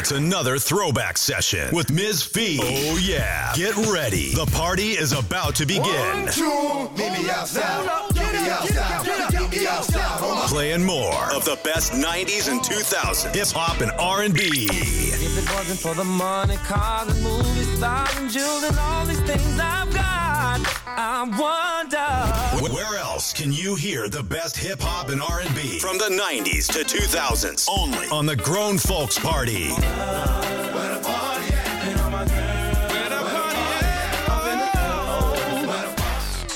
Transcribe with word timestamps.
It's 0.00 0.12
another 0.12 0.56
throwback 0.58 1.18
session 1.18 1.68
with 1.74 1.90
Ms. 1.92 2.22
Fee. 2.22 2.58
Oh, 2.62 2.98
yeah. 3.02 3.52
Get 3.54 3.76
ready. 3.92 4.32
The 4.32 4.46
party 4.46 4.92
is 4.92 5.12
about 5.12 5.54
to 5.56 5.66
begin. 5.66 5.84
One, 5.84 6.26
two, 6.32 6.88
meet 6.96 7.12
me 7.12 7.28
outside. 7.28 7.84
Meet 8.14 8.32
me 8.32 8.48
outside. 8.48 9.32
Meet 9.38 9.50
me 9.50 9.66
outside. 9.66 10.48
Playing 10.48 10.86
more 10.86 11.30
of 11.34 11.44
the 11.44 11.58
best 11.64 11.92
90s 11.92 12.50
and 12.50 12.62
2000s 12.62 13.34
hip 13.34 13.48
hop 13.48 13.82
and 13.82 13.92
R&B. 13.98 14.68
If 14.72 15.36
it 15.36 15.54
wasn't 15.54 15.78
for 15.78 15.92
the 15.92 16.04
money, 16.04 16.56
cars 16.56 17.14
and 17.14 17.22
movie 17.22 17.64
stars 17.76 18.16
and 18.16 18.30
jewels 18.30 18.62
and 18.62 18.78
all 18.78 19.04
these 19.04 19.20
things 19.20 19.60
I've 19.60 19.92
got, 19.92 20.62
I 20.86 21.24
wonder. 21.28 22.49
Where 22.60 22.98
else 22.98 23.32
can 23.32 23.54
you 23.54 23.74
hear 23.74 24.10
the 24.10 24.22
best 24.22 24.54
hip 24.54 24.80
hop 24.82 25.08
and 25.08 25.22
R&B 25.22 25.78
from 25.78 25.96
the 25.96 26.10
90s 26.10 26.70
to 26.72 26.80
2000s? 26.84 27.66
Only 27.74 28.06
on 28.08 28.26
the 28.26 28.36
Grown 28.36 28.76
Folks 28.76 29.18
Party. 29.18 29.70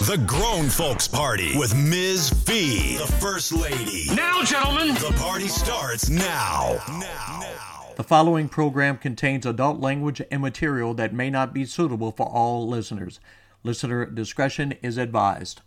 The 0.05 0.23
Grown 0.27 0.69
Folks 0.69 1.09
Party 1.09 1.57
with 1.57 1.75
Ms. 1.75 2.29
Fee, 2.45 2.99
the 2.99 3.07
First 3.07 3.53
Lady. 3.53 4.15
Now, 4.15 4.43
gentlemen, 4.45 4.95
The 4.97 5.15
party 5.17 5.49
starts 5.49 6.11
now. 6.11 6.83
now. 6.87 7.41
Now. 7.41 7.87
The 7.97 8.05
following 8.05 8.51
program 8.51 8.99
contains 8.99 9.47
adult 9.47 9.81
language 9.81 10.21
and 10.31 10.43
material 10.43 10.93
that 10.95 11.15
may 11.15 11.31
not 11.31 11.55
be 11.55 11.65
suitable 11.65 12.13
for 12.13 12.27
all 12.27 12.69
listeners. 12.69 13.21
Listener 13.63 14.05
discretion 14.05 14.73
is 14.83 14.99
advised. 14.99 15.63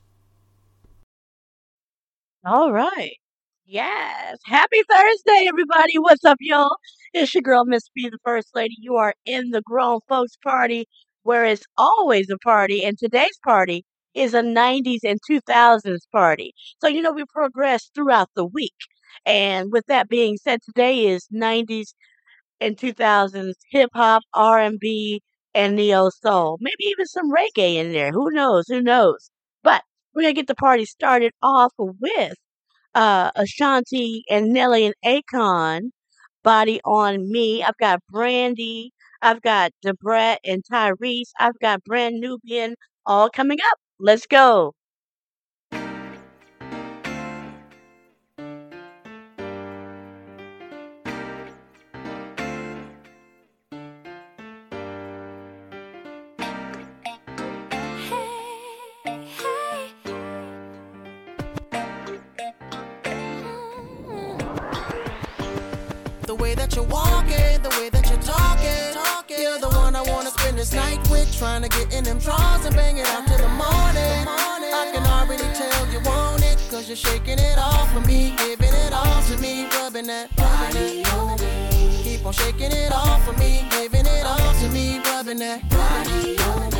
All 2.45 2.71
right. 2.71 3.17
Yes. 3.65 4.37
Happy 4.45 4.81
Thursday, 4.89 5.45
everybody. 5.47 5.99
What's 5.99 6.23
up, 6.25 6.37
y'all? 6.39 6.77
It's 7.13 7.33
your 7.33 7.41
girl, 7.41 7.65
Miss 7.65 7.83
Fee, 7.93 8.09
the 8.09 8.17
First 8.23 8.55
Lady. 8.55 8.75
You 8.79 8.95
are 8.95 9.13
in 9.25 9.51
the 9.51 9.61
grown 9.61 9.99
folks 10.07 10.35
party 10.43 10.87
where 11.23 11.45
it's 11.45 11.65
always 11.77 12.29
a 12.29 12.37
party. 12.37 12.83
And 12.83 12.97
today's 12.97 13.37
party 13.43 13.85
is 14.13 14.33
a 14.33 14.41
90s 14.41 15.01
and 15.03 15.19
2000s 15.27 16.07
party. 16.11 16.53
So, 16.81 16.87
you 16.87 17.01
know, 17.01 17.11
we 17.11 17.25
progress 17.31 17.91
throughout 17.93 18.29
the 18.35 18.45
week. 18.45 18.73
And 19.25 19.71
with 19.71 19.85
that 19.87 20.09
being 20.09 20.37
said, 20.37 20.61
today 20.63 21.05
is 21.07 21.27
90s 21.31 21.93
and 22.61 22.77
2000s 22.77 23.57
hip 23.71 23.89
hop, 23.93 24.23
R&B, 24.33 25.21
and 25.53 25.75
neo 25.75 26.09
soul. 26.09 26.57
Maybe 26.61 26.85
even 26.85 27.05
some 27.05 27.31
reggae 27.31 27.75
in 27.75 27.91
there. 27.91 28.11
Who 28.11 28.31
knows? 28.31 28.65
Who 28.69 28.81
knows? 28.81 29.29
But 29.63 29.83
we're 30.17 30.23
to 30.29 30.33
get 30.33 30.47
the 30.47 30.55
party 30.55 30.85
started 30.85 31.31
off 31.43 31.73
with 31.77 32.33
uh, 32.95 33.31
Ashanti 33.35 34.23
and 34.29 34.53
Nelly 34.53 34.87
and 34.87 34.95
Akon, 35.05 35.91
Body 36.43 36.81
on 36.85 37.31
Me. 37.31 37.63
I've 37.63 37.77
got 37.79 38.01
Brandy. 38.09 38.93
I've 39.21 39.41
got 39.43 39.71
Da 39.83 39.93
Brat 40.01 40.39
and 40.45 40.63
Tyrese. 40.71 41.31
I've 41.39 41.59
got 41.61 41.83
Brand 41.85 42.21
Nubian 42.21 42.75
all 43.05 43.29
coming 43.29 43.59
up. 43.71 43.79
Let's 43.99 44.27
go. 44.27 44.73
This 70.57 70.73
night 70.73 70.99
with. 71.09 71.27
Trying 71.37 71.61
to 71.61 71.69
get 71.69 71.93
in 71.93 72.03
them 72.03 72.17
drawers 72.17 72.65
and 72.65 72.75
bang 72.75 72.97
it 72.97 73.07
out 73.07 73.27
till 73.27 73.37
the 73.37 73.47
morning. 73.47 74.25
I 74.27 74.89
can 74.91 75.05
already 75.05 75.47
tell 75.53 75.87
you 75.91 75.99
want 76.01 76.43
it, 76.43 76.57
cause 76.69 76.87
you're 76.87 76.97
shaking 76.97 77.37
it 77.37 77.57
off 77.57 77.93
for 77.93 78.01
me, 78.01 78.33
giving 78.37 78.73
it 78.73 78.91
all 78.91 79.21
to 79.29 79.37
me, 79.37 79.67
rubbing 79.75 80.07
that 80.07 80.35
body 80.35 81.03
on 81.05 81.39
me. 81.39 82.01
Keep 82.03 82.25
on 82.25 82.33
shaking 82.33 82.71
it 82.71 82.91
off 82.91 83.23
for 83.23 83.33
me, 83.33 83.67
giving 83.69 84.05
it 84.05 84.25
all 84.25 84.53
to 84.61 84.69
me, 84.69 84.99
rubbing 85.05 85.37
that 85.39 85.61
body 85.69 86.37
on. 86.39 86.71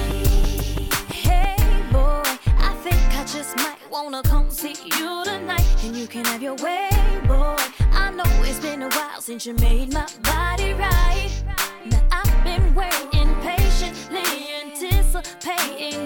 Hey 1.12 1.56
boy, 1.92 2.24
I 2.58 2.74
think 2.82 3.02
I 3.16 3.24
just 3.26 3.56
might 3.58 3.78
wanna 3.92 4.24
come 4.24 4.50
see 4.50 4.76
you 4.86 5.24
tonight. 5.24 5.66
And 5.84 5.96
you 5.96 6.08
can 6.08 6.26
have 6.26 6.42
your 6.42 6.56
way, 6.56 6.90
boy. 7.28 7.56
I 7.92 8.12
know 8.12 8.26
it's 8.44 8.60
been 8.60 8.82
a 8.82 8.90
while 8.90 9.22
since 9.22 9.46
you 9.46 9.54
made 9.54 9.94
my 9.94 10.08
body 10.24 10.74
right. 10.74 11.30
Now 11.86 12.02
I've 12.12 12.44
been 12.44 12.74
waiting 12.74 13.17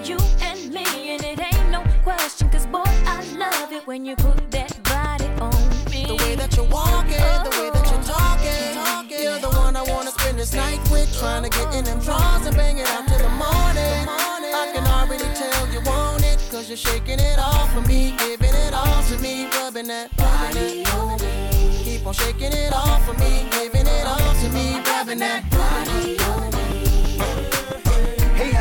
you 0.06 0.18
and 0.42 0.72
me. 0.72 0.86
And 1.14 1.24
it 1.24 1.40
ain't 1.42 1.70
no 1.70 1.84
question, 2.04 2.50
cause 2.50 2.66
boy, 2.68 2.84
I 2.86 3.24
love 3.38 3.72
it 3.72 3.86
when 3.88 4.06
you 4.06 4.16
put 4.16 4.52
that 4.52 4.72
body 4.84 5.26
on 5.42 5.52
me. 5.90 6.06
The 6.06 6.16
way 6.16 6.36
that 6.36 6.56
you're 6.56 6.66
walking, 6.66 7.26
the 7.46 7.52
way 7.58 7.70
that 7.74 7.86
you're 7.90 8.04
talking, 8.04 8.74
talking. 8.74 9.24
You're 9.24 9.40
the 9.40 9.50
one 9.58 9.76
I 9.76 9.84
wanna 9.84 10.12
spend 10.12 10.38
this 10.38 10.54
night 10.54 10.80
with. 10.92 11.10
Trying 11.20 11.44
to 11.44 11.50
get 11.50 11.74
in 11.76 11.86
them 11.86 12.00
drawers 12.00 12.46
and 12.46 12.56
bang 12.56 12.78
it 12.78 12.88
out 12.88 13.08
till 13.08 13.18
the 13.18 13.30
morning. 13.30 14.06
I 14.54 14.72
can 14.74 14.86
already 14.86 15.30
tell 15.36 15.68
you 15.74 15.82
want 15.86 16.24
it, 16.24 16.38
cause 16.52 16.68
you're 16.68 16.78
shaking 16.78 17.20
it 17.20 17.40
off 17.40 17.74
for 17.74 17.82
me, 17.82 18.16
giving 18.18 18.54
it 18.54 18.74
all 18.74 19.04
to 19.10 19.18
me, 19.20 19.48
rubbing 19.58 19.88
that 19.88 20.16
body 20.18 20.86
on 20.98 21.20
me. 21.22 21.84
Keep 21.84 22.06
on 22.06 22.14
shaking 22.14 22.54
it 22.54 22.74
off 22.74 23.06
for 23.06 23.14
me, 23.14 23.48
giving 23.52 23.88
it 23.88 24.06
all 24.06 24.34
to 24.42 24.50
me, 24.50 24.82
rubbing 24.86 25.20
that 25.20 25.50
body 25.50 26.20
on 26.20 26.36
me. 26.36 26.41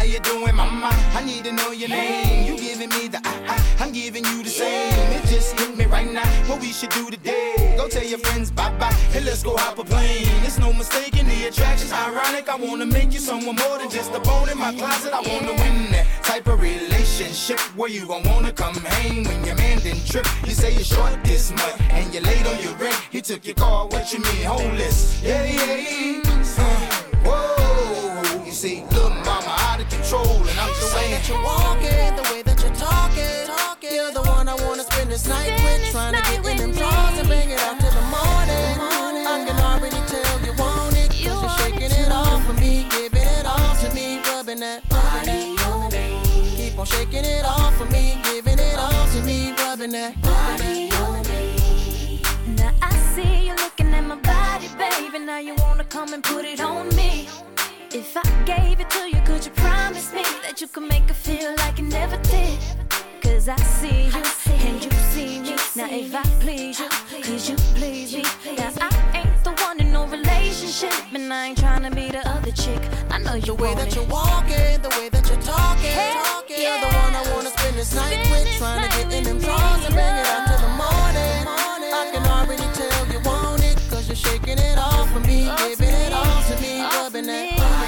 How 0.01 0.07
you 0.07 0.19
doing, 0.21 0.57
mama? 0.57 0.89
I 1.13 1.23
need 1.27 1.45
to 1.45 1.53
know 1.53 1.73
your 1.73 1.91
name. 1.91 2.47
You 2.51 2.59
giving 2.59 2.89
me 2.89 3.09
the 3.09 3.21
I, 3.23 3.35
I, 3.53 3.85
I'm 3.85 3.93
giving 3.93 4.25
you 4.25 4.43
the 4.43 4.49
same. 4.49 4.95
It 5.13 5.27
just 5.27 5.61
hit 5.61 5.77
me 5.77 5.85
right 5.85 6.11
now. 6.11 6.27
What 6.49 6.63
we 6.63 6.73
should 6.73 6.89
do 6.89 7.11
today? 7.11 7.75
Go 7.77 7.87
tell 7.87 8.03
your 8.03 8.19
friends 8.19 8.51
bye 8.51 8.73
bye. 8.79 8.95
Hey, 9.13 9.21
let's 9.21 9.43
go 9.43 9.55
hop 9.59 9.79
a 9.79 9.85
plane. 9.85 10.27
It's 10.43 10.59
no 10.59 10.73
mistake 10.73 11.21
in 11.21 11.29
the 11.29 11.49
attraction's 11.49 11.93
ironic. 11.93 12.49
I 12.49 12.57
wanna 12.57 12.87
make 12.87 13.13
you 13.13 13.19
someone 13.19 13.57
more 13.57 13.77
than 13.77 13.91
just 13.91 14.15
a 14.15 14.21
bone 14.21 14.49
in 14.49 14.57
my 14.57 14.73
closet. 14.75 15.13
I 15.13 15.21
wanna 15.21 15.53
win 15.61 15.93
that 15.93 16.07
type 16.23 16.47
of 16.47 16.63
relationship 16.63 17.61
where 17.77 17.91
you 17.91 18.07
gon' 18.07 18.23
wanna 18.23 18.53
come 18.53 18.77
hang 18.77 19.25
when 19.25 19.45
your 19.45 19.57
man 19.57 19.81
didn't 19.81 20.07
trip. 20.07 20.27
You 20.47 20.53
say 20.53 20.73
you're 20.73 20.83
short 20.97 21.13
this 21.25 21.51
month 21.51 21.79
and 21.91 22.15
you're 22.15 22.23
late 22.23 22.47
on 22.47 22.59
your 22.63 22.73
rent. 22.77 22.99
He 23.11 23.21
took 23.21 23.45
your 23.45 23.57
car. 23.57 23.87
What 23.89 24.11
you 24.15 24.21
mean, 24.21 24.45
homeless? 24.47 25.23
Yeah, 25.23 25.45
yeah. 25.45 26.23
Uh, 26.57 26.91
whoa. 27.27 28.45
You 28.47 28.53
see, 28.53 28.83
little 28.93 29.11
that 31.21 31.29
you're 31.29 31.43
walking, 31.43 32.17
the 32.17 32.23
way 32.33 32.43
that 32.43 32.61
you're 32.63 32.75
talking, 32.75 33.47
talking. 33.47 33.93
You're 33.93 34.13
the 34.13 34.23
one 34.23 34.49
I 34.49 34.55
wanna 34.65 34.85
spend 34.85 35.11
this 35.11 35.27
night 35.29 35.53
with. 35.65 35.91
Trying 35.93 36.15
to 36.15 36.23
get 36.23 36.47
in 36.47 36.57
them 36.57 36.73
drawers 36.73 37.19
and 37.19 37.29
bring 37.29 37.51
it 37.51 37.61
out 37.61 37.79
till 37.81 37.91
the 37.91 38.07
morning. 38.09 38.73
I 39.29 39.45
can 39.47 39.59
already 39.61 40.01
tell 40.09 40.41
you 40.41 40.53
want 40.57 40.97
it, 40.97 41.09
cause 41.09 41.21
you're 41.21 41.49
shaking 41.61 41.93
it 41.93 42.11
off 42.11 42.45
for 42.47 42.55
me, 42.55 42.87
giving 42.91 43.29
it 43.29 43.47
all 43.47 43.75
to 43.83 43.95
me, 43.95 44.21
rubbing 44.29 44.61
that 44.61 44.89
body 44.89 45.57
on 45.69 45.93
me. 45.93 46.57
Keep 46.57 46.79
on 46.79 46.87
shaking 46.87 47.25
it 47.25 47.45
off 47.45 47.77
for 47.77 47.87
me, 47.87 48.19
giving 48.25 48.59
it 48.59 48.79
all 48.79 49.07
to 49.13 49.23
me, 49.23 49.53
rubbing 49.59 49.93
that 49.93 50.21
body 50.23 50.91
on 51.05 51.21
me. 51.29 52.23
Now 52.57 52.73
I 52.81 52.97
see 53.15 53.47
you 53.47 53.55
looking 53.57 53.93
at 53.93 54.05
my 54.05 54.17
body, 54.17 54.69
baby. 54.79 55.19
Now 55.19 55.39
you 55.39 55.55
wanna 55.59 55.85
come 55.85 56.15
and 56.15 56.25
put 56.25 56.45
it 56.45 56.61
on 56.61 56.89
me. 56.97 57.29
If 57.93 58.17
I 58.17 58.23
gave 58.45 58.79
it 58.79 58.89
to 58.91 59.11
you, 59.11 59.21
could 59.27 59.45
you 59.45 59.51
promise 59.51 60.13
me 60.15 60.23
that 60.43 60.61
you 60.61 60.69
could 60.69 60.85
make 60.85 61.11
it 61.11 61.15
feel 61.15 61.57
like 61.57 61.77
you 61.77 61.87
never 61.87 62.17
did? 62.19 62.57
Cause 63.21 63.49
I 63.49 63.57
see 63.57 64.07
you 64.07 64.23
and 64.47 64.85
you 64.85 64.91
see 65.11 65.41
me. 65.41 65.57
Now 65.75 65.89
if 65.91 66.15
I 66.15 66.23
please 66.39 66.79
you, 66.79 66.89
could 66.89 67.49
you 67.49 67.57
please 67.75 68.15
me? 68.15 68.23
Now 68.57 68.71
I 68.81 68.91
ain't 69.19 69.43
the 69.43 69.51
one 69.65 69.81
in 69.81 69.93
no 69.93 70.07
relationship, 70.07 70.93
and 71.13 71.33
I 71.33 71.49
ain't 71.49 71.59
trying 71.59 71.83
to 71.83 71.91
be 71.91 72.11
the 72.11 72.23
other 72.29 72.53
chick. 72.53 72.81
I 73.11 73.19
know 73.19 73.35
you 73.35 73.55
The 73.57 73.63
way 73.63 73.75
that 73.75 73.93
you're 73.97 74.05
walking, 74.05 74.83
the 74.83 74.91
way 74.91 75.09
that 75.09 75.29
you're 75.29 75.43
talking, 75.43 75.91
talking. 75.91 76.63
You're 76.63 76.79
the 76.79 76.95
one 76.95 77.15
I 77.17 77.23
wanna 77.35 77.51
spend 77.51 77.75
this 77.75 77.93
night 77.93 78.23
with, 78.31 78.47
trying 78.57 78.89
to 78.89 78.99
get 78.99 79.13
in 79.13 79.25
them 79.25 79.39
drawers 79.41 79.85
and 79.85 79.95
bang 79.97 80.21
it 80.21 80.27
out 80.31 80.47
till 80.47 80.61
the 80.63 80.75
morning. 80.79 81.43
I 81.91 82.09
can 82.13 82.25
already 82.39 82.69
tell 82.71 83.07
you 83.11 83.19
want 83.27 83.65
it, 83.65 83.77
cause 83.91 84.07
you're 84.07 84.15
shaking 84.15 84.59
it 84.59 84.79
off 84.79 85.11
for 85.11 85.21
me, 85.21 85.51
giving 85.59 85.89
it 85.89 86.13
all 86.13 86.43
to 86.51 86.55
me, 86.63 86.83
rubbing 86.83 87.27
that 87.27 87.80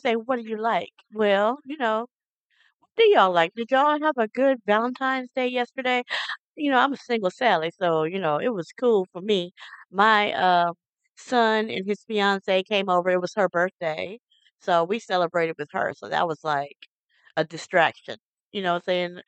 Said, 0.00 0.16
"What 0.26 0.36
do 0.36 0.42
you 0.48 0.56
like?" 0.58 0.92
Well, 1.12 1.58
you 1.64 1.76
know, 1.78 2.06
what 2.80 2.90
do 2.96 3.04
y'all 3.10 3.32
like? 3.32 3.54
Did 3.54 3.70
y'all 3.70 4.00
have 4.02 4.16
a 4.18 4.28
good 4.28 4.58
Valentine's 4.66 5.30
Day 5.34 5.48
yesterday? 5.48 6.04
You 6.56 6.70
know, 6.72 6.78
I'm 6.78 6.92
a 6.94 6.96
single 6.98 7.30
Sally, 7.32 7.72
so 7.80 8.04
you 8.04 8.18
know 8.20 8.38
it 8.38 8.54
was 8.54 8.72
cool 8.80 9.06
for 9.12 9.22
me. 9.22 9.52
My 9.92 10.32
uh 10.34 10.72
son 11.16 11.70
and 11.70 11.86
his 11.86 12.04
fiance 12.08 12.62
came 12.64 12.88
over. 12.90 13.10
It 13.10 13.20
was 13.22 13.34
her 13.36 13.48
birthday, 13.50 14.18
so 14.60 14.84
we 14.84 15.00
celebrated 15.00 15.56
with 15.58 15.70
her. 15.72 15.94
So 15.96 16.08
that 16.10 16.28
was 16.28 16.40
like 16.44 16.76
a 17.36 17.44
distraction. 17.44 18.16
You 18.52 18.62
know 18.62 18.76
I'm 18.76 18.82
saying? 18.82 19.20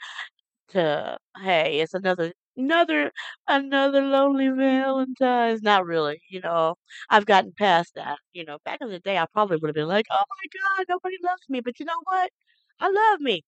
To 0.71 1.19
hey, 1.43 1.81
it's 1.81 1.95
another 1.95 2.33
another 2.57 3.13
another 3.49 4.03
lonely 4.03 4.49
Valentine's. 4.49 5.63
Not 5.63 5.87
really, 5.87 6.21
you 6.29 6.41
know. 6.41 6.77
I've 7.11 7.27
gotten 7.27 7.53
past 7.59 7.95
that. 7.97 8.19
You 8.33 8.45
know, 8.45 8.59
back 8.65 8.79
in 8.81 8.89
the 8.91 9.01
day, 9.01 9.19
I 9.19 9.27
probably 9.33 9.57
would 9.59 9.69
have 9.69 9.75
been 9.75 9.89
like, 9.89 10.07
"Oh 10.11 10.25
my 10.29 10.61
God, 10.79 10.87
nobody 10.89 11.17
loves 11.23 11.43
me," 11.49 11.61
but 11.61 11.79
you 11.81 11.87
know 11.87 12.01
what? 12.05 12.31
I 12.81 12.89
love 12.91 13.21
me. 13.21 13.45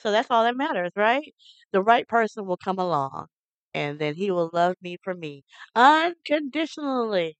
So 0.00 0.10
that's 0.12 0.30
all 0.30 0.44
that 0.44 0.56
matters, 0.56 0.92
right? 0.96 1.34
The 1.72 1.82
right 1.82 2.06
person 2.08 2.46
will 2.46 2.56
come 2.58 2.78
along, 2.78 3.26
and 3.74 3.98
then 3.98 4.14
he 4.14 4.30
will 4.30 4.50
love 4.52 4.76
me 4.82 4.98
for 5.02 5.14
me 5.14 5.44
unconditionally. 5.76 7.36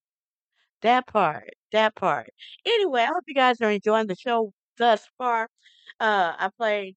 That 0.82 1.06
part, 1.06 1.50
that 1.72 1.94
part. 1.96 2.30
Anyway, 2.66 3.02
I 3.02 3.06
hope 3.06 3.24
you 3.26 3.34
guys 3.34 3.60
are 3.62 3.70
enjoying 3.70 4.06
the 4.08 4.16
show 4.16 4.52
thus 4.78 5.06
far. 5.18 5.48
Uh, 6.00 6.34
I 6.38 6.50
played 6.58 6.96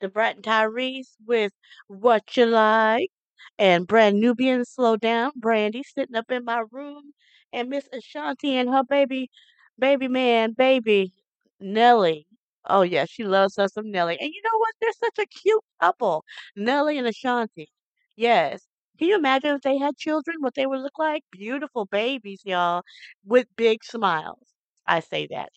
Da 0.00 0.08
Brat 0.08 0.36
and 0.36 0.44
Tyrese 0.44 1.16
with 1.26 1.52
What 1.88 2.36
You 2.36 2.46
Like, 2.46 3.10
and 3.60 3.86
Brand 3.86 4.20
Nubian 4.20 4.64
Slow 4.64 4.96
Down, 4.96 5.32
Brandy 5.36 5.84
sitting 5.84 6.16
up 6.16 6.30
in 6.32 6.44
my 6.46 6.64
room, 6.72 7.12
and 7.52 7.68
Miss 7.68 7.88
Ashanti 7.92 8.56
and 8.56 8.70
her 8.70 8.84
baby, 8.84 9.30
baby 9.78 10.08
man, 10.08 10.52
baby 10.54 11.12
Nelly. 11.60 12.26
Oh 12.66 12.82
yeah, 12.82 13.04
she 13.06 13.24
loves 13.24 13.56
her 13.58 13.68
some 13.68 13.90
Nelly. 13.90 14.18
And 14.20 14.30
you 14.32 14.42
know 14.44 14.58
what? 14.58 14.74
They're 14.80 14.92
such 14.94 15.18
a 15.20 15.26
cute 15.26 15.62
couple, 15.80 16.24
Nelly 16.56 16.98
and 16.98 17.06
Ashanti. 17.06 17.68
Yes. 18.16 18.62
Can 18.98 19.08
you 19.08 19.16
imagine 19.16 19.56
if 19.56 19.62
they 19.62 19.78
had 19.78 19.96
children, 19.96 20.36
what 20.40 20.54
they 20.54 20.66
would 20.66 20.80
look 20.80 20.98
like? 20.98 21.22
Beautiful 21.32 21.86
babies, 21.86 22.42
y'all, 22.44 22.82
with 23.24 23.46
big 23.56 23.84
smiles. 23.84 24.46
I 24.86 25.00
say 25.00 25.26
that. 25.30 25.50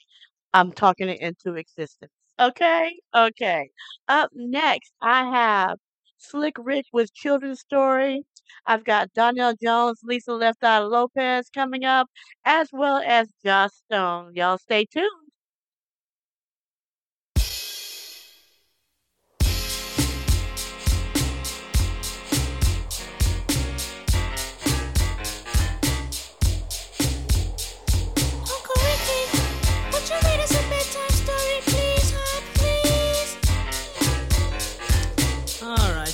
I'm 0.54 0.72
talking 0.72 1.10
it 1.10 1.20
into 1.22 1.56
existence. 1.56 2.12
Okay? 2.39 2.96
Okay. 3.16 3.70
Up 4.08 4.30
next, 4.34 4.94
I 5.02 5.26
have 5.30 5.78
Slick 6.24 6.56
Rick 6.60 6.86
with 6.94 7.14
Children's 7.14 7.60
Story. 7.62 8.24
I've 8.66 8.84
got 8.86 9.14
Donell 9.14 9.56
Jones, 9.62 10.00
Lisa 10.04 10.34
Left 10.34 10.64
Eye 10.64 10.80
Lopez 10.80 11.50
coming 11.50 11.86
up, 11.86 12.10
as 12.46 12.70
well 12.74 13.02
as 13.06 13.30
Joss 13.46 13.76
Stone. 13.86 14.36
Y'all 14.36 14.58
stay 14.58 14.86
tuned. 14.86 15.23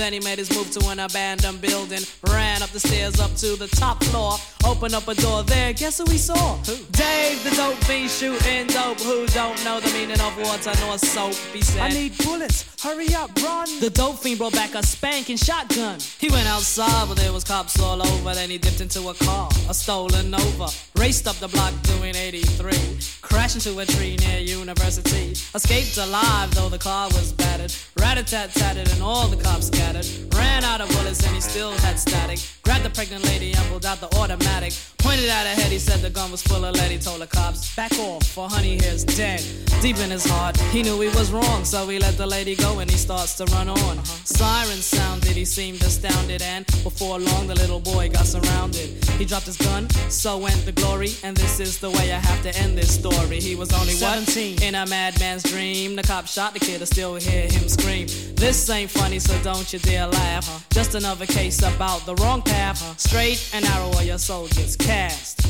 Then 0.00 0.14
he 0.14 0.20
made 0.20 0.38
his 0.38 0.50
move 0.56 0.70
to 0.70 0.88
an 0.88 0.98
abandoned 0.98 1.60
building, 1.60 2.00
ran 2.28 2.62
up 2.62 2.70
the 2.70 2.80
stairs 2.80 3.20
up 3.20 3.34
to 3.34 3.54
the 3.56 3.66
top 3.66 4.02
floor, 4.04 4.38
opened 4.64 4.94
up 4.94 5.06
a 5.08 5.14
door 5.14 5.42
there. 5.42 5.74
Guess 5.74 5.98
who 5.98 6.10
he 6.10 6.16
saw? 6.16 6.56
Who? 6.64 6.76
Dave 6.92 7.44
the 7.44 7.50
dope 7.54 7.76
fiend 7.84 8.08
shooting 8.08 8.66
dope. 8.68 8.98
Who 9.00 9.26
don't 9.26 9.62
know 9.62 9.78
the 9.78 9.92
meaning 9.92 10.18
of 10.22 10.38
water 10.38 10.72
nor 10.80 10.96
soap? 10.96 11.34
He 11.52 11.60
said, 11.60 11.82
I 11.82 11.88
need 11.90 12.16
bullets. 12.16 12.64
Hurry 12.82 13.14
up, 13.14 13.30
run. 13.42 13.68
The 13.80 13.90
dope 13.90 14.20
fiend 14.20 14.38
brought 14.38 14.54
back 14.54 14.74
a 14.74 14.82
spanking 14.82 15.36
shotgun. 15.36 16.00
He 16.18 16.30
went 16.30 16.48
outside, 16.48 17.06
but 17.06 17.18
there 17.18 17.34
was 17.34 17.44
cops 17.44 17.78
all 17.78 18.00
over. 18.00 18.32
Then 18.32 18.48
he 18.48 18.56
dipped 18.56 18.80
into 18.80 19.06
a 19.10 19.14
car, 19.14 19.50
a 19.68 19.74
stolen 19.74 20.30
Nova, 20.30 20.68
raced 20.96 21.28
up 21.28 21.36
the 21.36 21.48
block 21.48 21.74
doing 21.82 22.16
83, 22.16 22.72
crashed 23.20 23.56
into 23.56 23.78
a 23.78 23.84
tree 23.84 24.16
near 24.16 24.38
University, 24.38 25.32
escaped 25.54 25.98
alive 25.98 26.54
though 26.54 26.70
the 26.70 26.78
car 26.78 27.08
was 27.08 27.34
battered, 27.34 27.74
rat 27.98 28.16
a 28.16 28.22
tat 28.22 28.54
tatted 28.54 28.90
and 28.92 29.02
all 29.02 29.28
the 29.28 29.36
cops 29.36 29.66
scattered 29.66 29.89
shattered. 29.92 30.34
Ran 30.34 30.64
out 30.64 30.80
of 30.80 30.88
bullets 30.90 31.24
and 31.24 31.34
he 31.34 31.40
still 31.40 31.72
had 31.72 31.98
static. 31.98 32.38
Grabbed 32.62 32.84
the 32.84 32.90
pregnant 32.90 33.24
lady 33.24 33.52
and 33.52 33.68
pulled 33.68 33.86
out 33.86 34.00
the 34.00 34.14
automatic. 34.16 34.72
Pointed 34.98 35.28
at 35.28 35.46
her 35.46 35.60
head, 35.60 35.72
he 35.72 35.78
said 35.78 36.00
the 36.00 36.10
gun 36.10 36.30
was 36.30 36.42
full 36.42 36.64
of 36.64 36.74
lead. 36.76 36.90
He 36.90 36.98
told 36.98 37.20
the 37.20 37.26
cops, 37.26 37.74
back 37.74 37.92
off, 37.98 38.24
for 38.26 38.48
honey 38.48 38.78
here's 38.80 39.04
dead. 39.04 39.42
Deep 39.82 39.98
in 39.98 40.10
his 40.10 40.24
heart, 40.24 40.56
he 40.74 40.82
knew 40.82 41.00
he 41.00 41.08
was 41.08 41.32
wrong, 41.32 41.64
so 41.64 41.88
he 41.88 41.98
let 41.98 42.16
the 42.16 42.26
lady 42.26 42.54
go 42.54 42.78
and 42.78 42.90
he 42.90 42.96
starts 42.96 43.34
to 43.36 43.44
run 43.46 43.68
on. 43.68 43.98
Uh. 43.98 44.04
Sirens 44.24 44.84
sounded, 44.84 45.32
he 45.32 45.44
seemed 45.44 45.82
astounded, 45.82 46.42
and 46.42 46.66
before 46.84 47.18
long 47.18 47.46
the 47.46 47.54
little 47.54 47.80
boy 47.80 48.08
got 48.10 48.26
surrounded. 48.26 49.02
He 49.18 49.24
dropped 49.24 49.46
his 49.46 49.56
gun, 49.56 49.90
so 50.08 50.38
went 50.38 50.64
the 50.64 50.72
glory, 50.72 51.10
and 51.24 51.36
this 51.36 51.60
is 51.60 51.78
the 51.78 51.90
way 51.90 52.12
I 52.12 52.18
have 52.18 52.42
to 52.44 52.56
end 52.56 52.78
this 52.78 52.94
story. 52.94 53.40
He 53.40 53.56
was 53.56 53.72
only 53.72 53.94
17 53.94 54.54
what? 54.54 54.62
in 54.62 54.74
a 54.76 54.86
madman's 54.86 55.42
dream. 55.42 55.96
The 55.96 56.02
cop 56.02 56.26
shot 56.26 56.54
the 56.54 56.60
kid, 56.60 56.80
I 56.82 56.84
still 56.84 57.16
hear 57.16 57.48
him 57.48 57.68
scream. 57.68 58.06
This 58.36 58.70
ain't 58.70 58.90
funny, 58.90 59.18
so 59.18 59.36
don't 59.42 59.72
you 59.72 59.78
dear 59.82 60.06
laugh. 60.06 60.46
Huh? 60.46 60.58
Just 60.70 60.94
another 60.94 61.26
case 61.26 61.58
about 61.58 62.04
the 62.06 62.14
wrong 62.16 62.42
path. 62.42 62.80
Huh? 62.80 62.94
Straight 62.96 63.50
and 63.54 63.64
narrow 63.64 63.92
are 63.96 64.04
your 64.04 64.18
soldiers 64.18 64.76
cast. 64.76 65.40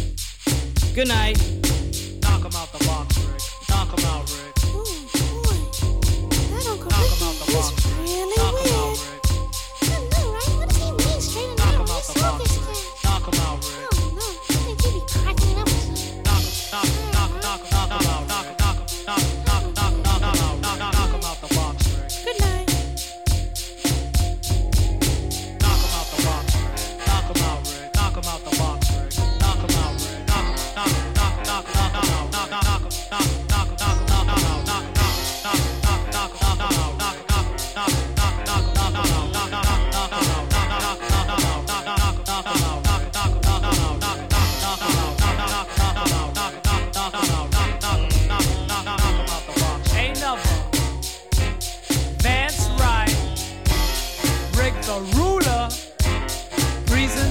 Good 0.95 1.09
night. 1.09 1.39
Knock 2.23 2.43
them 2.43 2.53
out 2.55 2.73
the 2.73 2.85
box, 2.85 3.19
Rick. 3.19 3.41
Knock 3.69 3.97
them 3.97 4.05
out, 4.07 4.31
Rick. 4.31 4.65
Ooh, 4.67 4.85
boy. 5.15 5.59
That 6.51 6.67
Uncle 6.67 6.91
Knock 6.91 7.01
Ricky 7.01 7.25
out 7.25 7.35
the 7.35 7.53
box. 7.53 7.87
really 7.99 8.37
Knock 8.37 8.65
weird. 8.65 8.80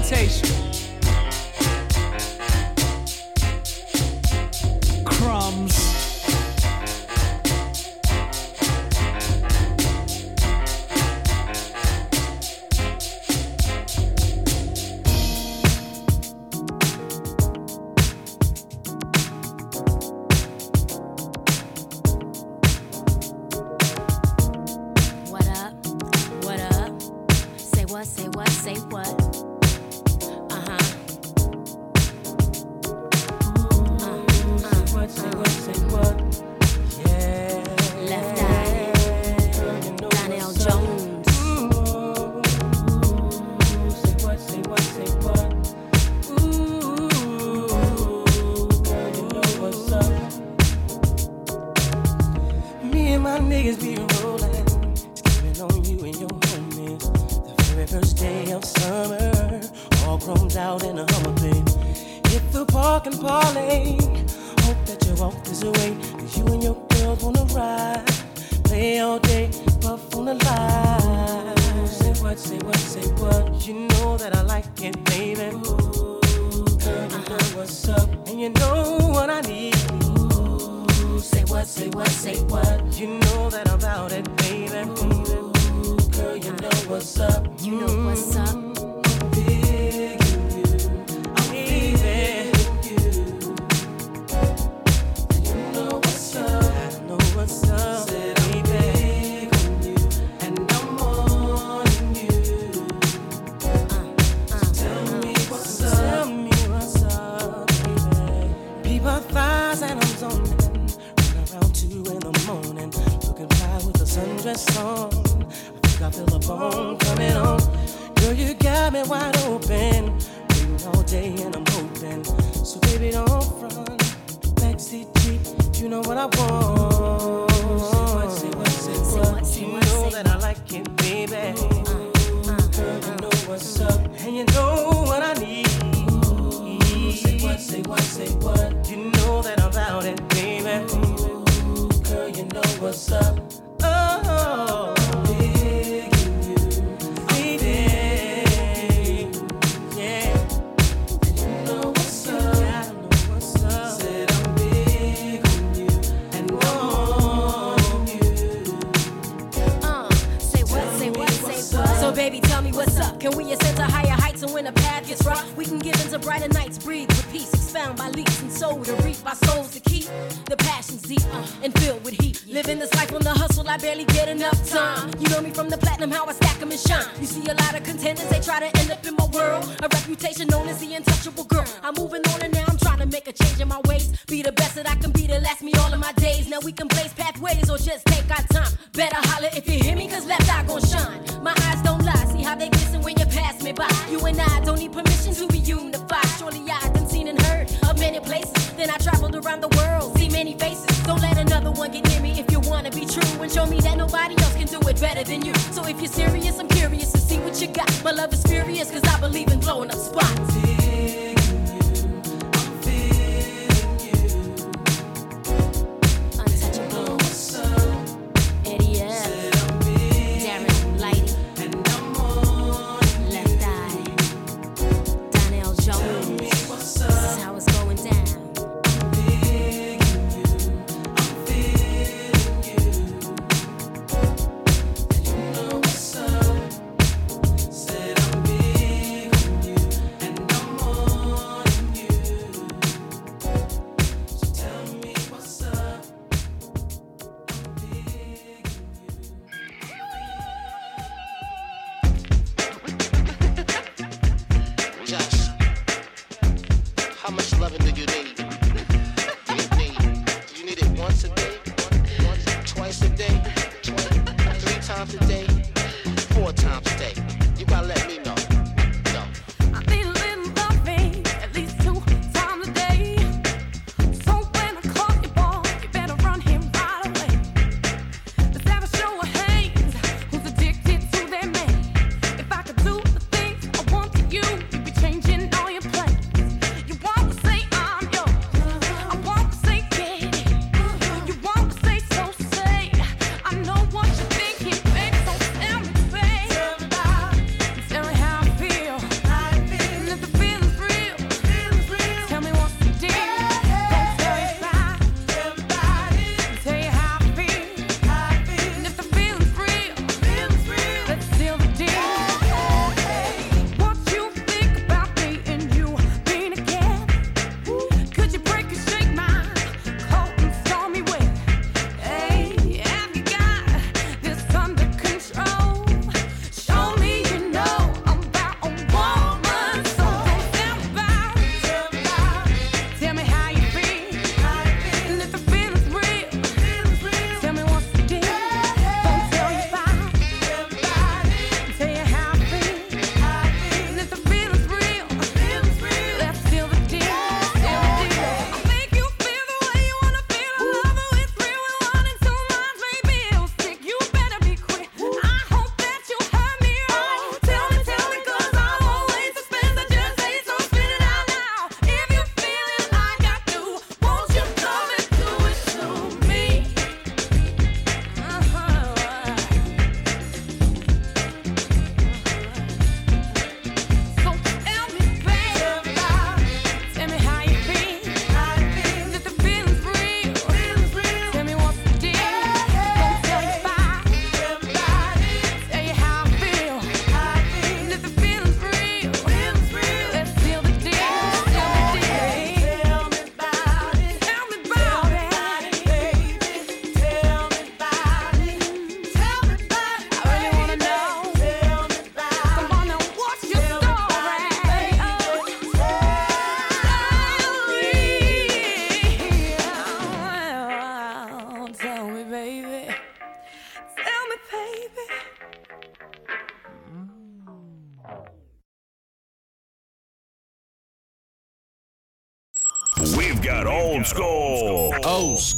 Presentation. 0.10 0.69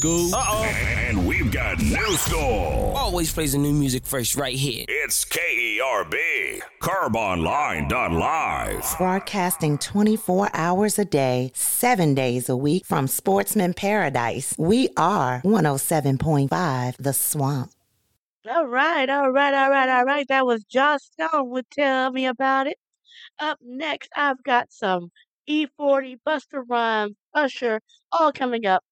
school. 0.02 0.34
Uh-oh. 0.34 0.64
And 0.64 1.28
we've 1.28 1.52
got 1.52 1.80
new 1.80 2.18
school. 2.18 2.94
Always 2.96 3.32
plays 3.32 3.52
the 3.52 3.60
new 3.60 3.74
music 3.74 4.04
first 4.04 4.36
right 4.36 4.56
here. 4.56 4.86
It's 4.88 5.24
K-E-R-B, 5.26 6.64
kerbonline.live. 6.82 8.96
Broadcasting 8.98 9.78
24 9.78 10.50
hours 10.54 10.98
a 10.98 11.06
day, 11.06 11.52
7 11.54 12.16
days 12.16 12.50
a 12.50 12.58
week 12.58 12.84
from 12.86 13.08
Sportsman 13.08 13.76
Paradise. 13.76 14.56
We 14.58 14.90
are 14.98 15.42
107.5 15.44 16.98
The 16.98 17.14
Swamp. 17.14 17.70
All 18.50 18.66
right, 18.66 19.08
all 19.08 19.30
right, 19.30 19.54
all 19.54 19.70
right, 19.70 19.88
all 19.88 20.04
right. 20.04 20.28
That 20.28 20.48
was 20.48 20.64
Joss 20.64 21.04
Stone 21.04 21.52
would 21.52 21.70
tell 21.70 22.12
me 22.12 22.26
about 22.26 22.66
it. 22.66 22.80
Up 23.40 23.60
next, 23.62 24.10
I've 24.16 24.42
got 24.42 24.74
some 24.74 25.12
E40, 25.48 26.18
Busta 26.28 26.64
Rhymes, 26.68 27.18
Usher, 27.36 27.82
all 28.12 28.32
coming 28.32 28.66
up 28.66 28.84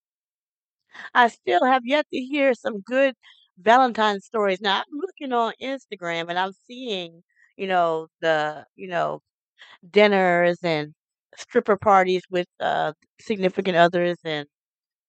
I 1.14 1.28
still 1.30 1.64
have 1.66 1.84
yet 1.86 2.06
to 2.14 2.20
hear 2.20 2.54
some 2.54 2.82
good 2.82 3.16
Valentine 3.60 4.22
stories. 4.22 4.62
Now 4.62 4.80
I'm 4.80 5.00
looking 5.02 5.34
on 5.34 5.54
Instagram 5.62 6.30
and 6.30 6.40
I'm 6.40 6.54
seeing, 6.68 7.24
you 7.58 7.68
know, 7.68 8.08
the 8.22 8.66
you 8.76 8.88
know 8.88 9.22
dinners 9.92 10.60
and 10.64 10.94
stripper 11.38 11.78
parties 11.78 12.24
with 12.32 12.48
uh, 12.60 12.94
significant 13.22 13.78
others, 13.78 14.18
and 14.26 14.48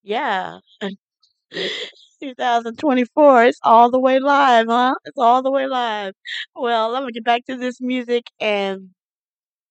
yeah, 0.05 0.59
2024. 2.21 3.45
It's 3.47 3.61
all 3.63 3.91
the 3.91 4.01
way 4.01 4.19
live, 4.21 4.67
huh? 4.69 4.95
It's 5.05 5.19
all 5.19 5.43
the 5.43 5.51
way 5.51 5.67
live. 5.67 6.15
Well, 6.55 6.95
I'm 6.95 7.03
gonna 7.03 7.13
get 7.13 7.25
back 7.25 7.45
to 7.47 7.57
this 7.57 7.81
music 7.81 8.25
and 8.41 8.91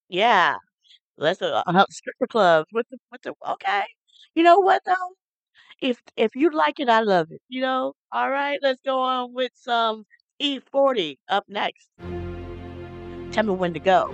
yeah, 0.09 0.55
let's 1.17 1.41
uh, 1.41 1.63
uh, 1.67 1.85
stripper 1.91 2.27
clubs 2.27 2.67
with 2.73 2.87
the 2.91 2.97
with 3.11 3.21
the 3.23 3.33
okay. 3.53 3.85
You 4.35 4.43
know 4.43 4.59
what 4.59 4.83
though? 4.85 4.93
If 5.81 6.01
if 6.17 6.35
you 6.35 6.51
like 6.51 6.79
it, 6.79 6.89
I 6.89 7.01
love 7.01 7.31
it. 7.31 7.41
You 7.49 7.61
know. 7.61 7.93
All 8.11 8.29
right, 8.29 8.59
let's 8.61 8.81
go 8.81 8.99
on 8.99 9.33
with 9.33 9.51
some 9.55 10.05
E40 10.41 11.17
up 11.29 11.45
next. 11.47 11.89
Tell 13.31 13.43
me 13.45 13.53
when 13.53 13.73
to 13.73 13.79
go. 13.79 14.13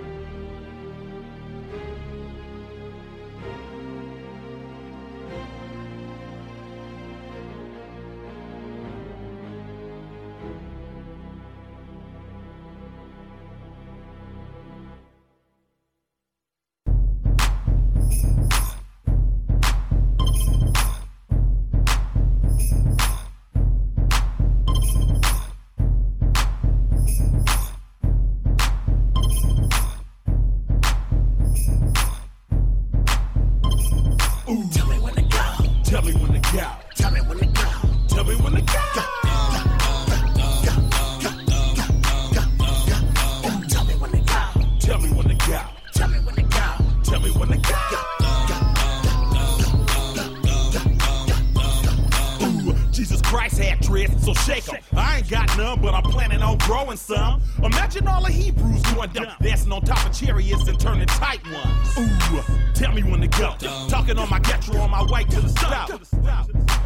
Dancing 59.12 59.72
on 59.72 59.82
top 59.82 60.04
of 60.06 60.12
chariots 60.12 60.68
and 60.68 60.78
turning 60.78 61.06
tight 61.06 61.40
ones. 61.52 61.98
Ooh, 61.98 62.42
tell 62.74 62.92
me 62.92 63.02
when 63.02 63.20
to 63.20 63.28
go. 63.28 63.54
Talking 63.88 64.18
on 64.18 64.28
my 64.28 64.40
getro 64.40 64.80
on 64.80 64.90
my 64.90 65.02
way 65.04 65.24
to 65.24 65.40
the 65.40 65.48
stop. 65.48 65.90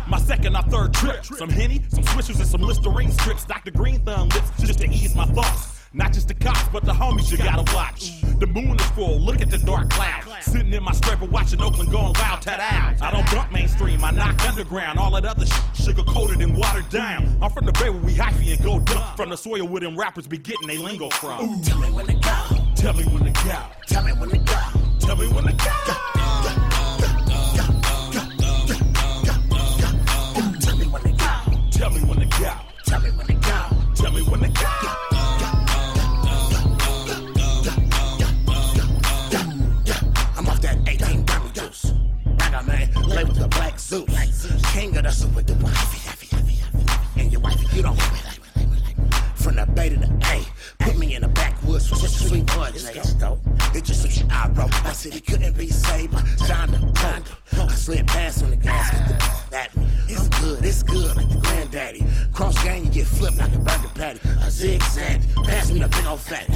My 0.09 0.19
second 0.19 0.57
or 0.57 0.63
third 0.63 0.93
trip. 0.95 1.25
Some 1.25 1.51
Henny, 1.51 1.83
some 1.89 2.05
swishers, 2.05 2.37
and 2.37 2.47
some 2.47 2.63
Listerine 2.63 3.13
strips. 3.13 3.45
Dr. 3.45 3.71
Green 3.71 4.05
Thumb 4.05 4.29
lips 4.31 4.51
just 4.61 4.81
to 4.81 4.89
ease 4.89 5.15
my 5.15 5.25
thoughts. 5.27 5.81
Not 5.93 6.13
just 6.13 6.29
the 6.29 6.35
cops, 6.35 6.69
but 6.69 6.85
the 6.85 6.93
homies 6.93 7.31
you 7.31 7.39
gotta 7.39 7.65
watch. 7.75 8.20
The 8.41 8.47
moon 8.47 8.81
is 8.81 8.91
full, 8.93 9.21
look 9.21 9.43
at 9.43 9.51
the 9.51 9.59
dark 9.59 9.91
cloud. 9.91 10.25
Sitting 10.41 10.73
in 10.73 10.83
my 10.83 10.93
scraper 10.93 11.27
watching 11.27 11.61
Oakland 11.61 11.91
going 11.91 12.15
wild, 12.15 12.41
tat 12.41 12.59
out. 12.59 13.03
I 13.03 13.11
don't 13.11 13.31
bump 13.31 13.53
mainstream, 13.53 14.03
I 14.03 14.13
knock 14.13 14.43
underground. 14.49 14.99
All 14.99 15.11
that 15.11 15.27
other 15.27 15.45
shit 15.45 15.63
sugar 15.75 16.03
coated 16.05 16.41
and 16.41 16.57
watered 16.57 16.89
down. 16.89 17.37
I'm 17.43 17.51
from 17.51 17.67
the 17.67 17.73
bay 17.73 17.91
where 17.91 18.01
we 18.01 18.15
hyphy 18.15 18.55
and 18.55 18.65
go 18.65 18.81
dump. 18.81 19.15
From 19.19 19.29
the 19.29 19.37
soil 19.37 19.69
where 19.69 19.83
them 19.83 19.95
rappers 19.95 20.27
be 20.27 20.39
getting 20.39 20.69
they 20.69 20.79
lingo 20.79 21.11
from. 21.11 21.51
Ooh. 21.51 21.63
Tell 21.63 21.79
me 21.81 21.91
when 21.91 22.07
to 22.07 22.15
go. 22.15 22.65
Tell 22.77 22.95
me 22.95 23.05
when 23.05 23.25
to 23.25 23.45
go. 23.45 23.63
Tell 23.87 24.05
me 24.05 24.13
when 24.13 24.31
to 24.31 24.39
go. 24.39 24.61
Tell 25.01 25.17
me 25.17 25.29
when 25.29 25.45
to 25.45 25.53
go. 25.53 25.69
Tell 31.71 31.91
me 31.91 32.01
when 32.01 32.21
to 32.21 32.25
go. 32.25 32.55
Tell 32.87 33.01
me 33.01 33.11
when 33.11 33.27
to 33.27 33.35
go. 33.35 33.61
Tell 33.95 34.13
me 34.13 34.23
when 34.23 34.41
to 34.41 34.49
go. 34.49 34.90
King 45.11 45.27
of 45.27 45.35
the 45.35 45.43
super 45.43 45.43
the 45.43 45.65
wife. 45.65 47.17
And 47.17 47.33
your 47.33 47.41
wife, 47.41 47.75
you 47.75 47.83
don't 47.83 48.01
From 49.35 49.57
the 49.57 49.67
bay 49.67 49.89
to 49.89 49.97
the 49.97 50.07
A, 50.27 50.85
put 50.85 50.97
me 50.97 51.15
in 51.15 51.23
the 51.23 51.29
backwoods 51.29 51.91
with 51.91 52.01
just 52.01 52.21
a 52.21 52.29
sweet 52.29 52.47
boy. 52.47 52.71
Let's 52.73 53.15
go. 53.15 53.39
It 53.75 53.85
just 53.85 54.03
switched 54.03 54.21
your 54.21 54.29
eyebrow. 54.31 54.69
I 54.85 54.93
said 54.93 55.15
he 55.15 55.21
couldn't 55.21 55.57
be 55.57 55.69
saved 55.69 56.13
by 56.13 56.21
Shonda, 56.21 56.79
Honda. 56.99 57.31
I 57.53 57.75
slid 57.75 58.07
past 58.07 58.45
on 58.45 58.51
the 58.51 58.57
gas. 58.57 58.91
the 58.91 59.51
That 59.51 59.71
it's 60.09 60.29
good, 60.41 60.65
it's 60.65 60.83
good 60.83 61.17
like 61.17 61.29
the 61.29 61.39
granddaddy. 61.39 62.05
Cross 62.33 62.63
gang, 62.63 62.85
you 62.85 62.91
get 62.91 63.07
flipped 63.07 63.39
like 63.39 63.55
a 63.55 63.59
burger 63.59 63.91
patty. 63.95 64.21
A 64.43 64.51
zigzag, 64.51 65.23
pass 65.45 65.71
me 65.71 65.81
the 65.81 65.89
big 65.89 66.07
old 66.07 66.21
fatty. 66.21 66.55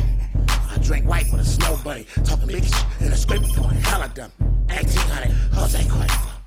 I 0.71 0.79
drank 0.79 1.07
white 1.09 1.27
with 1.33 1.41
a 1.41 1.45
snow 1.45 1.77
bunny, 1.83 2.07
talking 2.25 2.47
big 2.47 2.65
shit 2.65 2.87
in 3.01 3.13
a 3.13 3.17
scraper 3.17 3.49
point. 3.57 3.77
Hella 3.79 4.11
dumb. 4.15 4.31
1800, 4.69 5.31
Jose 5.55 5.79
Cuervo 5.85 6.44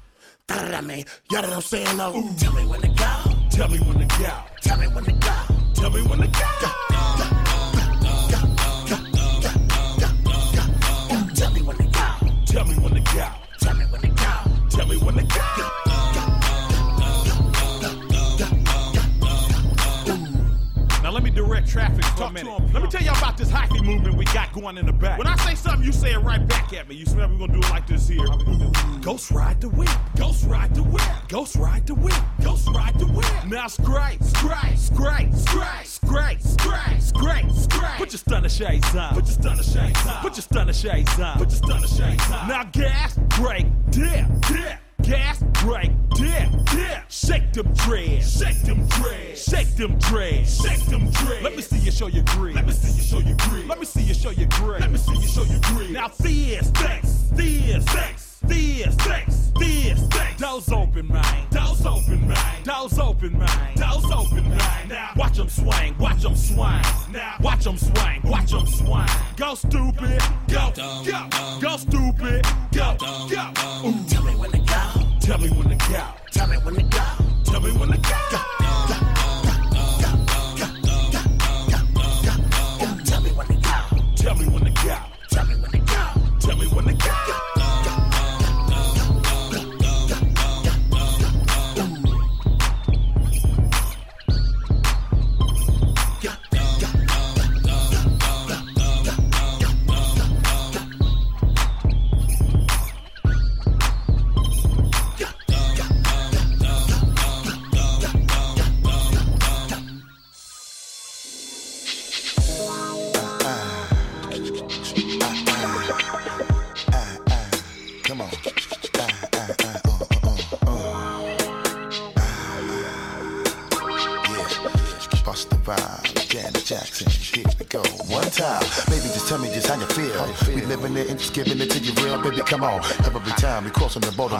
that 0.47 0.85
me. 0.85 1.05
You 1.29 1.41
know 1.41 1.47
what 1.47 1.53
I'm 1.57 1.61
saying? 1.61 1.97
Though? 1.97 2.17
Ooh. 2.17 2.33
Tell 2.37 2.53
me 2.53 2.65
when 2.65 2.81
to 2.81 2.87
go. 2.87 3.05
Tell 3.49 3.67
me 3.67 3.79
when 3.79 3.99
to 3.99 4.05
go. 4.05 4.33
Tell 4.61 4.77
me 4.77 4.87
when 4.87 5.03
to 5.03 5.11
go. 5.11 5.33
Tell 5.73 5.89
me 5.89 6.01
when 6.03 6.19
to 6.19 6.27
go. 6.27 6.39
go. 6.57 6.87
Tell 12.45 12.65
me 12.65 12.73
when 12.75 12.95
to 12.95 13.01
go. 13.01 13.27
Tell 13.59 13.75
me 13.75 13.83
when 13.85 14.01
to 14.01 14.07
go. 14.07 14.69
Tell 14.69 14.87
me 14.87 14.97
when 14.97 15.15
to 15.15 15.23
go. 15.23 15.86
Now 21.07 21.13
let 21.13 21.23
me 21.23 21.29
direct 21.29 21.69
traffic 21.69 22.03
for 22.03 22.23
a 22.23 22.31
minute. 22.33 22.51
Let 22.73 22.83
me 22.83 22.89
tell 22.89 23.01
y'all 23.01 23.17
about 23.17 23.37
this 23.37 23.49
hockey 23.49 23.81
movement 23.81 24.17
we 24.17 24.25
got 24.25 24.51
going 24.51 24.77
in 24.77 24.85
the 24.85 24.91
back. 24.91 25.17
When 25.17 25.25
I 25.25 25.37
say 25.37 25.55
something, 25.55 25.85
you 25.85 25.93
say 25.93 26.11
it 26.11 26.17
right 26.17 26.45
back 26.45 26.73
at 26.73 26.89
me. 26.89 26.95
You 26.95 27.05
smell 27.05 27.29
we're 27.29 27.37
gonna 27.37 27.53
do 27.53 27.59
it 27.59 27.69
like 27.69 27.87
this 27.87 28.09
here. 28.09 28.25
Ghost 28.99 29.31
ride 29.31 29.61
the 29.61 29.69
whip. 29.69 29.89
Ghost 30.17 30.45
ride 30.47 30.75
the 30.75 30.83
whip. 30.83 31.01
Ghost 31.29 31.55
ride 31.55 31.87
the 31.87 31.95
whip. 31.95 32.13
Ghost 32.43 32.67
ride 32.75 32.99
the 32.99 33.05
whip. 33.05 33.25
Now 33.47 33.67
scrape, 33.67 34.21
scrape, 34.21 34.77
scrape, 34.77 35.33
scrape, 35.33 35.85
scrape, 35.85 36.41
scrape, 36.41 37.01
scrape, 37.01 37.51
scrape. 37.51 37.97
Put 37.97 38.11
your 38.11 38.19
stunner 38.19 38.49
shades 38.49 38.93
on. 38.93 39.13
Put 39.13 39.27
your 39.27 39.33
stunner 39.33 39.63
shades 39.63 40.07
on. 40.07 40.21
Put 40.21 40.35
your 40.35 40.41
stunner 40.41 40.73
shades 40.73 41.19
on. 41.21 41.37
Put 41.37 41.49
your 41.51 41.57
stunner 41.57 41.87
shades 41.87 42.31
on. 42.31 42.49
Now 42.49 42.63
gas, 42.65 43.17
brake, 43.37 43.67
dip, 43.91 44.25
dip. 44.49 44.86
Gas, 45.07 45.41
brake, 45.63 45.91
dip, 46.15 46.49
dip. 46.65 47.09
Shake 47.09 47.53
them 47.53 47.71
dreads. 47.75 48.37
Shake 48.37 48.61
them 48.63 48.85
dreads. 48.89 49.41
Shake 49.41 49.73
them 49.77 49.97
dreads. 49.99 50.61
Shake 50.61 50.85
them 50.87 51.09
dreads. 51.11 51.43
Let 51.43 51.55
me 51.55 51.61
see 51.61 51.77
you 51.77 51.91
show 51.91 52.07
your 52.07 52.25
grit. 52.25 52.55
Let 52.55 52.65
me 52.65 52.73
see 52.73 52.91
you 52.91 53.03
show 53.03 53.19
your 53.19 53.37
grit. 53.37 53.67
Let 53.67 53.79
me 53.79 53.85
see 53.85 54.01
you 54.01 54.13
show 54.13 54.31
your 54.31 54.49
grit. 54.49 54.81
Let 54.81 54.91
me 54.91 54.97
see 54.97 55.15
you 55.15 55.27
show 55.27 55.43
your 55.43 55.61
grit. 55.61 55.91
Now 55.91 56.09
this, 56.09 56.71
this, 56.71 56.71
this, 56.71 57.29
this, 57.31 58.41
this, 58.41 58.41
this, 58.41 59.51
this, 59.55 60.01
this. 60.09 60.37
Doors 60.37 60.69
open, 60.73 61.07
man. 61.07 61.47
Doors 61.51 61.85
open, 61.85 62.27
man. 62.27 62.63
Doors 62.63 62.99
open, 62.99 63.37
man. 63.39 63.75
Doors 63.77 64.11
open, 64.11 64.49
man. 64.49 64.87
Now 64.89 65.11
watch 65.15 65.37
them 65.37 65.47
swing. 65.47 65.97
Watch 65.99 66.21
them 66.21 66.35
swing. 66.35 66.81
Now 67.11 67.35
watch 67.39 67.63
them 67.63 67.77
swing. 67.77 68.21
Watch 68.25 68.51
them 68.51 68.67
swing. 68.67 69.07
Go 69.37 69.55
stupid. 69.55 70.21
Go. 70.49 70.73
Go. 70.75 71.59
Go 71.61 71.77
stupid. 71.77 72.45
out. 75.95 76.16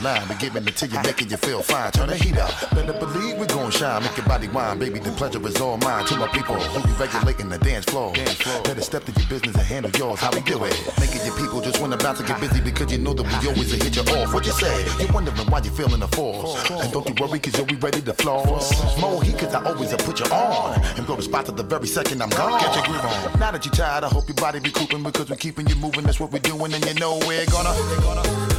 Crossing 0.08 0.28
the 0.28 0.28
borderline, 0.28 0.28
we 0.30 0.36
giving 0.36 0.68
it 0.68 0.76
to 0.78 0.88
you, 0.88 0.99
making 1.03 1.30
you 1.30 1.38
feel 1.38 1.62
fine. 1.62 1.91
Turn 1.91 2.10
the 2.10 2.16
heat 2.16 2.38
up. 2.38 2.51
Better 2.72 2.93
believe 2.93 3.38
we 3.38 3.45
gon' 3.47 3.72
shine, 3.72 4.03
make 4.03 4.18
your 4.18 4.26
body 4.26 4.47
wine, 4.47 4.80
baby. 4.80 4.99
The 4.99 5.12
pleasure 5.12 5.45
is 5.47 5.60
all 5.62 5.78
mine. 5.78 6.05
To 6.05 6.18
my 6.18 6.28
people 6.28 6.55
who 6.55 6.88
be 6.88 6.93
regulating 6.99 7.49
the 7.49 7.58
dance 7.58 7.86
floor. 7.86 8.14
Better 8.14 8.82
step 8.82 9.03
to 9.05 9.12
your 9.12 9.30
business 9.30 9.55
and 9.55 9.66
handle 9.66 9.91
yours. 9.97 10.20
How 10.20 10.32
we 10.32 10.41
do 10.41 10.64
it? 10.64 10.76
Making 10.99 11.26
your 11.26 11.36
people 11.36 11.62
just 11.62 11.80
wanna 11.82 11.97
bounce 11.97 12.20
and 12.20 12.28
get 12.28 12.39
busy 12.39 12.62
because 12.62 12.91
you 12.91 12.97
know 12.97 13.14
that 13.14 13.24
we 13.24 13.47
always 13.47 13.72
hit 13.72 13.95
you 13.95 14.01
off. 14.01 14.34
What 14.34 14.45
you 14.45 14.53
say? 14.53 14.86
You're 14.99 15.12
wondering 15.12 15.38
why 15.49 15.60
you 15.60 15.72
feeling 15.72 15.99
the 15.99 16.08
force. 16.08 16.55
And 16.70 16.91
don't 16.91 17.08
you 17.08 17.16
worry, 17.20 17.39
cause 17.39 17.58
you'll 17.58 17.66
be 17.66 17.76
ready 17.76 18.01
to 18.01 18.14
floss. 18.14 18.72
More 18.99 19.22
heat, 19.24 19.38
cause 19.38 19.53
I 19.53 19.64
always 19.64 19.91
have 19.91 19.99
put 19.99 20.20
you 20.20 20.26
on. 20.28 20.82
And 20.97 21.05
blow 21.05 21.16
the 21.16 21.24
spot 21.24 21.45
to 21.47 21.51
the 21.51 21.64
very 21.64 21.88
second 21.88 22.22
I'm 22.22 22.30
gone. 22.30 22.60
Get 22.60 22.76
your 22.76 22.86
groove 22.86 23.05
on. 23.05 23.39
Now 23.39 23.51
that 23.51 23.66
you're 23.66 23.74
tired, 23.74 24.03
I 24.03 24.08
hope 24.08 24.28
your 24.28 24.36
body 24.36 24.60
be 24.60 24.72
cooping 24.72 25.03
because 25.03 25.30
we're 25.30 25.36
keeping 25.36 25.68
you 25.68 25.76
moving. 25.76 26.03
That's 26.03 26.20
what 26.20 26.32
we're 26.32 26.39
doing, 26.39 26.74
and 26.74 26.86
you 26.86 26.93
know 26.95 27.20
we're 27.28 27.45
gonna. 27.47 27.72
We're 27.72 28.01
gonna 28.01 28.57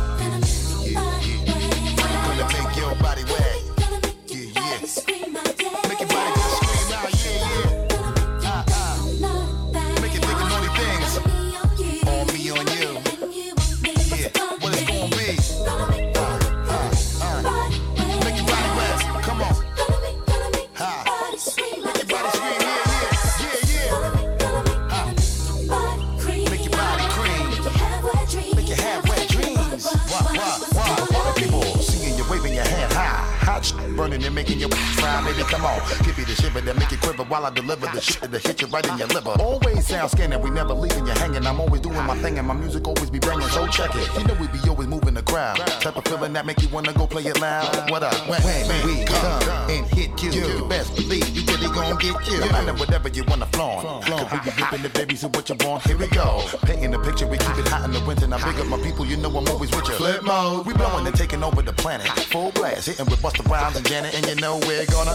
the 37.98 38.04
shit 38.04 38.30
that 38.30 38.46
hit 38.46 38.60
you 38.60 38.68
right 38.68 38.86
in 38.86 38.96
your 38.98 39.08
liver. 39.08 39.34
Always 39.40 39.86
sound 39.86 40.10
scanning, 40.10 40.40
we 40.40 40.50
never 40.50 40.72
leaving 40.72 41.06
you 41.06 41.12
hanging. 41.14 41.44
I'm 41.46 41.60
always 41.60 41.80
doing 41.80 42.04
my 42.06 42.16
thing 42.18 42.38
and 42.38 42.46
my 42.46 42.54
music 42.54 42.86
always 42.86 43.10
be 43.10 43.18
banging. 43.18 43.48
So 43.48 43.66
check 43.66 43.90
it. 43.94 44.08
You 44.16 44.24
know 44.24 44.34
we 44.34 44.46
be 44.48 44.60
always 44.68 44.86
moving 44.86 45.14
the 45.14 45.22
crowd. 45.22 45.56
Type 45.56 45.96
of 45.96 46.04
feeling 46.04 46.32
that 46.34 46.46
make 46.46 46.62
you 46.62 46.68
wanna 46.68 46.92
go 46.92 47.06
play 47.06 47.24
it 47.24 47.40
loud. 47.40 47.90
What 47.90 48.02
up? 48.02 48.14
When, 48.28 48.40
when 48.42 48.86
we 48.86 49.04
come 49.04 49.42
and 49.70 49.86
hit 49.86 50.22
you, 50.22 50.30
you 50.30 50.68
best 50.68 50.94
believe 50.94 51.28
you 51.30 51.42
really 51.46 51.74
gon' 51.74 51.98
get 51.98 52.14
you. 52.28 52.38
No 52.38 52.52
matter 52.52 52.74
whatever 52.74 53.08
you 53.08 53.24
wanna 53.26 53.46
flaunt. 53.46 54.04
Flaunt. 54.04 54.30
we 54.32 54.38
be 54.38 54.56
ripping 54.56 54.82
the 54.82 54.90
babies 54.90 55.24
and 55.24 55.34
what 55.34 55.48
you 55.48 55.56
want. 55.66 55.82
Here 55.84 55.98
we 55.98 56.06
go. 56.08 56.44
Painting 56.62 56.92
the 56.92 57.00
picture, 57.00 57.26
we 57.26 57.38
keep 57.38 57.58
it 57.58 57.66
hot 57.66 57.84
in 57.84 57.90
the 57.90 58.00
winter. 58.04 58.28
Now 58.28 58.38
big 58.38 58.60
up 58.60 58.66
my 58.68 58.78
people, 58.78 59.06
you 59.06 59.16
know 59.16 59.28
I'm 59.30 59.48
always 59.48 59.74
with 59.74 59.88
you. 59.88 59.94
Flip 59.94 60.22
mode, 60.22 60.66
we 60.66 60.72
blowing 60.74 61.06
and 61.06 61.16
taking 61.16 61.42
over 61.42 61.62
the 61.62 61.72
planet. 61.72 62.06
Full 62.30 62.52
blast, 62.52 62.86
hitting 62.86 63.06
with 63.06 63.20
Busta 63.20 63.44
Rhymes 63.50 63.76
and 63.76 63.86
Janet, 63.86 64.14
and 64.14 64.24
you 64.26 64.36
know 64.36 64.58
we're 64.68 64.86
gonna. 64.86 65.14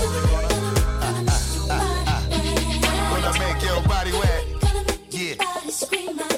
Gonna 0.99 1.21
make 1.23 1.52
your 3.63 3.81
body 3.83 4.11
wet. 4.11 4.43
Yeah. 5.09 6.32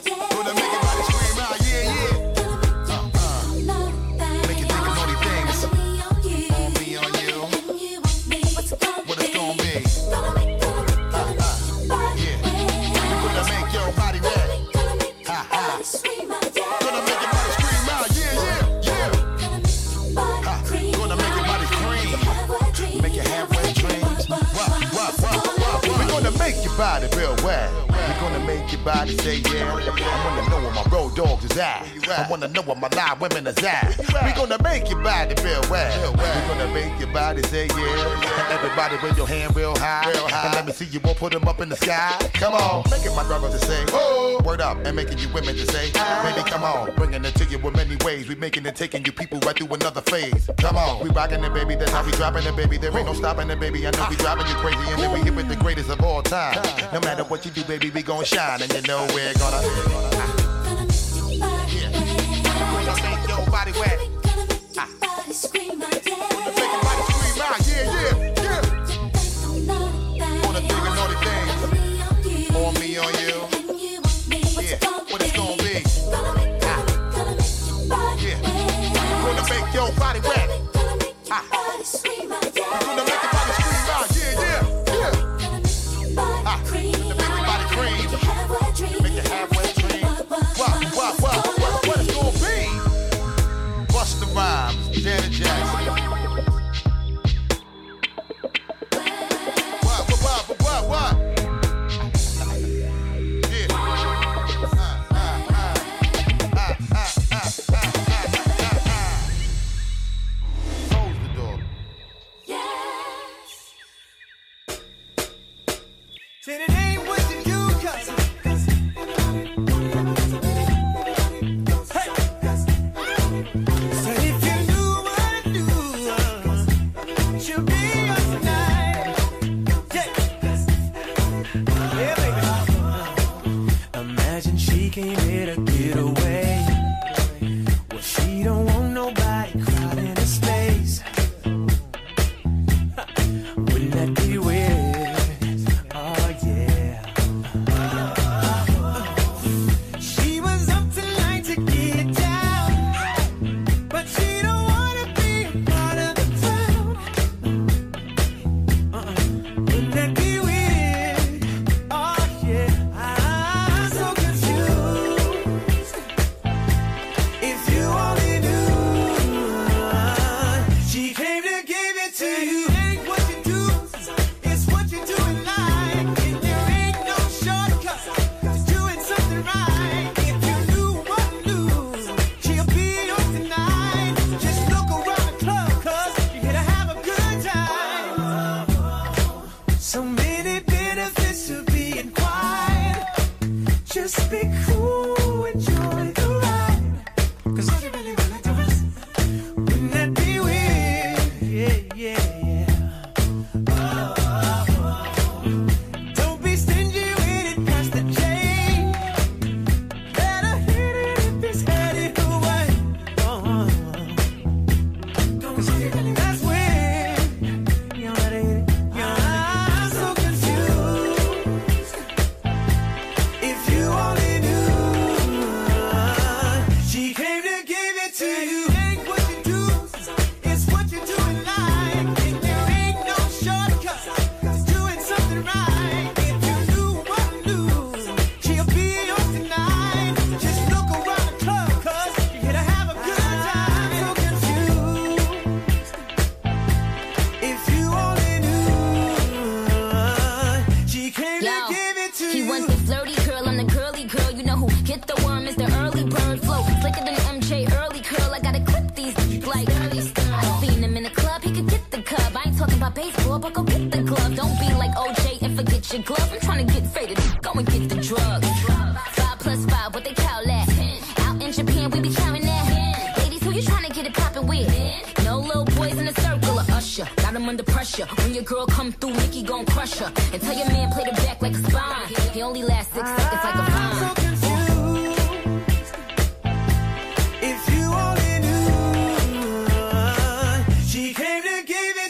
Yeah. 29.25 29.73
I 29.73 30.25
wanna 30.25 30.49
know 30.49 30.61
where 30.61 30.71
my 30.71 30.83
road 30.91 31.15
dogs 31.15 31.45
is 31.45 31.57
at. 31.57 31.84
I 32.07 32.27
wanna 32.29 32.47
know 32.49 32.61
where 32.61 32.75
my 32.75 32.89
live 32.89 33.19
women 33.19 33.47
is 33.47 33.57
at. 33.63 33.97
We're 33.97 34.35
gonna 34.35 34.61
make 34.63 34.89
your 34.89 35.01
body 35.01 35.35
real 35.43 35.61
wet. 35.69 35.91
We're 36.17 36.47
gonna 36.47 36.71
make 36.73 36.97
your 36.99 37.11
body 37.11 37.41
say 37.43 37.67
yeah. 37.67 38.49
Everybody 38.51 38.97
with 39.01 39.17
your 39.17 39.27
hand 39.27 39.55
real 39.55 39.75
high. 39.77 40.09
Real 40.11 40.27
high. 40.27 40.47
And 40.47 40.55
let 40.55 40.65
me 40.65 40.71
see 40.71 40.85
you 40.85 40.99
all 41.05 41.15
put 41.15 41.33
them 41.33 41.47
up 41.47 41.59
in 41.61 41.69
the 41.69 41.75
sky. 41.75 42.17
Come 42.35 42.53
on, 42.53 42.83
making 42.91 43.15
my 43.15 43.23
brothers 43.25 43.59
to 43.59 43.65
say, 43.65 43.83
oh, 43.89 44.39
word 44.45 44.61
up, 44.61 44.77
and 44.85 44.95
making 44.95 45.17
you 45.17 45.27
women 45.33 45.55
to 45.55 45.65
say, 45.71 45.91
baby, 45.91 46.49
come 46.49 46.63
on, 46.63 46.93
bringing 46.95 47.25
it 47.25 47.35
to 47.35 47.45
you 47.45 47.57
with 47.59 47.75
many 47.75 47.95
ways. 48.03 48.27
We 48.27 48.35
making 48.35 48.65
it, 48.65 48.75
taking 48.75 49.03
you 49.05 49.11
people 49.11 49.39
right 49.39 49.57
through 49.57 49.73
another 49.73 50.01
phase. 50.01 50.49
Come 50.59 50.77
on, 50.77 51.03
we 51.03 51.09
rocking 51.09 51.43
it, 51.43 51.53
baby. 51.53 51.75
That's 51.75 51.91
how 51.91 52.05
we 52.05 52.11
dropping 52.11 52.45
it, 52.45 52.55
baby. 52.55 52.77
There 52.77 52.95
ain't 52.95 53.07
no 53.07 53.13
stopping 53.13 53.49
it, 53.49 53.59
baby. 53.59 53.87
I 53.87 53.91
know 53.91 54.05
we 54.09 54.15
driving 54.15 54.47
you 54.47 54.55
crazy, 54.55 54.91
and 54.91 55.01
then 55.01 55.11
we 55.11 55.19
hit 55.21 55.35
with 55.35 55.49
the 55.49 55.55
greatest 55.55 55.89
of 55.89 56.01
all 56.01 56.21
time. 56.21 56.61
No 56.93 56.99
matter 57.01 57.23
what 57.23 57.45
you 57.45 57.51
do, 57.51 57.63
baby, 57.63 57.89
we 57.89 58.03
gon' 58.03 58.23
shine, 58.23 58.61
and 58.61 58.71
you 58.73 58.81
know 58.83 59.07
we're 59.13 59.33
gonna. 59.33 60.44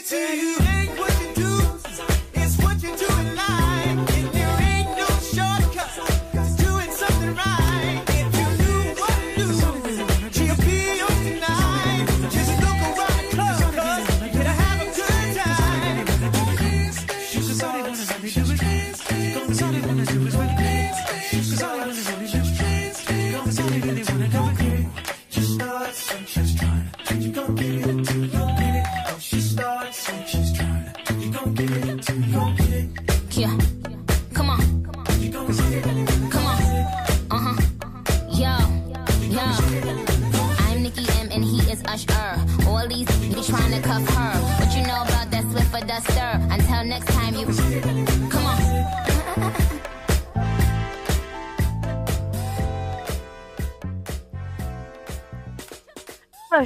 To 0.06 0.36
you. 0.36 0.55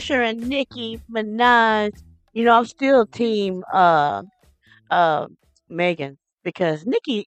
Usher 0.01 0.23
and 0.23 0.49
Nicki 0.49 1.01
Minaj. 1.11 1.91
You 2.33 2.45
know, 2.45 2.57
I'm 2.59 2.65
still 2.67 3.07
team 3.07 3.63
uh 3.73 4.23
uh 4.91 5.27
Megan 5.69 6.19
because 6.45 6.87
Nicki, 6.87 7.27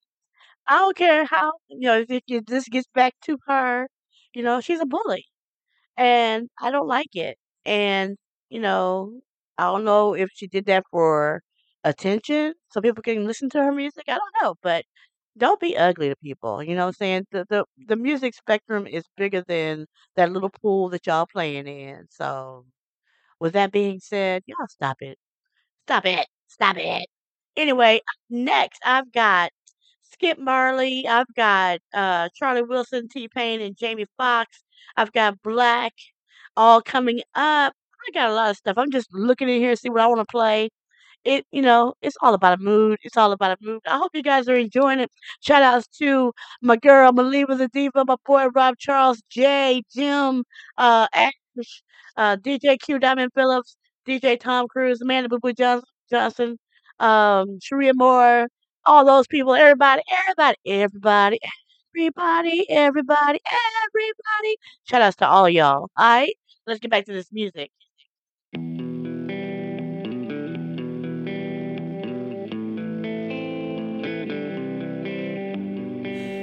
I 0.67 0.80
don't 0.80 0.97
care 0.97 1.26
how 1.26 1.53
you 1.69 1.82
know 1.88 1.99
if, 1.99 2.11
it- 2.11 2.24
if 2.28 2.45
this 2.45 2.67
gets 2.69 2.88
back 2.95 3.13
to 3.26 3.38
her, 3.47 3.88
you 4.34 4.43
know, 4.43 4.61
she's 4.61 4.82
a 4.82 4.86
bully, 4.88 5.26
and 5.97 6.49
I 6.61 6.71
don't 6.71 6.88
like 6.88 7.15
it. 7.15 7.38
And 7.65 8.17
you 8.49 8.59
know, 8.59 9.21
I 9.57 9.65
don't 9.65 9.86
know 9.86 10.15
if 10.15 10.30
she 10.36 10.47
did 10.47 10.65
that 10.67 10.84
for 10.91 11.41
attention 11.84 12.53
so 12.71 12.82
people 12.82 13.03
can 13.03 13.26
listen 13.26 13.49
to 13.51 13.63
her 13.63 13.71
music. 13.74 14.05
I 14.07 14.13
don't 14.17 14.36
know, 14.41 14.55
but 14.63 14.86
don't 15.38 15.60
be 15.60 15.76
ugly 15.78 16.10
to 16.10 16.16
people. 16.18 16.64
You 16.64 16.76
know 16.76 16.82
what 16.84 16.88
I'm 16.90 16.94
saying? 16.94 17.28
The 17.32 17.46
the 17.50 17.66
the 17.88 17.96
music 17.96 18.36
spectrum 18.36 18.88
is 18.88 19.04
bigger 19.18 19.44
than 19.48 19.88
that 20.16 20.32
little 20.32 20.50
pool 20.50 20.90
that 20.90 21.06
y'all 21.08 21.26
playing 21.28 21.68
in. 21.68 22.08
So 22.12 22.66
with 23.40 23.54
that 23.54 23.72
being 23.72 24.00
said, 24.00 24.44
y'all 24.48 24.68
stop 24.70 24.98
it. 25.02 25.18
Stop 25.88 26.06
it. 26.06 26.28
Stop 26.48 26.78
it. 26.78 27.08
Anyway, 27.58 28.02
next 28.30 28.80
I've 28.86 29.12
got 29.12 29.52
Skip 30.04 30.40
Marley. 30.40 31.08
I've 31.08 31.34
got 31.36 31.80
uh, 31.94 32.30
Charlie 32.36 32.64
Wilson, 32.64 33.08
T 33.10 33.28
Pain, 33.30 33.62
and 33.62 33.76
Jamie 33.78 34.08
Foxx. 34.18 34.64
I've 34.98 35.12
got 35.14 35.42
Black 35.44 35.94
all 36.58 36.82
coming 36.82 37.20
up. 37.36 37.74
I 38.08 38.12
got 38.14 38.30
a 38.30 38.34
lot 38.34 38.52
of 38.52 38.58
stuff. 38.58 38.78
I'm 38.78 38.92
just 38.92 39.14
looking 39.14 39.50
in 39.50 39.60
here 39.62 39.72
to 39.72 39.78
see 39.78 39.90
what 39.90 40.02
I 40.02 40.08
want 40.08 40.22
to 40.22 40.26
play. 40.32 40.70
It, 41.26 41.45
you 41.51 41.61
know, 41.61 41.93
it's 42.01 42.17
all 42.21 42.34
about 42.34 42.59
a 42.59 42.61
mood. 42.61 42.99
It's 43.03 43.17
all 43.17 43.32
about 43.32 43.51
a 43.51 43.57
mood. 43.63 43.82
I 43.88 43.97
hope 43.97 44.11
you 44.13 44.24
guys 44.24 44.47
are 44.49 44.55
enjoying 44.55 44.99
it. 44.99 45.09
Shout 45.41 45.61
outs 45.63 45.88
to 45.99 46.34
my 46.61 46.76
girl, 46.76 47.11
Maliva 47.13 47.57
the 47.57 47.69
Diva, 47.69 48.03
my 48.05 48.15
boy 48.26 48.47
Rob 48.47 48.76
Charles, 48.78 49.21
Jay, 49.30 49.84
Jim, 49.93 50.43
uh, 50.78 51.07
Ash, 51.13 51.34
uh, 52.17 52.36
DJ 52.38 52.78
Q 52.78 52.99
Diamond 52.99 53.32
Phillips, 53.36 53.76
DJ 54.07 54.38
Tom 54.39 54.67
Cruise, 54.67 55.01
Amanda 55.01 55.30
Boo 55.30 55.39
Boo 55.39 55.53
Johnson, 55.53 55.88
Johnson, 56.09 56.57
um, 56.99 57.59
Sharia 57.61 57.93
Moore, 57.93 58.47
all 58.86 59.05
those 59.05 59.28
people, 59.28 59.53
everybody, 59.53 60.01
everybody, 60.28 60.57
everybody, 60.65 61.39
everybody, 61.95 62.65
everybody, 62.69 63.39
everybody. 63.86 64.57
Shout 64.89 65.01
outs 65.01 65.15
to 65.17 65.28
all 65.28 65.49
y'all. 65.49 65.82
All 65.82 65.89
right, 65.97 66.34
let's 66.67 66.80
get 66.80 66.91
back 66.91 67.05
to 67.05 67.13
this 67.13 67.32
music. 67.32 67.71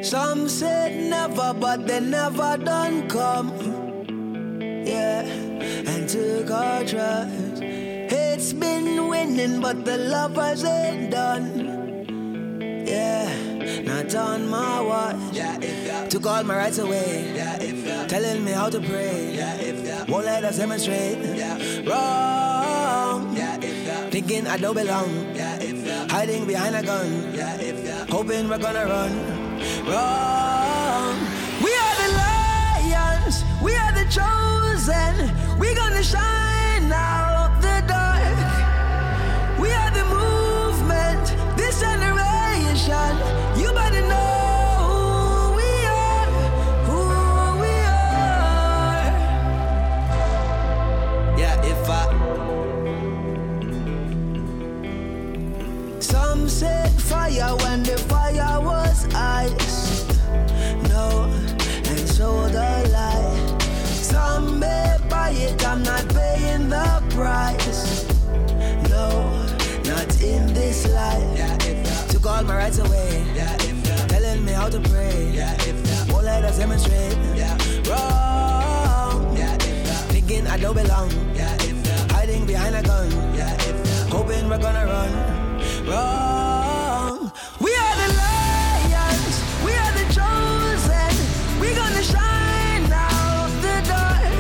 Some 0.03 0.49
said 0.49 1.11
never, 1.11 1.53
but 1.53 1.87
they 1.87 2.01
never 2.01 2.57
done 2.57 3.09
come. 3.09 3.53
Yeah, 4.87 5.21
and 5.23 6.09
took 6.09 6.51
our 6.51 6.85
trust. 6.85 7.61
It's 7.63 8.53
been 8.55 9.09
winning, 9.09 9.61
but 9.61 9.85
the 9.85 9.99
love 9.99 10.37
lovers 10.37 10.65
ain't 10.65 11.11
done. 11.11 12.07
Yeah, 12.87 13.83
not 13.83 14.15
on 14.15 14.49
my 14.49 14.81
watch. 14.81 16.11
Took 16.11 16.27
all 16.27 16.45
my 16.45 16.57
rights 16.57 16.79
away. 16.79 17.33
Yeah, 17.35 18.07
Telling 18.07 18.45
me 18.45 18.53
how 18.53 18.71
to 18.71 18.81
pray. 18.81 19.37
Won't 20.09 20.25
let 20.25 20.45
us 20.45 20.57
demonstrate. 20.57 21.19
Wrong. 21.87 23.37
Thinking 24.11 24.49
I 24.49 24.57
don't 24.57 24.75
belong. 24.75 25.09
Hiding 26.11 26.45
behind 26.45 26.75
a 26.75 26.83
gun. 26.83 27.09
Hoping 28.11 28.49
we're 28.49 28.59
gonna 28.59 28.85
run. 28.85 29.13
Wrong. 29.87 31.15
We 31.63 31.71
are 31.85 31.97
the 32.03 32.11
lions. 32.19 33.45
We 33.63 33.77
are 33.77 33.93
the 33.93 34.07
chosen. 34.11 35.15
We 35.61 35.75
gonna 35.77 36.03
shine 36.03 36.91
out 36.91 37.20
Said 56.61 56.93
fire 56.93 57.57
when 57.65 57.83
the 57.83 57.97
fire 57.97 58.61
was 58.61 59.07
ice. 59.15 60.05
No, 60.91 61.25
and 61.89 62.07
so 62.07 62.51
the 62.51 62.87
light. 62.93 63.63
Some 63.87 64.61
may 64.61 64.99
buy 65.09 65.31
it, 65.31 65.67
I'm 65.67 65.83
not 65.83 66.07
paying 66.11 66.69
the 66.69 67.03
price. 67.17 68.05
No, 68.91 69.33
not 69.89 70.21
in 70.21 70.53
this 70.53 70.87
life. 70.93 72.09
Took 72.11 72.27
all 72.27 72.43
my 72.43 72.57
rights 72.59 72.79
away. 72.79 73.25
Telling 74.09 74.45
me 74.45 74.53
how 74.53 74.69
to 74.69 74.81
pray. 74.81 75.33
Won't 76.11 76.25
let 76.27 76.45
us 76.45 76.59
demonstrate. 76.59 77.17
Wrong. 77.89 79.35
Thinking 80.13 80.47
I 80.47 80.59
don't 80.59 80.77
belong. 80.77 81.09
Hiding 82.11 82.45
behind 82.45 82.77
a 82.77 82.83
gun. 82.83 83.11
Hoping 84.11 84.47
we're 84.51 84.59
gonna 84.59 84.85
run. 84.85 85.50
Wrong. 85.87 87.33
We 87.59 87.71
are 87.75 87.97
the 88.03 88.09
lions. 88.23 89.35
We 89.65 89.73
are 89.73 89.93
the 89.99 90.05
chosen. 90.13 91.13
we're 91.61 91.75
gonna 91.75 92.03
shine 92.03 92.93
out 92.93 93.51
the 93.65 93.81
dark. 93.89 94.33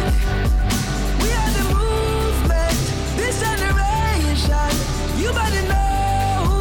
We 1.23 1.29
are 1.41 1.53
the 1.59 1.65
movement. 1.75 2.79
This 3.17 3.41
generation. 3.41 4.71
You 5.19 5.33
better 5.33 5.63
know 5.73 6.45
who 6.49 6.61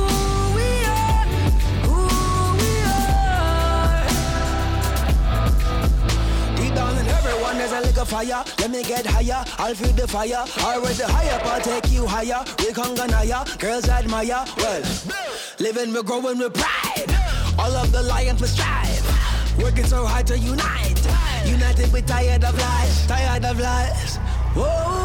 we 0.55 0.69
are. 0.85 1.27
Who 1.87 2.01
we 2.61 2.71
are. 2.87 4.07
Deep 6.55 6.73
down 6.73 6.97
in 6.97 7.07
everyone 7.07 7.57
there's 7.57 7.73
a 7.73 7.81
little 7.81 8.05
fire. 8.05 8.43
Let 8.59 8.71
me 8.71 8.83
get 8.83 9.05
higher. 9.05 9.45
I'll 9.57 9.73
feed 9.73 9.95
the 9.95 10.07
fire. 10.07 10.43
With 10.81 10.97
the 10.97 11.07
higher, 11.07 11.39
I'll 11.43 11.61
take 11.61 11.89
you 11.91 12.05
higher. 12.05 12.43
We 12.59 12.73
can 12.73 12.93
go 12.93 13.07
higher. 13.07 13.45
Girls 13.57 13.87
admire. 13.87 14.45
Well, 14.57 14.83
living, 15.59 15.93
we're 15.93 16.03
growing 16.03 16.39
with 16.39 16.53
pride. 16.53 17.15
All 17.57 17.71
of 17.71 17.91
the 17.91 18.03
lions 18.03 18.41
we 18.41 18.47
strive. 18.47 19.59
Working 19.61 19.85
so 19.85 20.05
hard 20.05 20.27
to 20.27 20.37
unite. 20.37 21.07
United, 21.45 21.91
we 21.93 22.01
tired 22.01 22.43
of 22.43 22.57
lies. 22.57 23.07
Tired 23.07 23.45
of 23.45 23.59
lies. 23.59 24.17
Whoa. 24.55 24.98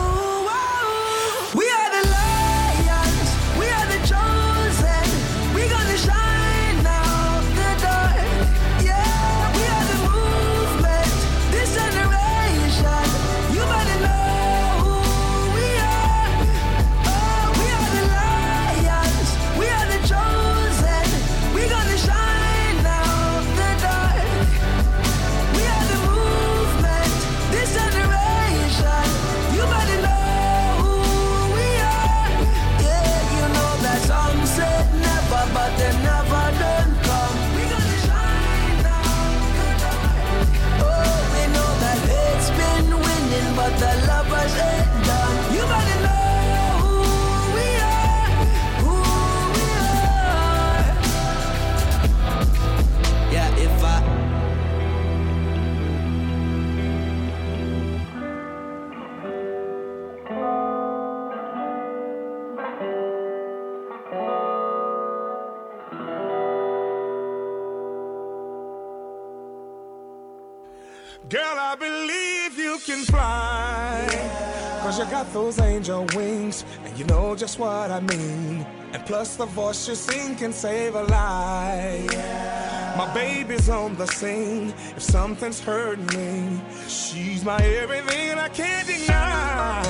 You 75.05 75.11
got 75.11 75.33
those 75.33 75.59
angel 75.61 76.07
wings, 76.15 76.65
and 76.85 76.99
you 76.99 77.05
know 77.05 77.35
just 77.35 77.59
what 77.59 77.91
I 77.91 78.01
mean. 78.01 78.67
And 78.93 79.05
plus, 79.05 79.37
the 79.37 79.47
voice 79.47 79.89
you 79.89 79.95
sing 79.95 80.37
can 80.37 80.53
save 80.53 80.95
a 80.95 81.03
life. 81.03 82.97
My 82.97 83.13
baby's 83.13 83.69
on 83.69 83.97
the 83.97 84.07
scene. 84.07 84.73
If 84.97 85.03
something's 85.03 85.61
hurting 85.61 86.07
me, 86.07 86.61
she's 86.89 87.45
my 87.45 87.59
everything, 87.59 88.31
and 88.31 88.41
I 88.41 88.49
can't 88.49 88.87
deny 88.87 89.83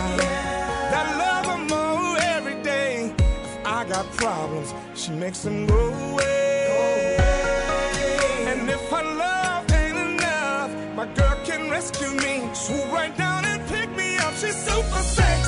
that 0.92 1.06
love 1.22 1.46
her 1.46 1.64
more 1.74 2.16
every 2.18 2.60
day. 2.62 3.14
If 3.18 3.66
I 3.66 3.84
got 3.84 4.10
problems, 4.12 4.74
she 4.94 5.12
makes 5.12 5.42
them 5.42 5.66
go 5.66 5.92
away. 6.10 7.16
And 8.48 8.68
if 8.68 8.90
her 8.90 9.02
love 9.02 9.70
ain't 9.72 9.98
enough, 9.98 10.70
my 10.96 11.06
girl 11.14 11.38
can 11.44 11.70
rescue 11.70 12.10
me. 12.10 12.48
Swoop 12.54 12.90
right 12.90 13.16
down 13.16 13.33
super 14.74 15.02
sexy, 15.02 15.43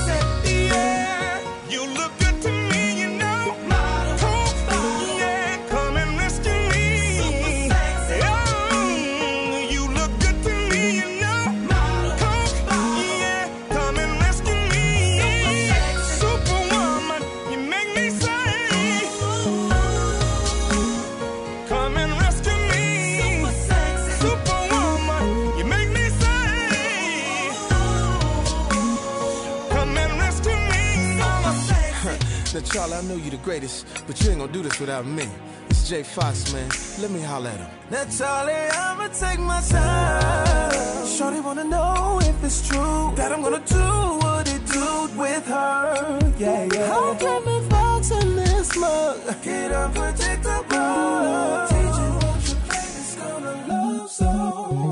Now, 32.56 32.62
Charlie, 32.62 32.94
I 32.94 33.02
know 33.02 33.16
you're 33.16 33.32
the 33.32 33.36
greatest, 33.44 33.86
but 34.06 34.18
you 34.22 34.30
ain't 34.30 34.38
gonna 34.38 34.50
do 34.50 34.62
this 34.62 34.80
without 34.80 35.04
me. 35.04 35.28
It's 35.68 35.86
Jay 35.90 36.02
Fox, 36.02 36.54
man. 36.54 36.70
Let 37.02 37.10
me 37.10 37.20
holler 37.20 37.50
at 37.50 37.58
him. 37.58 37.68
Now, 37.90 38.04
Charlie, 38.06 38.70
I'ma 38.72 39.08
take 39.08 39.40
my 39.40 39.60
time. 39.60 41.06
Shorty 41.06 41.40
wanna 41.40 41.64
know 41.64 42.18
if 42.22 42.42
it's 42.42 42.66
true 42.66 43.12
that 43.16 43.30
I'm 43.30 43.42
gonna 43.42 43.60
do 43.66 43.86
what 44.24 44.48
it 44.48 44.64
do 44.72 45.20
with 45.20 45.46
her. 45.48 46.18
Yeah, 46.38 46.66
yeah. 46.72 46.86
How 46.86 47.14
can 47.16 47.44
me 47.44 47.60
fox 47.68 48.10
in 48.10 48.36
this 48.36 48.74
mug 48.74 49.20
get 49.42 49.72
unpredictable? 49.72 51.66
Teach 51.68 51.98
you 52.00 52.10
what 52.24 52.40
your 52.48 52.60
baby's 52.70 53.16
gonna 53.20 53.66
love 53.68 54.10
so. 54.10 54.85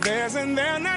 Cause 0.00 0.36
you're 0.36 0.46
not 0.46 0.87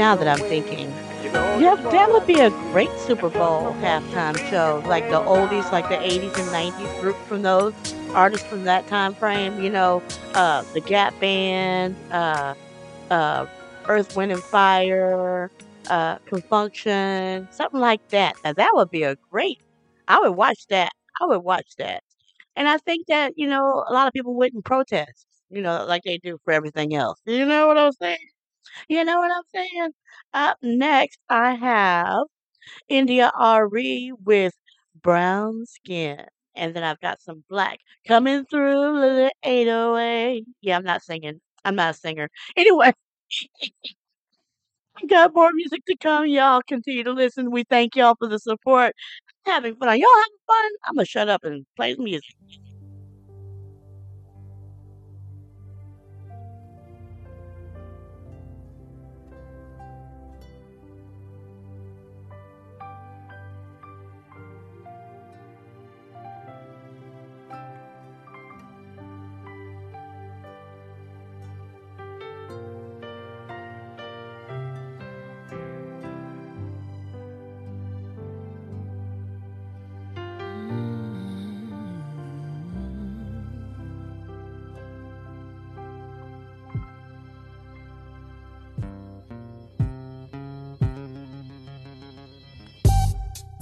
now 0.00 0.16
that 0.16 0.26
I'm 0.26 0.38
thinking, 0.48 0.88
yeah, 1.60 1.76
that 1.92 2.10
would 2.10 2.26
be 2.26 2.40
a 2.40 2.48
great 2.72 2.90
Super 3.00 3.28
Bowl 3.28 3.74
halftime 3.82 4.38
show, 4.48 4.82
like 4.86 5.10
the 5.10 5.20
oldies, 5.20 5.70
like 5.72 5.90
the 5.90 6.02
80s 6.02 6.38
and 6.38 6.50
90s 6.50 6.90
group 7.00 7.16
from 7.26 7.42
those 7.42 7.74
artists 8.14 8.46
from 8.46 8.64
that 8.64 8.86
time 8.86 9.14
frame. 9.14 9.60
You 9.62 9.68
know, 9.68 10.02
uh, 10.32 10.64
the 10.72 10.80
Gap 10.80 11.20
Band, 11.20 11.96
uh, 12.10 12.54
uh, 13.10 13.46
Earth, 13.88 14.16
Wind 14.16 14.32
and 14.32 14.42
Fire, 14.42 15.50
uh, 15.90 16.16
Con 16.20 16.40
Funk 16.48 16.74
Shun, 16.74 17.46
something 17.52 17.80
like 17.80 18.00
that. 18.08 18.36
Now 18.42 18.54
that 18.54 18.70
would 18.74 18.90
be 18.90 19.02
a 19.02 19.16
great. 19.30 19.60
I 20.08 20.18
would 20.20 20.32
watch 20.36 20.66
that. 20.70 20.92
I 21.20 21.26
would 21.26 21.40
watch 21.44 21.76
that. 21.76 22.02
And 22.56 22.68
I 22.68 22.78
think 22.78 23.08
that, 23.08 23.34
you 23.36 23.48
know, 23.48 23.84
a 23.86 23.92
lot 23.92 24.06
of 24.08 24.14
people 24.14 24.34
wouldn't 24.34 24.64
protest, 24.64 25.26
you 25.50 25.62
know, 25.62 25.84
like 25.86 26.04
they 26.04 26.18
do 26.18 26.38
for 26.44 26.54
everything 26.54 26.94
else. 26.94 27.20
You 27.26 27.44
know 27.46 27.66
what 27.68 27.78
I'm 27.78 27.92
saying? 27.92 28.29
You 28.88 29.04
know 29.04 29.18
what 29.18 29.30
I'm 29.32 29.42
saying? 29.54 29.90
Up 30.34 30.58
next, 30.62 31.18
I 31.28 31.54
have 31.54 32.24
India.Arie 32.88 34.12
with 34.24 34.54
brown 35.02 35.66
skin. 35.66 36.26
And 36.56 36.74
then 36.74 36.84
I've 36.84 37.00
got 37.00 37.22
some 37.22 37.44
black 37.50 37.78
coming 38.08 38.44
through 38.46 39.00
the 39.00 39.32
808. 39.44 40.44
Yeah, 40.62 40.76
I'm 40.78 40.84
not 40.84 41.02
singing. 41.02 41.40
I'm 41.64 41.76
not 41.76 41.94
a 41.94 41.98
singer. 41.98 42.28
Anyway, 42.56 42.92
I 44.96 45.06
got 45.06 45.34
more 45.34 45.50
music 45.52 45.84
to 45.86 45.96
come. 45.96 46.26
Y'all 46.26 46.62
continue 46.66 47.04
to 47.04 47.12
listen. 47.12 47.50
We 47.50 47.64
thank 47.64 47.96
y'all 47.96 48.16
for 48.18 48.28
the 48.28 48.38
support. 48.38 48.94
Having 49.46 49.76
fun. 49.76 49.98
Y'all 49.98 50.08
having 50.16 50.38
fun? 50.46 50.70
I'm 50.86 50.94
going 50.96 51.06
to 51.06 51.10
shut 51.10 51.28
up 51.28 51.44
and 51.44 51.66
play 51.76 51.94
the 51.94 52.02
music. 52.02 52.34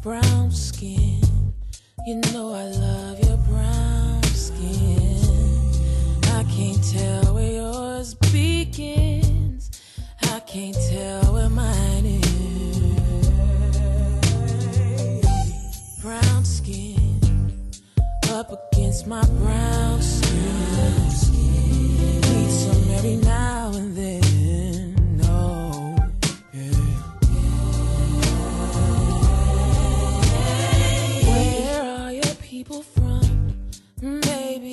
Brown 0.09 0.51
skin. 0.51 1.21
You 2.07 2.15
know 2.33 2.55
I 2.55 2.65
love 2.65 3.21
your 3.21 3.37
brown 3.49 4.23
skin. 4.23 5.21
I 6.39 6.45
can't 6.45 6.83
tell 6.83 7.35
where 7.35 7.53
yours 7.53 8.15
begins. 8.15 9.71
I 10.23 10.41
can't 10.41 10.79
tell 10.89 11.35
where 11.35 11.51
mine 11.51 12.07
is. 12.07 13.29
Brown 16.01 16.43
skin 16.43 17.21
up 18.31 18.51
against 18.73 19.07
my 19.07 19.27
brown 19.43 20.01
skin. 20.01 21.03
Need 22.23 22.51
some 22.51 22.91
every 22.97 23.17
now 23.17 23.73
and 23.75 23.95
then. 23.95 24.28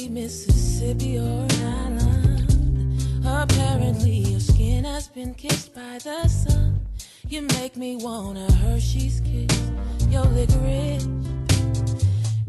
Mississippi 0.10 1.18
or 1.18 1.48
Island. 1.64 2.52
Apparently, 3.26 4.18
your 4.18 4.40
skin 4.40 4.84
has 4.84 5.08
been 5.08 5.34
kissed 5.34 5.74
by 5.74 6.00
the 6.04 6.28
sun. 6.28 6.80
You 7.28 7.42
make 7.60 7.76
me 7.76 7.96
want 7.96 8.38
a 8.38 8.52
Hershey's 8.54 9.22
kiss, 9.22 9.60
your 10.10 10.26
licorice. 10.26 11.08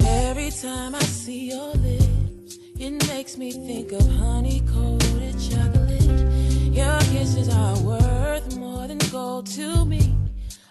Every 0.01 0.51
time 0.51 0.95
I 0.95 1.03
see 1.03 1.51
your 1.51 1.73
lips, 1.75 2.59
it 2.79 3.09
makes 3.09 3.37
me 3.37 3.53
think 3.53 3.93
of 3.93 4.07
honey 4.17 4.63
coated 4.73 5.37
chocolate. 5.41 6.03
Your 6.73 6.99
kisses 7.13 7.49
are 7.49 7.79
worth 7.81 8.57
more 8.57 8.87
than 8.87 8.99
gold 9.11 9.47
to 9.59 9.85
me. 9.85 10.15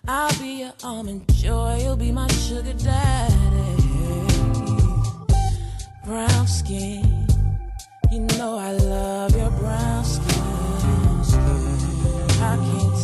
I'll 0.07 0.37
be 0.39 0.59
your 0.61 0.73
almond 0.83 1.23
joy, 1.33 1.79
you'll 1.81 1.95
be 1.95 2.11
my 2.11 2.27
sugar 2.27 2.73
daddy. 2.73 3.74
Brown 6.05 6.45
skin, 6.45 7.27
you 8.11 8.19
know 8.37 8.59
I 8.59 8.73
love 8.73 9.35
your 9.35 9.49
brown 9.49 10.05
skin. 10.05 10.35
I 12.43 12.57
can't 12.57 12.94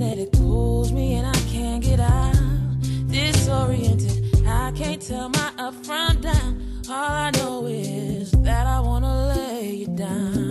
something 0.00 0.18
it 0.18 0.32
pulls 0.32 0.92
me 0.92 1.14
and 1.14 1.26
I 1.26 1.40
can't 1.52 1.82
get 1.82 2.00
out. 2.00 2.34
Disoriented, 3.08 4.46
I 4.46 4.72
can't 4.72 5.00
tell 5.00 5.28
my 5.28 5.52
up 5.58 5.74
from 5.84 6.20
down. 6.20 6.62
All 6.88 6.94
I 6.94 7.30
know 7.32 7.66
is 7.66 8.32
that 8.32 8.66
I 8.66 8.80
wanna 8.80 9.34
lay 9.34 9.70
you 9.70 9.86
down. 9.88 10.49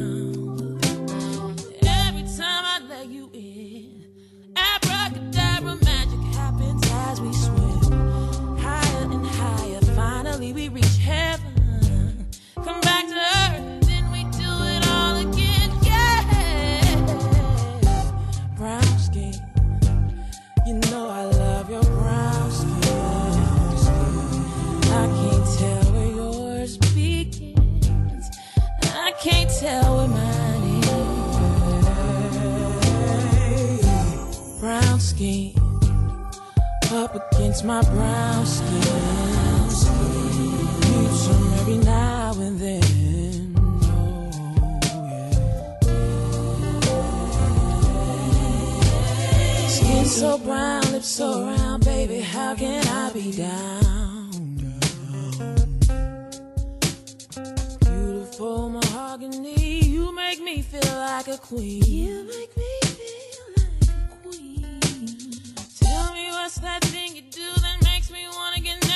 Against 37.49 37.65
my 37.65 37.81
brown 37.81 38.45
skin. 38.45 38.69
Need 40.91 41.11
some 41.11 41.53
every 41.59 41.77
now 41.77 42.33
and 42.37 42.59
then. 42.59 43.55
Oh, 46.85 46.89
skin 49.67 50.05
so 50.05 50.37
brown, 50.37 50.91
lips 50.91 51.07
so 51.07 51.43
round, 51.43 51.83
baby. 51.85 52.19
How 52.19 52.53
can 52.53 52.85
I 52.87 53.11
be 53.13 53.31
down? 53.31 54.75
Beautiful 57.79 58.69
mahogany, 58.69 59.79
you 59.85 60.11
make 60.13 60.39
me 60.39 60.61
feel 60.61 60.93
like 60.93 61.27
a 61.27 61.39
queen. 61.39 61.81
You 61.83 62.25
make 62.25 62.55
me 62.55 62.79
feel 62.83 63.45
like 63.57 63.95
a 63.95 63.97
queen. 64.23 64.79
Tell 65.79 66.13
me 66.13 66.27
what's 66.29 66.59
that 66.59 66.83
thing 66.83 67.15
you 67.15 67.23
me 68.11 68.25
wanna 68.35 68.59
get 68.59 68.88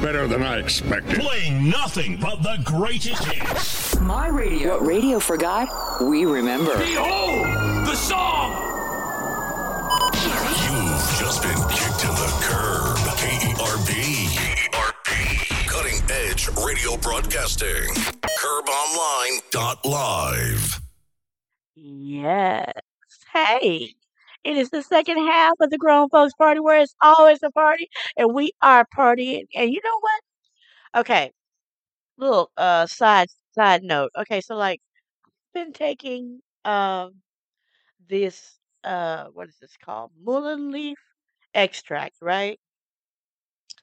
better 0.00 0.26
than 0.26 0.42
I 0.42 0.58
expected. 0.58 1.20
Playing 1.20 1.68
nothing 1.68 2.16
but 2.16 2.42
the 2.42 2.58
greatest 2.64 3.22
hits. 3.24 3.98
My 4.00 4.28
radio. 4.28 4.70
What 4.74 4.86
radio 4.86 5.18
forgot, 5.18 5.68
we 6.02 6.24
remember. 6.24 6.76
Behold 6.78 7.46
the 7.86 7.94
song. 7.94 8.62
You've 10.14 11.18
just 11.18 11.42
been 11.42 11.58
kicked 11.70 12.00
to 12.00 12.06
the 12.08 12.32
curb. 12.42 12.96
KERB. 13.16 13.90
KERB. 14.72 15.66
Cutting 15.66 15.98
edge 16.10 16.48
radio 16.64 16.96
broadcasting. 16.98 17.88
Kerbonline.live. 18.40 20.80
Yes. 21.74 22.72
Hey, 23.32 23.94
it 24.46 24.56
is 24.56 24.70
the 24.70 24.82
second 24.82 25.18
half 25.18 25.54
of 25.60 25.70
the 25.70 25.78
Grown 25.78 26.08
Folks 26.10 26.34
Party 26.34 26.60
where 26.60 26.80
it's 26.80 26.94
always 27.02 27.42
a 27.42 27.50
party 27.50 27.88
and 28.16 28.34
we 28.34 28.52
are 28.62 28.86
partying. 28.96 29.44
And 29.54 29.70
you 29.72 29.80
know 29.84 29.98
what? 30.00 30.22
Okay, 31.02 31.32
little 32.18 32.50
uh 32.56 32.86
side 32.86 33.28
side 33.54 33.82
note. 33.84 34.10
Okay, 34.18 34.40
so 34.40 34.56
like 34.56 34.80
been 35.54 35.72
taking 35.72 36.40
um 36.64 37.14
this 38.08 38.58
uh 38.84 39.26
what 39.34 39.48
is 39.48 39.56
this 39.60 39.76
called? 39.84 40.12
Mullein 40.22 40.70
leaf 40.72 40.98
extract, 41.54 42.16
right? 42.22 42.58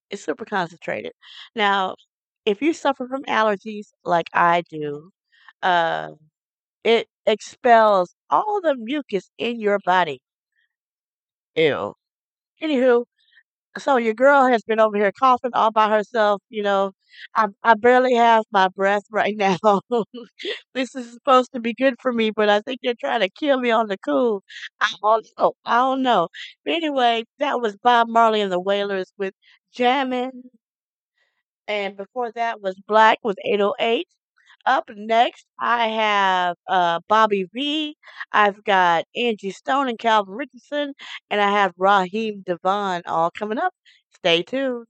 It's 0.10 0.24
super 0.24 0.46
concentrated. 0.46 1.14
Now, 1.56 1.96
if 2.46 2.62
you 2.62 2.74
suffer 2.74 3.08
from 3.08 3.24
allergies 3.26 3.88
like 4.04 4.30
I 4.34 4.62
do, 4.70 5.12
uh 5.62 6.12
it 6.86 7.10
expels 7.28 8.16
all 8.32 8.62
the 8.62 8.76
mucus 8.78 9.32
in 9.40 9.62
your 9.62 9.80
body. 9.86 10.22
Ew. 11.56 11.94
Anywho, 12.62 13.06
so 13.78 13.98
your 13.98 14.14
girl 14.16 14.48
has 14.48 14.64
been 14.64 14.80
over 14.80 14.98
here 14.98 15.12
coughing 15.20 15.52
all 15.54 15.72
by 15.72 15.90
herself. 15.90 16.42
You 16.50 16.64
know, 16.64 16.94
I 17.36 17.48
I 17.64 17.76
barely 17.76 18.16
have 18.16 18.46
my 18.52 18.70
breath 18.70 19.04
right 19.12 19.36
now. 19.38 19.58
this 20.74 20.96
is 20.96 21.14
supposed 21.14 21.52
to 21.54 21.60
be 21.62 21.74
good 21.74 21.96
for 22.02 22.14
me, 22.14 22.32
but 22.32 22.50
I 22.50 22.62
think 22.62 22.80
they're 22.84 22.96
trying 23.00 23.22
to 23.22 23.30
kill 23.30 23.60
me 23.60 23.72
on 23.72 23.88
the 23.88 23.98
cool. 24.00 24.44
I 24.82 24.88
don't 25.02 25.28
know. 25.40 25.54
I 25.66 25.78
don't 25.78 26.04
know. 26.04 26.30
But 26.66 26.76
anyway, 26.76 27.26
that 27.40 27.62
was 27.62 27.78
Bob 27.78 28.08
Marley 28.10 28.42
and 28.42 28.52
the 28.52 28.60
Wailers 28.62 29.14
with 29.18 29.34
Jammin'. 29.74 30.44
And 31.68 31.98
before 31.98 32.32
that 32.32 32.62
was 32.62 32.80
Blaque 32.88 33.20
with 33.22 33.38
808. 33.44 34.08
Up 34.66 34.90
next, 34.96 35.46
I 35.60 35.88
have 35.90 36.56
uh, 36.70 37.02
Bobby 37.10 37.50
V. 37.54 37.98
I've 38.32 38.64
got 38.64 39.04
Angie 39.16 39.52
Stone 39.52 39.90
and 39.90 40.00
Calvin 40.00 40.36
Richardson, 40.36 40.94
and 41.30 41.42
I 41.42 41.52
have 41.52 41.74
Raheem 41.78 42.44
DeVaughn 42.46 43.02
all 43.06 43.30
coming 43.32 43.58
up. 43.58 43.74
Stay 44.16 44.42
tuned. 44.44 44.86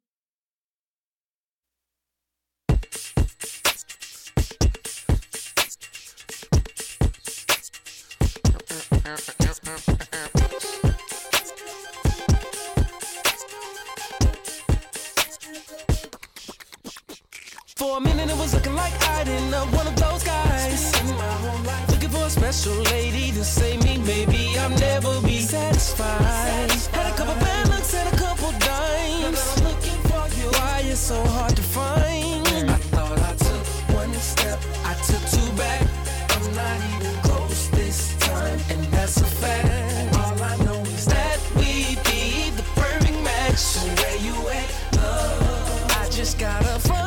For 17.83 17.97
a 17.97 17.99
minute 17.99 18.29
it 18.29 18.37
was 18.37 18.53
looking 18.53 18.75
like 18.75 18.93
I 19.09 19.25
didn't 19.25 19.51
know 19.51 19.65
one 19.75 19.85
of 19.85 19.95
those 19.97 20.23
guys. 20.23 20.81
Looking 21.91 22.07
for 22.07 22.25
a 22.27 22.29
special 22.29 22.75
lady 22.95 23.33
to 23.33 23.43
save 23.43 23.83
me, 23.83 23.97
maybe 23.97 24.57
I'll 24.57 24.69
never 24.69 25.19
be 25.19 25.41
satisfied. 25.41 26.71
Had 26.95 27.11
a 27.11 27.17
couple 27.17 27.35
bad 27.43 27.67
looks 27.67 27.93
and 27.93 28.07
a 28.07 28.17
couple 28.17 28.51
dimes. 28.53 29.41
I'm 29.57 29.63
looking 29.67 29.99
for 30.07 30.23
you. 30.39 30.47
Why 30.59 30.83
it's 30.85 31.01
so 31.01 31.21
hard 31.35 31.57
to 31.57 31.61
find? 31.61 32.71
I 32.71 32.77
thought 32.95 33.19
I 33.19 33.35
took 33.35 33.65
one 33.93 34.13
step, 34.13 34.59
I 34.85 34.93
took 35.03 35.23
two 35.35 35.51
back. 35.57 35.85
I'm 36.35 36.55
not 36.55 36.79
even 36.95 37.15
close 37.27 37.67
this 37.71 38.15
time, 38.19 38.59
and 38.69 38.81
that's 38.93 39.17
a 39.19 39.25
fact. 39.25 40.15
All 40.19 40.41
I 40.41 40.55
know 40.63 40.79
is 40.83 41.05
that 41.07 41.37
we 41.57 41.99
be 42.07 42.49
the 42.55 42.63
perfect 42.79 43.19
match. 43.25 43.57
So 43.57 43.81
where 44.01 44.17
you 44.27 44.35
at, 44.59 44.69
love? 44.95 45.91
Uh, 45.91 45.99
I 45.99 46.09
just 46.09 46.39
gotta 46.39 46.79
find 46.79 47.02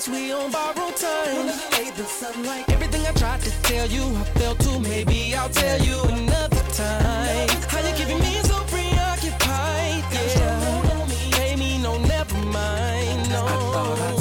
eyes. 0.00 0.08
We 0.08 0.32
on 0.32 0.50
borrowed 0.50 0.96
time. 0.96 1.48
Everything 2.68 3.06
I 3.06 3.12
tried 3.12 3.40
to 3.40 3.50
tell 3.62 3.86
you, 3.86 4.02
I 4.02 4.24
failed 4.38 4.60
to. 4.60 4.80
Maybe 4.80 5.34
I'll 5.34 5.48
tell 5.48 5.80
you 5.80 6.00
another 6.02 6.62
time. 6.72 7.48
How 7.68 7.80
you 7.80 7.94
keeping 7.94 8.18
me 8.18 8.34
so 8.42 8.62
preoccupied? 8.64 10.04
Yeah. 10.12 11.06
Pay 11.32 11.56
me 11.56 11.78
no, 11.82 11.98
never 11.98 12.36
mind. 12.36 13.30
No. 13.30 14.19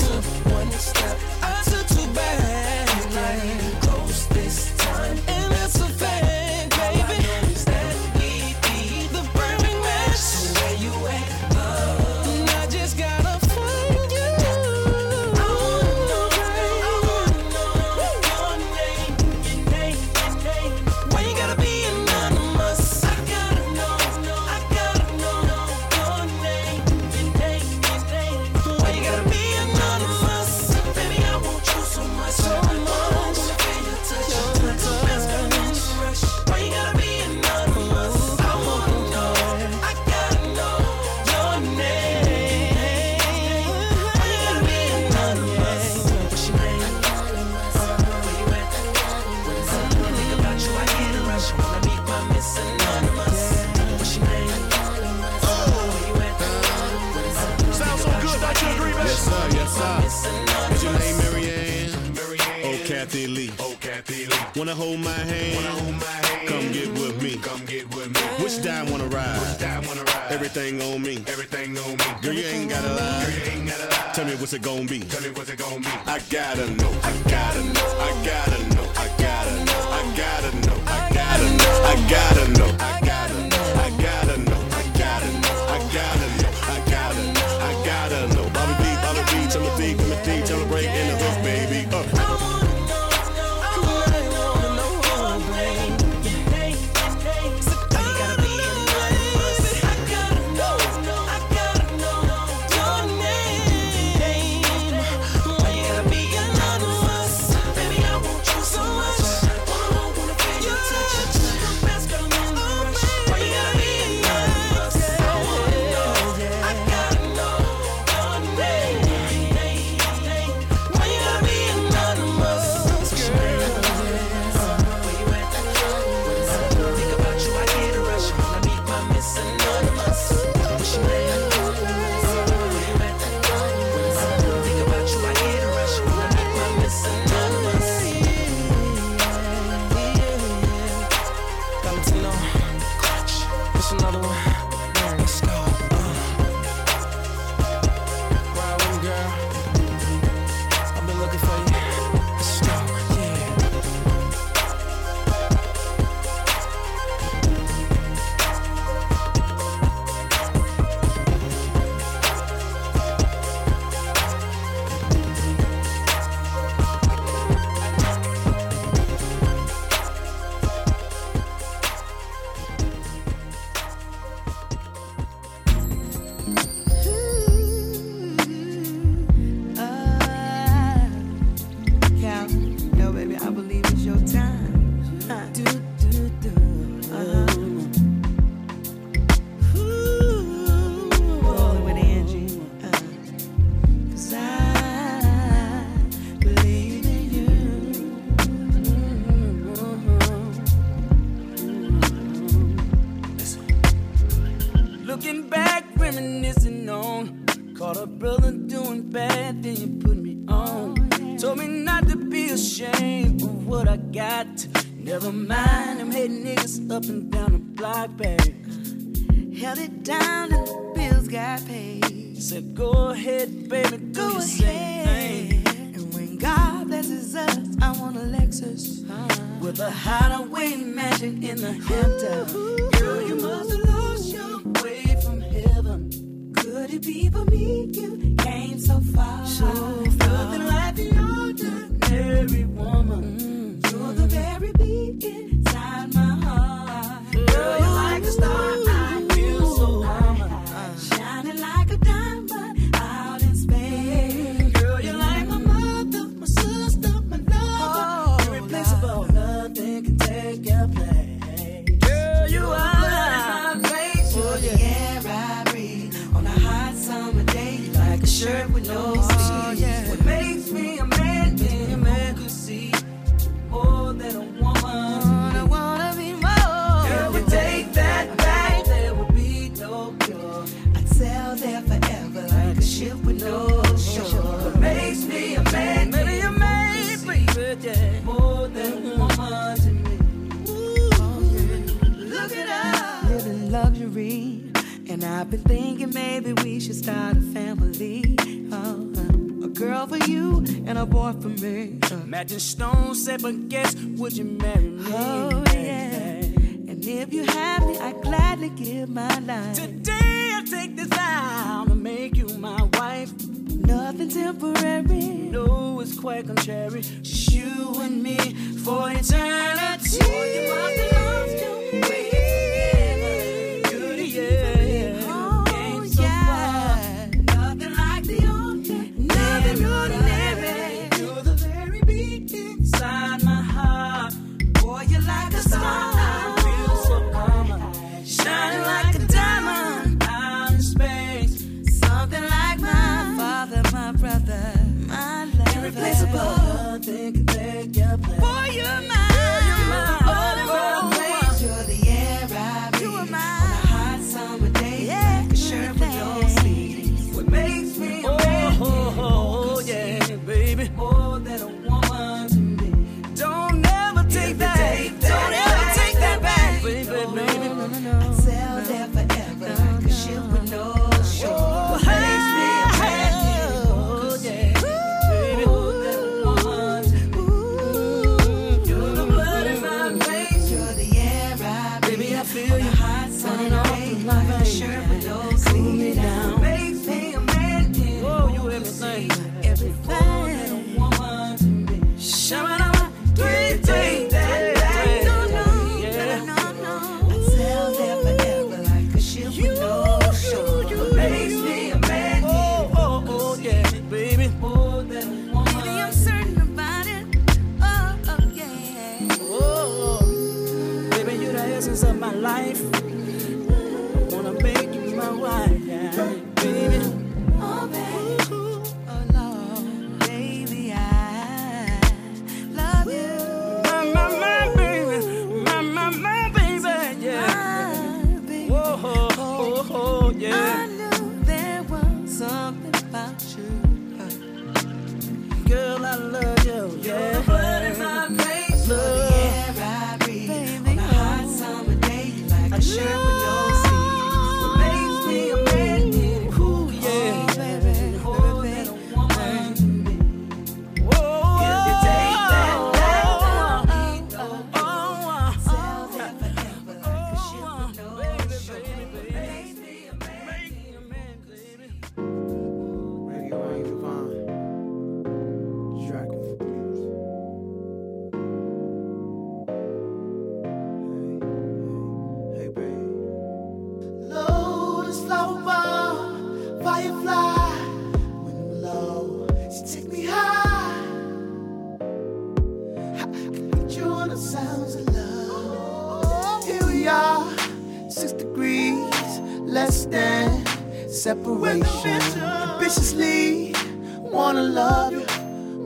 Separation. 491.30 492.22
Ambitiously, 492.42 493.74
wanna 494.22 494.64
love 494.64 495.12
you, 495.12 495.26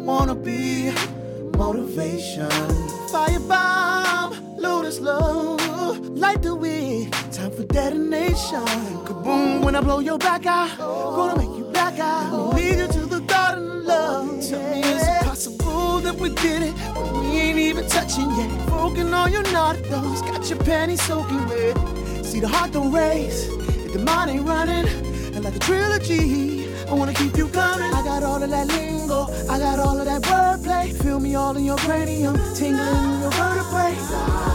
wanna 0.05 0.35
be 0.35 0.91
motivation. 1.57 2.49
Fire 3.11 3.39
bomb, 3.39 4.31
lotus 4.57 4.99
love, 4.99 5.99
light 6.09 6.41
the 6.41 6.53
way. 6.55 6.72
For 7.55 7.63
detonation. 7.65 8.65
Kaboom, 9.05 9.63
when 9.63 9.75
I 9.75 9.81
blow 9.81 9.99
your 9.99 10.17
back 10.17 10.47
out, 10.47 10.75
gonna 10.79 11.37
make 11.37 11.55
you 11.55 11.65
black 11.65 11.99
out. 11.99 12.55
Lead 12.55 12.79
you 12.79 12.87
to 12.87 13.05
the 13.05 13.19
garden 13.19 13.69
of 13.69 13.83
love. 13.85 14.27
Tell 14.49 14.59
me, 14.71 14.79
is 14.79 15.07
it 15.07 15.23
possible 15.23 15.99
that 15.99 16.15
we 16.15 16.29
did 16.29 16.63
it? 16.63 16.73
We 17.13 17.39
ain't 17.39 17.59
even 17.59 17.87
touching 17.87 18.29
yet. 18.31 18.67
Broken 18.67 19.13
on 19.13 19.31
your 19.31 19.43
naughty 19.51 19.83
thoughts, 19.83 20.21
got 20.23 20.49
your 20.49 20.57
panties 20.59 21.03
soaking 21.03 21.45
wet. 21.47 21.77
See, 22.25 22.39
the 22.39 22.47
heart 22.47 22.71
don't 22.71 22.91
race 22.91 23.47
if 23.85 23.93
the 23.93 23.99
mind 23.99 24.31
ain't 24.31 24.47
running. 24.47 24.87
And 25.35 25.45
like 25.45 25.55
a 25.55 25.59
trilogy, 25.59 26.67
I 26.87 26.93
wanna 26.93 27.13
keep 27.13 27.37
you 27.37 27.47
coming. 27.49 27.93
I 27.93 28.03
got 28.03 28.23
all 28.23 28.41
of 28.41 28.49
that 28.49 28.67
lingo, 28.67 29.27
I 29.47 29.59
got 29.59 29.77
all 29.77 29.99
of 29.99 30.05
that 30.05 30.23
wordplay. 30.23 30.91
Feel 31.03 31.19
me 31.19 31.35
all 31.35 31.55
in 31.55 31.65
your 31.65 31.77
cranium, 31.77 32.35
tingling 32.55 33.13
in 33.13 33.21
your 33.21 33.31
vertebrae. 33.31 34.52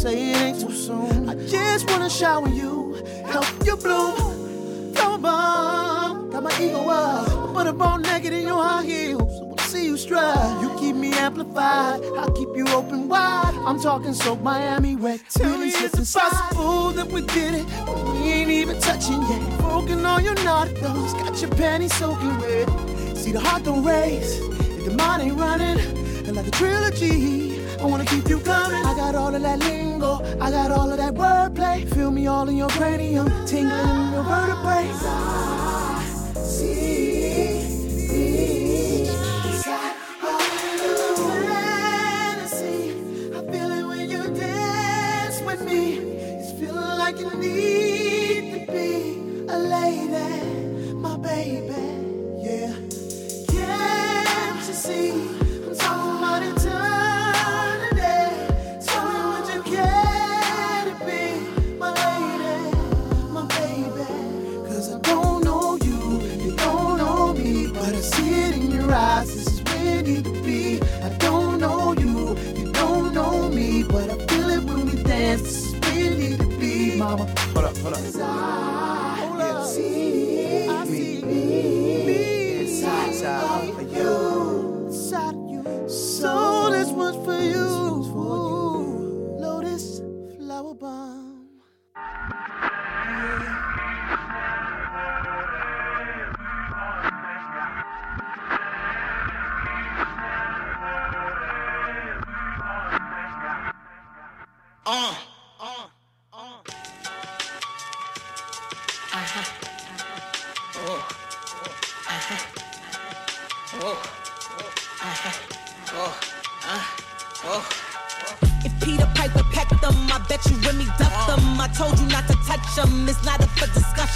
Say 0.00 0.30
it 0.30 0.36
ain't 0.36 0.60
too 0.60 0.72
soon. 0.72 1.28
I 1.28 1.34
just 1.46 1.90
wanna 1.90 2.08
shower 2.08 2.48
you, 2.48 2.94
help 3.26 3.46
you 3.66 3.76
bloom. 3.76 4.94
Flower 4.94 5.18
bomb, 5.18 6.30
got 6.30 6.42
my 6.42 6.52
ego 6.58 6.88
up, 6.88 7.52
but 7.52 7.66
I'm 7.66 7.82
all 7.82 7.98
naked 7.98 8.32
in 8.32 8.46
your 8.46 8.62
high 8.62 8.82
heels. 8.82 9.42
Wanna 9.42 9.60
see 9.62 9.84
you 9.84 9.98
stride, 9.98 10.62
you 10.62 10.70
keep 10.78 10.96
me 10.96 11.12
amplified. 11.12 12.00
I'll 12.16 12.32
keep 12.32 12.48
you 12.56 12.66
open 12.68 13.08
wide. 13.08 13.54
I'm 13.66 13.78
talking 13.78 14.14
so 14.14 14.36
Miami 14.36 14.96
wet. 14.96 15.20
Tell 15.28 15.58
me, 15.58 15.68
is 15.68 15.92
it 15.92 16.18
possible 16.18 16.92
that 16.92 17.06
we 17.08 17.20
did 17.20 17.52
it? 17.60 17.66
But 17.84 18.02
we 18.14 18.32
ain't 18.36 18.50
even 18.50 18.80
touching 18.80 19.20
yet. 19.20 19.58
Broken 19.60 20.06
on 20.06 20.24
your 20.24 20.34
naughty 20.44 20.72
got 20.80 21.38
your 21.42 21.50
panties 21.50 21.92
soaking 21.94 22.38
wet. 22.38 22.68
See, 23.18 23.32
the 23.32 23.40
heart 23.40 23.64
don't 23.64 23.84
race 23.84 24.38
if 24.78 24.86
the 24.86 24.94
mind 24.94 25.22
ain't 25.24 25.38
running. 25.38 25.78
And 26.26 26.36
like 26.36 26.46
a 26.46 26.50
trilogy, 26.50 27.49
I 27.80 27.86
wanna 27.86 28.04
keep 28.04 28.28
you 28.28 28.38
coming. 28.40 28.84
I 28.84 28.94
got 28.94 29.14
all 29.14 29.34
of 29.34 29.40
that 29.42 29.58
lingo, 29.60 30.20
I 30.38 30.50
got 30.50 30.70
all 30.70 30.90
of 30.90 30.98
that 30.98 31.14
wordplay. 31.14 31.88
Feel 31.94 32.10
me 32.10 32.26
all 32.26 32.48
in 32.48 32.56
your 32.56 32.68
cranium, 32.68 33.26
tingling 33.46 33.88
in 33.88 34.12
your 34.12 34.22
vertebrae. 34.22 35.59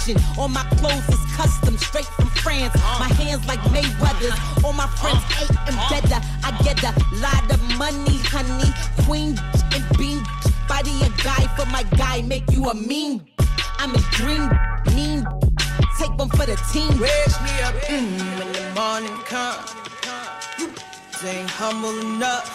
Fashion. 0.05 0.21
All 0.37 0.47
my 0.47 0.63
clothes 0.77 1.07
is 1.09 1.23
custom, 1.35 1.77
straight 1.77 2.05
from 2.05 2.27
France. 2.27 2.75
My 2.99 3.11
hands 3.13 3.45
like 3.47 3.59
Mayweather's. 3.73 4.63
All 4.63 4.73
my 4.73 4.87
friends 4.87 5.23
ate 5.41 5.57
and 5.67 5.77
better. 5.89 6.19
I 6.43 6.51
get 6.63 6.83
a 6.83 6.93
lot 7.19 7.43
of 7.51 7.61
money, 7.77 8.17
honey. 8.33 8.71
Queen 9.05 9.37
and 9.73 9.97
bean. 9.97 10.23
Body 10.67 10.91
a 11.03 11.09
guy 11.23 11.43
for 11.55 11.65
my 11.67 11.83
guy, 11.97 12.21
make 12.21 12.49
you 12.51 12.69
a 12.69 12.75
mean. 12.75 13.25
I'm 13.77 13.93
a 13.93 13.99
dream, 14.11 14.49
mean. 14.95 15.25
Take 15.99 16.17
one 16.17 16.29
for 16.29 16.45
the 16.45 16.57
team. 16.71 16.89
Wake 16.99 17.35
me 17.45 17.53
up 17.63 17.75
mm, 17.87 18.39
when 18.39 18.51
the 18.51 18.65
morning 18.75 19.17
comes. 19.25 19.73
You 20.59 21.29
ain't 21.29 21.49
humble 21.49 21.97
enough. 21.99 22.47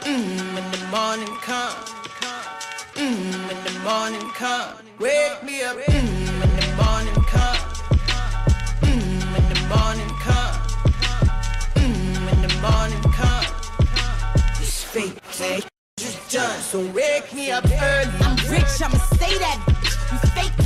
Mm, 0.00 0.54
when 0.54 0.70
the 0.70 0.86
morning 0.90 1.36
comes. 1.42 1.95
Mm, 2.96 3.46
when 3.46 3.64
the 3.64 3.78
morning 3.80 4.30
comes. 4.30 4.80
Wake 4.98 5.42
me 5.42 5.62
up 5.62 5.76
mm, 5.76 6.40
when 6.40 6.50
the 6.56 6.66
morning 6.80 7.22
comes. 7.28 7.76
Mm, 8.80 9.32
when 9.32 9.44
the 9.52 9.60
morning 9.68 10.12
comes. 10.24 10.72
Mm, 11.74 12.24
when 12.24 12.40
the 12.40 12.52
morning 12.64 13.02
comes. 13.12 13.52
It's 14.58 14.82
fake, 14.82 15.18
say 15.30 15.60
you 16.00 16.08
done, 16.30 16.58
so 16.60 16.80
wake 16.92 17.34
me 17.34 17.50
up 17.50 17.66
early. 17.66 18.12
I'm 18.22 18.36
rich, 18.50 18.80
I'ma 18.80 18.96
stay 19.12 19.36
that. 19.44 19.58
You 20.10 20.18
fake, 20.32 20.56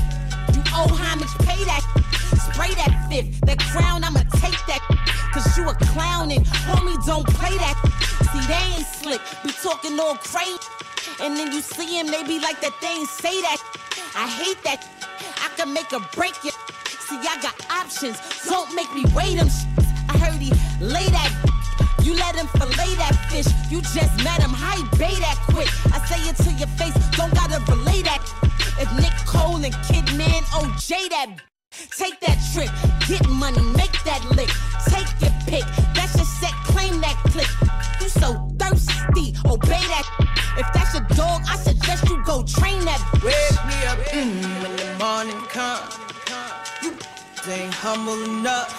you 0.54 0.62
owe 0.72 0.86
homage, 0.86 1.34
pay 1.40 1.64
that. 1.64 1.82
Spray 2.52 2.74
that 2.74 3.08
fifth, 3.10 3.40
that 3.40 3.58
crown, 3.58 4.04
I'ma 4.04 4.20
take 4.38 4.60
that. 4.68 4.99
Cause 5.42 5.56
you 5.56 5.66
a 5.70 5.74
clown 5.74 6.30
and 6.30 6.44
homie 6.44 7.02
don't 7.06 7.26
play 7.26 7.56
that. 7.56 7.76
See, 8.28 8.44
they 8.44 8.76
ain't 8.76 8.86
slick, 8.86 9.22
be 9.42 9.50
talking 9.62 9.98
all 9.98 10.16
crazy. 10.16 10.60
And 11.22 11.34
then 11.34 11.50
you 11.50 11.62
see 11.62 11.98
him, 11.98 12.08
they 12.08 12.22
be 12.24 12.38
like 12.38 12.60
that, 12.60 12.76
they 12.82 12.88
ain't 12.88 13.08
say 13.08 13.40
that. 13.40 13.56
I 14.14 14.28
hate 14.28 14.62
that. 14.64 14.86
I 15.40 15.48
can 15.56 15.72
make 15.72 15.94
or 15.94 16.04
break 16.12 16.36
you. 16.44 16.50
See, 16.84 17.16
I 17.16 17.40
got 17.40 17.56
options, 17.70 18.20
don't 18.44 18.74
make 18.74 18.92
me 18.92 19.06
weigh 19.16 19.34
them. 19.34 19.48
I 20.10 20.18
heard 20.18 20.36
he 20.36 20.52
lay 20.78 21.08
that. 21.08 21.32
You 22.02 22.12
let 22.16 22.36
him 22.36 22.46
fillet 22.60 22.94
that 23.00 23.16
fish. 23.32 23.48
You 23.70 23.80
just 23.80 24.12
met 24.22 24.42
him. 24.42 24.50
How 24.50 24.76
he 24.76 24.84
bay 24.98 25.16
that 25.24 25.40
quick? 25.48 25.68
I 25.88 26.04
say 26.04 26.20
it 26.28 26.36
to 26.44 26.52
your 26.52 26.68
face. 26.76 26.92
Don't 27.16 27.32
gotta 27.32 27.64
relay 27.64 28.02
that. 28.02 28.20
If 28.76 28.92
Nicole 28.92 29.64
and 29.64 29.72
Kidman 29.88 30.42
OJ 30.52 31.08
that. 31.08 31.40
Take 31.96 32.18
that 32.20 32.38
trip. 32.52 32.70
Get 33.08 33.28
money. 33.28 33.60
Make 33.76 33.92
that 34.04 34.24
lick. 34.34 34.50
Take 34.88 35.10
your 35.20 35.34
pick. 35.46 35.64
That's 35.94 36.16
your 36.16 36.26
set. 36.26 36.52
Claim 36.64 37.00
that 37.00 37.16
click. 37.30 37.48
You 38.00 38.08
so 38.08 38.48
thirsty. 38.58 39.34
Obey 39.46 39.84
that. 39.92 40.06
If 40.58 40.66
that's 40.74 40.94
your 40.94 41.04
dog, 41.16 41.42
I 41.48 41.56
suggest 41.56 42.08
you 42.08 42.22
go 42.24 42.42
train 42.42 42.84
that. 42.84 43.00
Wake 43.22 43.60
me 43.70 43.78
up 43.86 43.98
mm, 44.10 44.62
when 44.62 44.76
the 44.76 44.88
morning 44.98 45.40
comes. 45.48 45.98
You 46.82 46.92
ain't 47.52 47.74
humble 47.74 48.20
enough. 48.24 48.70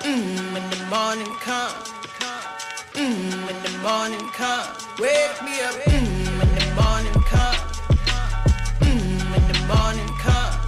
Mm, 0.00 0.52
when 0.54 0.70
the 0.70 0.80
morning 0.88 1.34
comes. 1.44 1.92
Mm, 2.94 3.46
when 3.46 3.62
the 3.62 3.78
morning 3.84 4.26
comes. 4.30 4.86
Wake 4.98 5.42
me 5.44 5.60
up 5.60 5.74
mm, 5.84 6.38
when 6.38 6.50
the 6.56 6.66
morning 6.80 7.20
comes. 7.28 7.60
Mm, 8.80 9.30
when 9.30 9.44
the 9.52 9.58
morning 9.74 10.08
comes. 10.18 10.65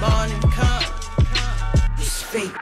Morning 0.00 0.40
comes. 0.52 0.86
It's 1.98 2.22
fake. 2.22 2.52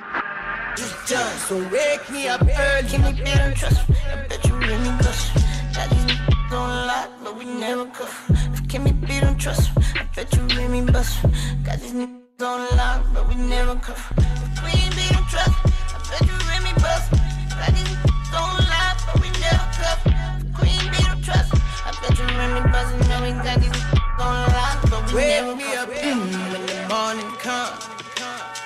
Just 0.76 0.94
done, 1.08 1.36
so 1.38 1.56
wake 1.70 2.08
me 2.10 2.28
up 2.28 2.42
early. 2.42 2.88
Give 2.88 3.02
me 3.02 3.12
better 3.22 3.54
trust. 3.56 3.80
I 4.12 4.26
bet 4.28 4.44
you 4.46 4.54
really 4.56 4.90
bust. 5.02 5.34
Got 5.74 5.90
these 5.90 6.04
niggas 6.04 6.52
on 6.52 6.86
lock, 6.86 7.10
but 7.24 7.36
we 7.36 7.44
never 7.44 7.86
cuff. 7.86 8.30
If 8.52 8.62
Kimmy 8.70 8.92
B 9.06 9.20
don't 9.20 9.38
trust, 9.38 9.70
I 9.96 10.04
bet 10.14 10.32
you 10.34 10.42
really 10.56 10.82
bust. 10.90 11.22
Got 11.64 11.80
these 11.80 11.92
niggas 11.92 12.42
on 12.42 12.76
lock, 12.76 13.04
but 13.12 13.28
we 13.28 13.34
never 13.34 13.74
cuff. 13.76 14.12
If 14.16 14.60
Queen 14.62 14.90
B 14.96 15.00
don't 15.10 15.28
trust, 15.28 15.54
I 15.94 15.98
bet 16.10 16.22
you 16.28 16.36
really 16.50 16.72
bust. 16.84 17.10
Got 17.58 17.70
these 17.74 17.88
niggas 17.90 18.34
on 18.38 18.58
lock, 18.72 18.96
but 19.06 19.16
we 19.22 19.28
never 19.42 19.66
cuff. 19.74 20.00
If 20.06 20.54
Queen 20.54 20.82
B 20.92 20.96
don't 21.02 21.22
trust, 21.24 21.50
I 21.86 21.90
bet 22.00 22.14
you 22.18 22.26
really 22.38 22.62
bust. 22.70 22.94
And 23.10 23.22
we 23.24 23.30
got 23.42 23.58
these 23.60 23.70
niggas 23.70 24.20
on 24.22 24.34
lock, 24.54 24.78
but 24.90 25.02
we 25.08 25.14
Wake 25.16 25.28
never 25.28 25.56
me 25.56 25.64
cuff. 25.64 25.88
up 25.88 25.94
mm, 25.94 26.73
morning 26.94 27.32
comes. 27.46 27.82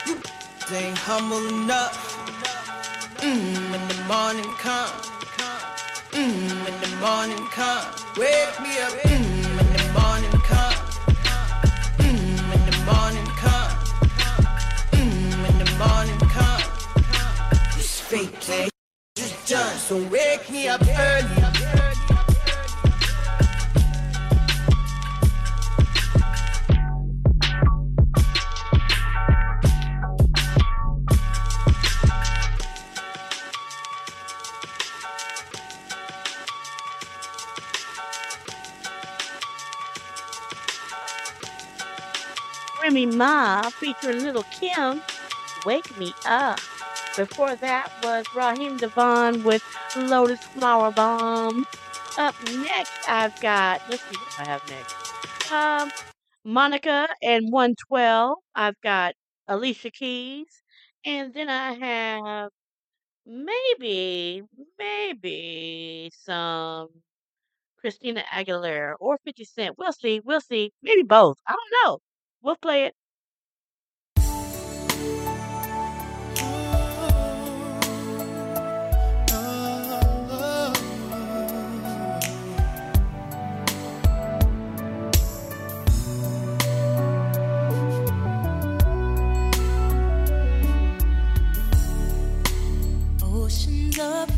You 0.07 0.77
ain't 0.77 0.99
humble 0.99 1.45
enough. 1.49 1.97
Mm, 3.25 3.71
when 3.71 3.83
the 3.93 3.99
morning 4.13 4.53
comes. 4.65 5.05
Mm, 6.19 6.51
when 6.65 6.77
the 6.85 6.93
morning 7.05 7.45
comes. 7.59 7.87
Wake 8.21 8.57
me 8.65 8.73
up 8.85 8.95
mm, 9.13 9.45
when 9.57 9.69
the 9.79 9.85
morning 9.99 10.37
comes. 10.51 10.81
Mm, 12.05 12.39
when 12.51 12.63
the 12.71 12.77
morning 12.91 13.29
comes. 13.45 13.77
Mm, 14.99 15.31
when 15.43 15.55
the 15.65 15.71
morning 15.85 16.21
comes. 16.37 16.69
It's 17.81 18.01
fake, 18.11 18.37
man. 18.49 18.69
Just 19.17 19.37
done, 19.49 19.77
so 19.89 19.97
wake 20.15 20.51
me 20.51 20.69
up 20.69 20.83
early. 20.83 21.88
Remy 42.89 43.05
Ma 43.05 43.69
featuring 43.69 44.23
Lil' 44.23 44.43
Kim, 44.45 45.03
Wake 45.67 45.99
Me 45.99 46.15
Up. 46.25 46.59
Before 47.19 47.55
that 47.55 47.93
was 48.03 48.25
Raheem 48.35 48.79
DeVaughn 48.79 49.45
with 49.45 49.63
Lotus 49.95 50.43
Flower 50.43 50.91
Bomb. 50.91 51.67
Up 52.17 52.35
next, 52.51 53.07
I've 53.07 53.39
got, 53.43 53.83
let's 53.91 54.03
see 54.05 54.17
what 54.17 54.41
I 54.41 54.51
have 54.51 54.71
next. 54.71 55.53
Um, 55.53 55.93
Monica 56.47 57.11
and 57.23 57.53
112. 57.53 58.39
I've 58.55 58.81
got 58.81 59.15
Alicia 59.49 59.91
Keys. 59.91 60.63
And 61.05 61.35
then 61.35 61.51
I 61.51 61.75
have 61.75 62.51
maybe, 63.27 64.45
maybe 64.79 66.11
some 66.19 66.89
Christina 67.79 68.23
Aguilera 68.33 68.95
or 68.99 69.19
50 69.27 69.45
Cent. 69.45 69.75
We'll 69.77 69.93
see. 69.93 70.23
We'll 70.25 70.41
see. 70.41 70.73
Maybe 70.83 71.03
both. 71.03 71.37
I 71.47 71.53
don't 71.53 71.85
know. 71.85 71.99
We'll 72.41 72.57
play 72.57 72.85
it. 72.85 72.95
Oceans 93.21 93.99
apart, 93.99 94.38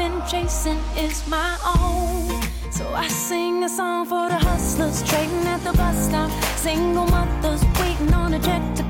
been 0.00 0.22
chasing 0.26 0.80
is 0.96 1.26
my 1.28 1.52
own. 1.76 2.42
So 2.70 2.84
I 3.04 3.06
sing 3.08 3.64
a 3.64 3.68
song 3.68 4.06
for 4.06 4.28
the 4.32 4.38
hustlers 4.48 5.02
trading 5.10 5.46
at 5.54 5.60
the 5.66 5.72
bus 5.80 5.96
stop. 6.08 6.30
Single 6.56 7.06
mothers 7.16 7.62
waiting 7.78 8.14
on 8.14 8.32
a 8.32 8.40
check 8.40 8.62
to 8.76 8.89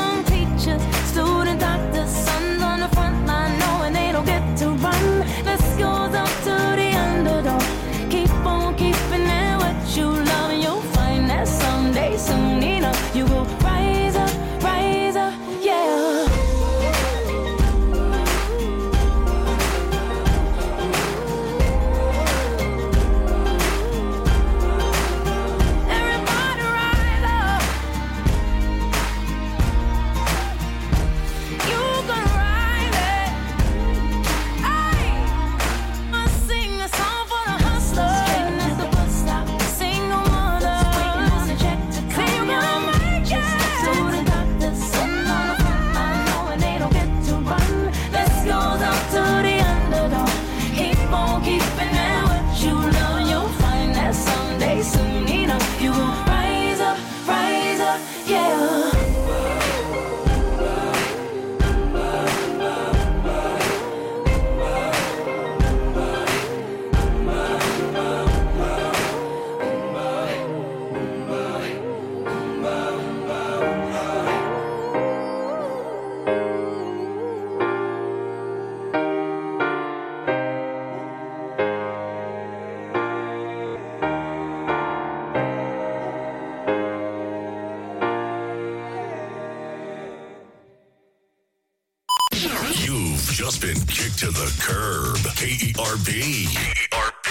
The 94.41 94.49
curb. 94.59 95.21
KERB. 95.37 96.49
KERB. 96.89 97.29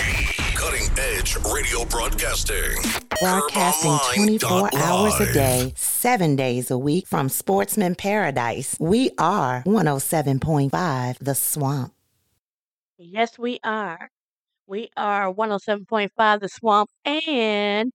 Cutting 0.55 0.87
edge 0.97 1.35
radio 1.53 1.85
broadcasting. 1.87 2.78
Broadcasting 3.20 3.99
24 4.15 4.70
hours 4.77 5.19
a 5.19 5.32
day, 5.32 5.73
seven 5.74 6.37
days 6.37 6.70
a 6.70 6.78
week 6.78 7.09
from 7.09 7.28
Sportsman 7.28 7.97
Paradise. 7.97 8.77
We 8.78 9.11
are 9.19 9.65
107.5 9.65 11.19
The 11.19 11.35
Swamp. 11.35 11.93
Yes, 12.97 13.37
we 13.37 13.59
are. 13.65 14.09
We 14.69 14.91
are 14.97 15.35
107.5 15.35 16.41
The 16.41 16.49
Swamp 16.49 16.91
and 17.05 17.91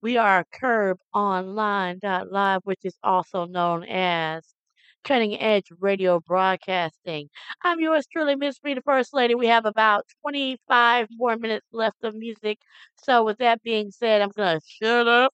we 0.00 0.16
are 0.16 0.44
kerbonline.live, 0.54 2.60
which 2.62 2.84
is 2.84 2.96
also 3.02 3.46
known 3.46 3.82
as 3.82 4.44
Cutting 5.04 5.40
Edge 5.40 5.66
Radio 5.80 6.20
Broadcasting. 6.20 7.28
I'm 7.62 7.80
yours 7.80 8.06
truly, 8.12 8.36
Miss 8.36 8.58
the 8.62 8.80
First 8.84 9.14
Lady. 9.14 9.34
We 9.34 9.46
have 9.48 9.66
about 9.66 10.06
25 10.22 11.08
more 11.12 11.36
minutes 11.36 11.66
left 11.72 12.04
of 12.04 12.14
music. 12.14 12.58
So, 12.96 13.24
with 13.24 13.38
that 13.38 13.62
being 13.62 13.90
said, 13.90 14.22
I'm 14.22 14.30
going 14.30 14.60
to 14.60 14.66
shut 14.66 15.08
up 15.08 15.32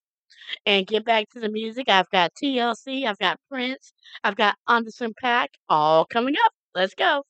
and 0.66 0.86
get 0.86 1.04
back 1.04 1.28
to 1.30 1.40
the 1.40 1.48
music. 1.48 1.88
I've 1.88 2.10
got 2.10 2.32
TLC, 2.42 3.06
I've 3.06 3.18
got 3.18 3.38
Prince, 3.50 3.92
I've 4.24 4.36
got 4.36 4.56
Anderson 4.68 5.14
.Paak, 5.22 5.48
all 5.68 6.04
coming 6.06 6.34
up. 6.44 6.52
Let's 6.74 6.94
go. 6.94 7.22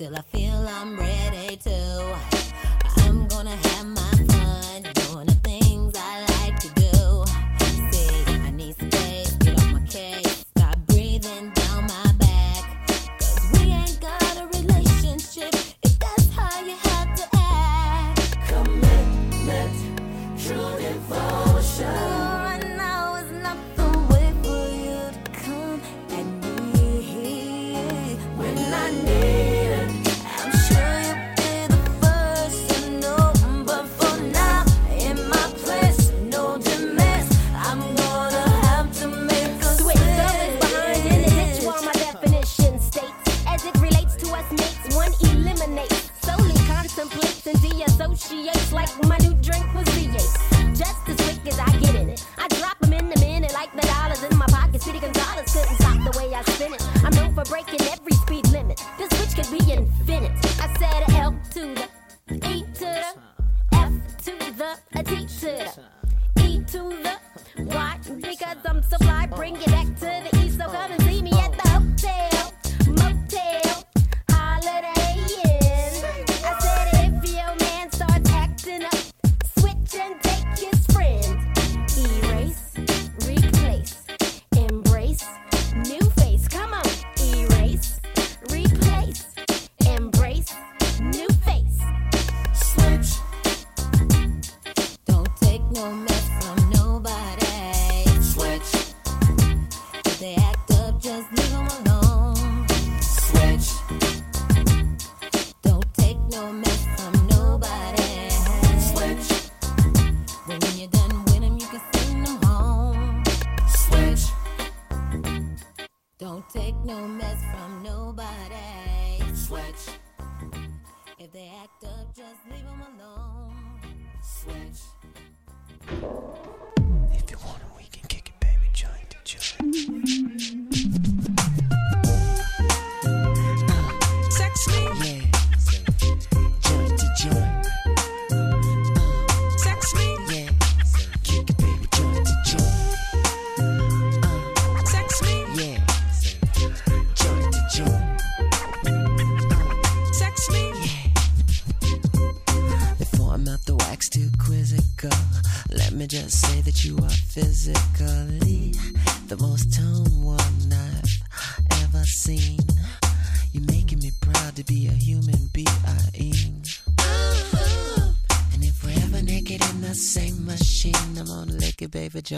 Until 0.00 0.16
I 0.16 0.22
feel 0.22 0.47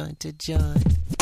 joint 0.01 0.19
to 0.21 0.33
joint. 0.33 1.20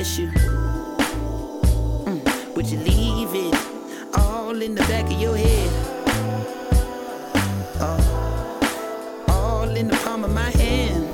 Let 0.00 0.18
you. 0.18 0.28
mm, 2.08 2.56
would 2.56 2.66
you 2.70 2.78
leave 2.78 3.34
it 3.34 3.54
all 4.16 4.62
in 4.62 4.74
the 4.74 4.80
back 4.84 5.04
of 5.04 5.20
your 5.20 5.36
head? 5.36 5.70
Uh, 7.78 8.00
all 9.28 9.68
in 9.68 9.88
the 9.88 9.96
palm 9.96 10.24
of 10.24 10.32
my 10.32 10.48
hand. 10.62 11.04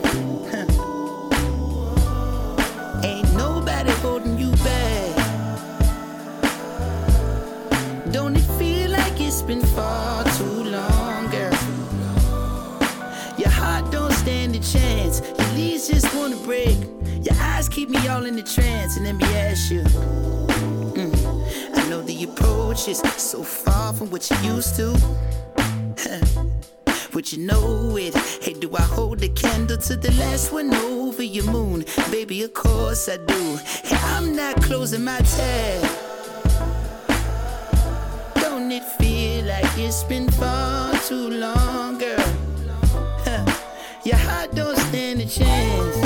Ain't 3.05 3.35
nobody 3.35 3.91
holding 4.03 4.39
you 4.39 4.53
back. 4.63 5.17
Don't 8.13 8.37
it 8.37 8.47
feel 8.57 8.93
like 8.93 9.21
it's 9.21 9.43
been 9.43 9.67
far 9.67 10.23
too 10.39 10.63
long, 10.63 11.29
girl? 11.31 11.59
Your 13.37 13.51
heart 13.51 13.91
don't 13.91 14.13
stand 14.13 14.55
a 14.55 14.61
chance. 14.61 15.23
Your 15.37 15.49
leaves 15.57 15.89
just 15.89 16.15
wanna 16.15 16.37
break. 16.37 16.76
Keep 17.77 17.91
me 17.91 18.09
all 18.09 18.25
in 18.25 18.39
a 18.39 18.43
trance. 18.43 18.97
And 18.97 19.05
let 19.05 19.17
me 19.17 19.27
ask 19.37 19.71
you. 19.71 19.83
mm, 19.83 21.77
I 21.77 21.89
know 21.91 22.01
the 22.01 22.25
approach 22.25 22.89
is 22.89 23.01
so 23.19 23.43
far 23.43 23.93
from 23.93 24.11
what 24.11 24.31
you 24.31 24.55
used 24.55 24.77
to. 24.77 24.97
Would 27.13 27.31
you 27.31 27.47
know 27.47 27.99
it? 27.99 28.15
Hey, 28.43 28.55
do 28.55 28.75
I 28.75 28.81
hold 28.81 29.19
the 29.19 29.29
candle 29.29 29.77
to 29.77 29.95
the 29.95 30.11
last 30.13 30.55
one 30.55 30.73
over 30.73 31.23
your 31.23 31.45
moon? 31.53 31.85
Baby, 32.11 32.45
of 32.45 32.55
course 32.55 33.11
I 33.11 33.19
do. 33.19 33.59
Hey, 33.85 33.99
I'm 34.05 34.35
not 34.35 34.57
closing 34.63 35.05
my 35.05 35.19
tab. 35.19 35.83
Don't 38.37 38.73
it 38.73 38.85
feel 38.99 39.45
like 39.45 39.77
it's 39.77 40.03
been 40.05 40.31
far 40.31 40.95
too 41.01 41.29
long, 41.29 41.99
girl? 41.99 42.25
Huh. 43.27 43.45
Your 44.03 44.17
heart 44.17 44.55
don't 44.55 44.79
stand 44.79 45.21
a 45.21 45.27
chance. 45.27 46.06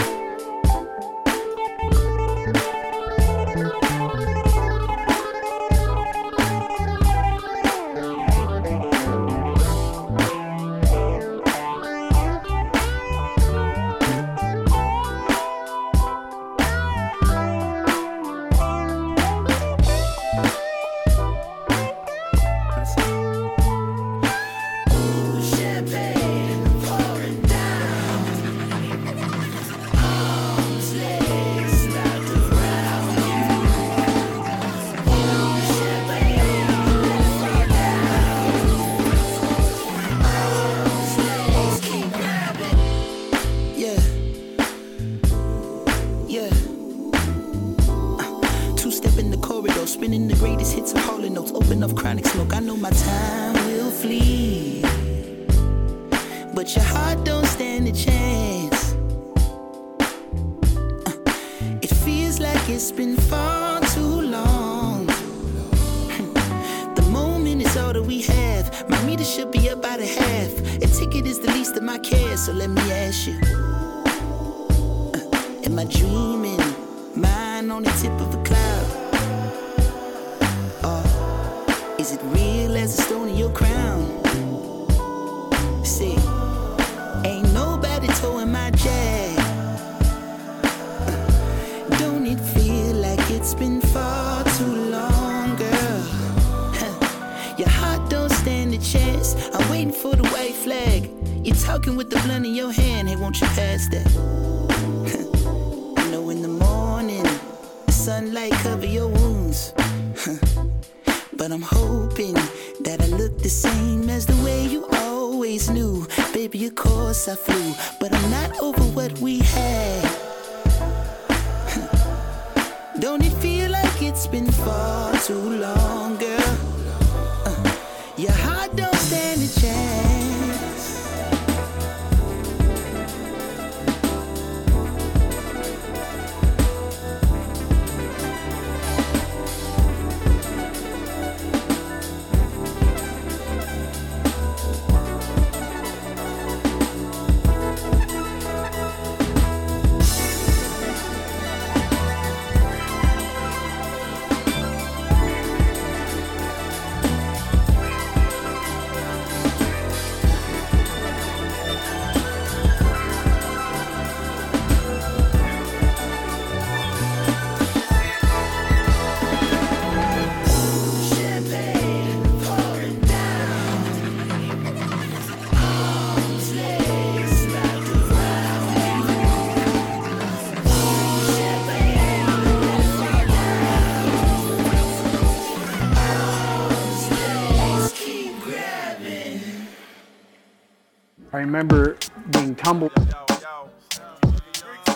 Remember 191.51 191.97
being 192.31 192.55
tumbled. 192.55 192.93
Yo, 192.97 193.02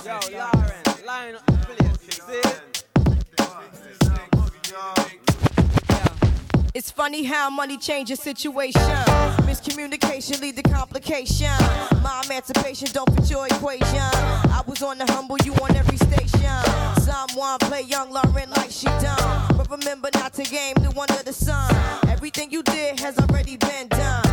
Lauryn, 0.04 1.04
line 1.04 1.34
up 1.34 1.44
the 1.46 1.52
place. 1.66 1.98
See 2.24 2.38
it? 2.38 2.60
It's 6.72 6.92
funny 6.92 7.24
how 7.24 7.50
money 7.50 7.76
changes 7.76 8.20
situation. 8.20 8.80
Miscommunication 9.42 10.40
lead 10.40 10.54
to 10.54 10.62
complication. 10.62 11.50
My 12.04 12.22
emancipation 12.24 12.86
don't 12.92 13.12
fit 13.16 13.28
your 13.28 13.46
equation. 13.46 13.98
I 13.98 14.62
was 14.64 14.80
on 14.80 14.98
the 14.98 15.06
humble, 15.10 15.38
you 15.44 15.54
on 15.54 15.74
every 15.74 15.96
station. 15.96 16.54
Someone 17.02 17.58
play 17.58 17.82
young 17.82 18.12
Lauryn 18.12 18.56
like 18.56 18.70
she 18.70 18.86
done. 18.86 19.56
But 19.56 19.68
remember 19.72 20.08
not 20.14 20.32
to 20.34 20.44
game 20.44 20.74
the 20.74 20.92
one 20.92 21.10
under 21.10 21.24
the 21.24 21.32
sun. 21.32 21.74
Everything 22.08 22.52
you 22.52 22.62
did 22.62 23.00
has 23.00 23.18
already 23.18 23.56
been 23.56 23.88
done. 23.88 24.23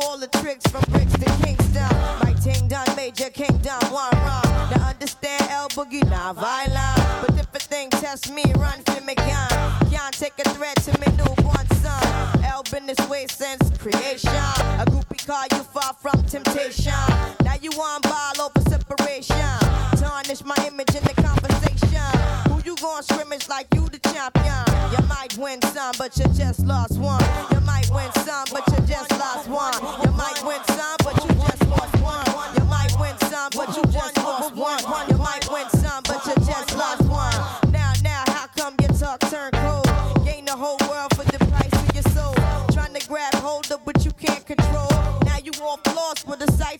All 0.00 0.16
the 0.16 0.28
tricks 0.28 0.64
from 0.70 0.82
bricks 0.90 1.12
to 1.12 1.24
Kingston. 1.44 1.82
My 2.22 2.32
ting 2.42 2.68
done, 2.68 2.86
major 2.96 3.30
kingdom, 3.30 3.80
one 3.90 4.12
wrong. 4.12 4.42
Now 4.70 4.88
understand 4.88 5.42
L 5.50 5.68
Boogie, 5.70 6.08
not 6.08 6.36
violent. 6.36 7.26
But 7.26 7.38
if 7.38 7.54
a 7.54 7.58
thing 7.58 7.90
test 7.90 8.30
me, 8.32 8.44
run 8.56 8.80
for 8.84 9.02
me, 9.04 9.14
gun. 9.16 9.48
Can't 9.90 10.14
take 10.14 10.38
a 10.38 10.48
threat 10.50 10.76
to 10.84 10.92
me 11.00 11.06
newborn 11.16 11.66
son. 11.82 12.44
L 12.44 12.62
been 12.70 12.86
this 12.86 13.00
way 13.08 13.26
since 13.28 13.76
creation. 13.78 14.30
A 14.78 14.84
groupie 14.86 15.26
call 15.26 15.46
you 15.50 15.64
far 15.64 15.92
from 15.94 16.22
temptation. 16.24 16.92
Now 17.42 17.56
you 17.60 17.70
on 17.72 18.00
ball 18.02 18.40
over 18.40 18.70
separation. 18.70 19.36
Tarnish 19.98 20.44
my 20.44 20.56
image 20.66 20.94
in 20.94 21.02
the 21.02 21.14
conversation. 21.20 22.52
Who 22.52 22.62
you 22.64 22.76
gon' 22.76 23.02
scrimmage 23.02 23.48
like 23.48 23.66
you 23.74 23.88
the 23.88 23.98
champion? 23.98 24.64
You 24.92 25.06
might 25.08 25.36
win 25.36 25.60
some, 25.62 25.94
but 25.98 26.16
you 26.18 26.24
just 26.34 26.60
lost 26.60 26.98
one. 26.98 27.24
You 27.52 27.60
might 27.60 27.90
win 27.90 28.12
some, 28.24 28.46
but 28.52 28.67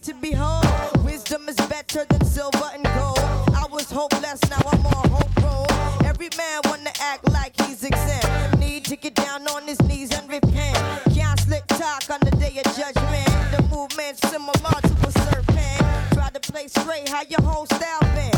to 0.08 0.14
behold. 0.22 0.64
Wisdom 1.04 1.46
is 1.50 1.56
better 1.68 2.02
than 2.08 2.24
silver 2.24 2.70
and 2.72 2.82
gold. 2.96 3.18
I 3.52 3.66
was 3.70 3.90
hopeless, 3.90 4.40
now 4.48 4.62
I'm 4.72 4.86
on 4.86 5.08
hope 5.10 5.36
roll. 5.42 5.66
Every 6.02 6.30
man 6.34 6.60
wanna 6.64 6.92
act 7.00 7.28
like 7.30 7.52
he's 7.60 7.84
exempt. 7.84 8.58
Need 8.58 8.86
to 8.86 8.96
get 8.96 9.14
down 9.14 9.46
on 9.48 9.64
his 9.64 9.78
knees 9.82 10.10
and 10.16 10.26
repent. 10.26 10.78
Can't 11.14 11.38
slick 11.40 11.66
talk 11.66 12.08
on 12.10 12.20
the 12.20 12.30
day 12.40 12.56
of 12.56 12.64
judgment. 12.74 13.28
The 13.52 13.62
movement's 13.70 14.26
similar 14.30 14.76
to 14.88 14.94
a 15.08 15.12
serpent. 15.26 15.80
Try 16.14 16.30
to 16.30 16.40
play 16.40 16.68
straight, 16.68 17.06
how 17.10 17.22
your 17.28 17.42
whole 17.42 17.66
style 17.66 18.00
been. 18.16 18.32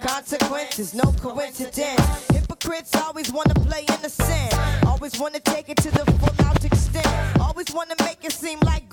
Consequences, 0.00 0.94
no 0.94 1.12
coincidence. 1.20 2.28
Hypocrites 2.32 2.96
always 2.96 3.30
wanna 3.30 3.54
play 3.68 3.84
innocent. 3.98 4.54
Always 4.86 5.20
wanna 5.20 5.40
take 5.40 5.68
it 5.68 5.76
to 5.84 5.90
the 5.90 6.04
full 6.18 6.46
out 6.46 6.64
extent. 6.64 7.40
Always 7.40 7.70
wanna 7.74 7.96
make 8.06 8.24
it 8.24 8.32
seem 8.32 8.58
like 8.60 8.89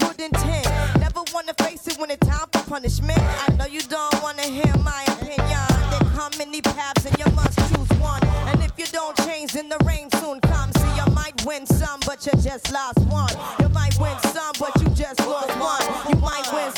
punishment. 2.87 3.19
I 3.19 3.53
know 3.55 3.65
you 3.65 3.81
don't 3.81 4.23
wanna 4.23 4.43
hear 4.43 4.73
my 4.77 5.03
opinion. 5.07 5.67
There 5.91 6.09
come 6.15 6.31
many 6.37 6.61
paths 6.61 7.05
and 7.05 7.17
you 7.19 7.25
must 7.35 7.57
choose 7.69 7.99
one. 7.99 8.23
And 8.47 8.63
if 8.63 8.71
you 8.77 8.85
don't 8.85 9.15
change, 9.25 9.51
then 9.53 9.67
the 9.67 9.77
rain 9.83 10.09
soon 10.21 10.39
comes. 10.39 10.73
See, 10.79 10.95
you 10.95 11.05
might 11.13 11.35
win 11.45 11.65
some, 11.65 11.99
but 12.05 12.25
you 12.25 12.31
just 12.41 12.71
lost 12.71 12.99
one. 13.09 13.33
You 13.59 13.69
might 13.69 13.97
win 13.99 14.17
some, 14.33 14.53
but 14.59 14.71
you 14.81 14.87
just 14.95 15.19
lost 15.27 15.53
one. 15.59 15.83
You 16.09 16.15
might 16.21 16.47
win 16.53 16.76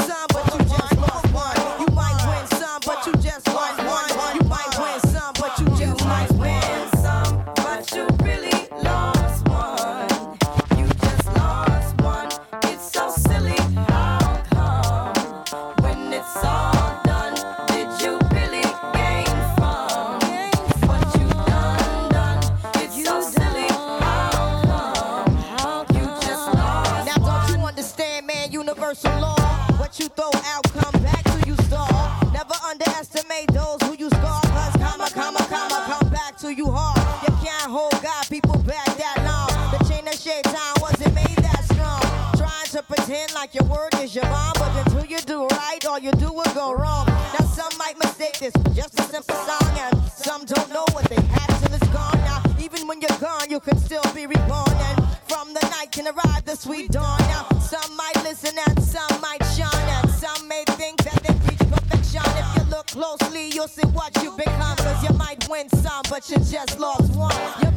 you're 53.71 53.81
still 53.81 54.13
be 54.13 54.25
reborn, 54.25 54.77
and 54.89 54.97
from 55.27 55.53
the 55.53 55.61
night 55.71 55.91
can 55.91 56.07
arrive 56.07 56.43
the 56.45 56.55
sweet 56.55 56.91
dawn. 56.91 57.19
Now 57.19 57.47
some 57.59 57.95
might 57.95 58.15
listen 58.23 58.57
and 58.67 58.81
some 58.81 59.21
might 59.21 59.43
shine, 59.55 59.89
and 59.97 60.09
some 60.11 60.47
may 60.47 60.63
think 60.79 61.01
that 61.03 61.21
they 61.23 61.33
reach 61.47 61.59
perfection. 61.59 62.21
If 62.41 62.55
you 62.57 62.69
look 62.71 62.87
closely, 62.87 63.49
you'll 63.49 63.67
see 63.67 63.87
what 63.89 64.11
you 64.23 64.31
become. 64.37 64.77
Cause 64.77 65.03
you 65.03 65.15
might 65.17 65.47
win 65.49 65.69
some, 65.69 66.03
but 66.09 66.29
you 66.29 66.37
just 66.37 66.79
lost 66.79 67.15
one. 67.15 67.35
You 67.61 67.71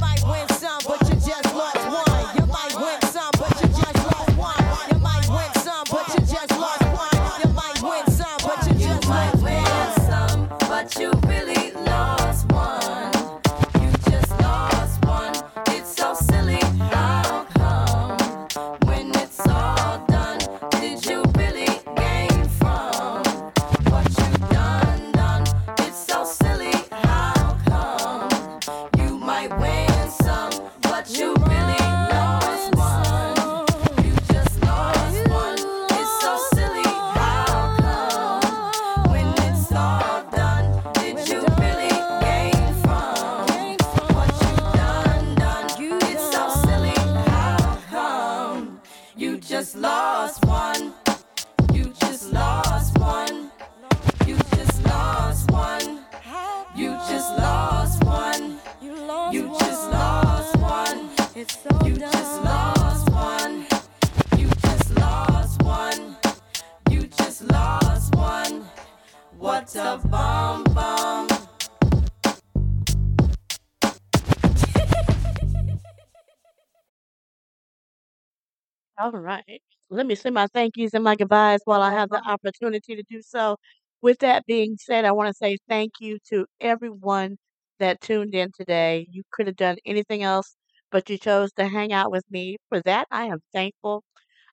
All 79.03 79.11
right. 79.13 79.63
Let 79.91 80.07
me 80.07 80.15
say 80.15 80.31
my 80.31 80.47
thank 80.55 80.77
yous 80.77 80.95
and 80.95 81.03
my 81.05 81.17
goodbyes 81.17 81.61
while 81.65 81.83
I 81.83 81.93
have 81.93 82.09
the 82.11 82.23
opportunity 82.27 82.95
to 82.97 83.03
do 83.11 83.21
so. 83.23 83.57
With 84.01 84.21
that 84.21 84.47
being 84.47 84.77
said, 84.79 85.05
I 85.05 85.11
want 85.13 85.29
to 85.29 85.35
say 85.35 85.59
thank 85.69 85.95
you 86.01 86.19
to 86.31 86.47
everyone 86.61 87.37
that 87.81 88.01
tuned 88.01 88.35
in 88.35 88.53
today. 88.57 89.07
You 89.11 89.25
could 89.33 89.49
have 89.49 89.57
done 89.57 89.79
anything 89.87 90.23
else, 90.23 90.57
but 90.93 91.11
you 91.11 91.19
chose 91.19 91.53
to 91.55 91.67
hang 91.69 91.93
out 91.93 92.13
with 92.13 92.25
me. 92.31 92.59
For 92.69 92.81
that, 92.83 93.09
I 93.11 93.25
am 93.27 93.41
thankful. 93.53 94.05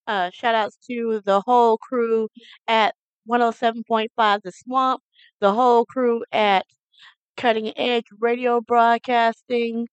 Uh, 0.08 0.32
shout 0.34 0.56
outs 0.56 0.78
to 0.90 1.22
the 1.26 1.42
whole 1.42 1.78
crew 1.78 2.30
at 2.68 2.96
107.5 3.26 4.42
The 4.44 4.52
Swamp, 4.54 5.04
the 5.42 5.54
whole 5.54 5.86
crew 5.86 6.24
at 6.32 6.66
Cutting 7.38 7.78
Edge 7.78 8.06
Radio 8.20 8.62
Broadcasting, 8.62 9.88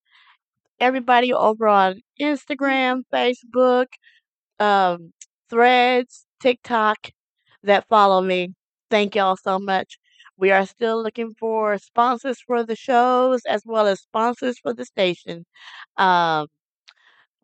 everybody 0.81 1.33
over 1.33 1.69
on 1.69 2.01
Instagram, 2.21 3.03
Facebook, 3.13 3.87
um, 4.61 5.13
Threads, 5.51 6.27
TikTok 6.41 7.11
that 7.65 7.89
follow 7.89 8.21
me. 8.21 8.55
Thank 8.91 9.15
y'all 9.17 9.37
so 9.37 9.59
much. 9.59 9.99
We 10.39 10.51
are 10.53 10.67
still 10.67 11.03
looking 11.03 11.35
for 11.39 11.79
sponsors 11.79 12.39
for 12.47 12.65
the 12.65 12.77
shows 12.77 13.43
as 13.49 13.63
well 13.67 13.87
as 13.87 14.01
sponsors 14.03 14.59
for 14.59 14.75
the 14.75 14.85
station. 14.85 15.45
Um, 15.97 16.47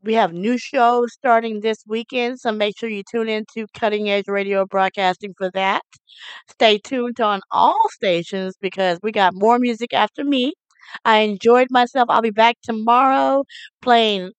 we 0.03 0.15
have 0.15 0.33
new 0.33 0.59
shows 0.59 1.13
starting 1.13 1.61
this 1.61 1.85
weekend, 1.87 2.41
so 2.41 2.51
make 2.51 2.77
sure 2.79 2.89
you 2.89 3.03
tune 3.09 3.29
in 3.29 3.45
to 3.55 3.67
Cutting 3.75 4.11
Edge 4.11 4.27
Radio 4.29 4.67
Broadcasting 4.67 5.33
for 5.39 5.51
that. 5.53 5.83
Stay 6.51 6.79
tuned 6.79 7.21
on 7.21 7.41
all 7.53 7.81
stations 7.91 8.57
because 8.61 8.99
we 9.03 9.13
got 9.13 9.35
more 9.35 9.59
music 9.61 9.93
after 9.95 10.25
me. 10.25 10.55
I 11.05 11.19
enjoyed 11.21 11.69
myself. 11.71 12.07
I'll 12.11 12.23
be 12.23 12.31
back 12.31 12.57
tomorrow 12.65 13.45
playing 13.83 14.33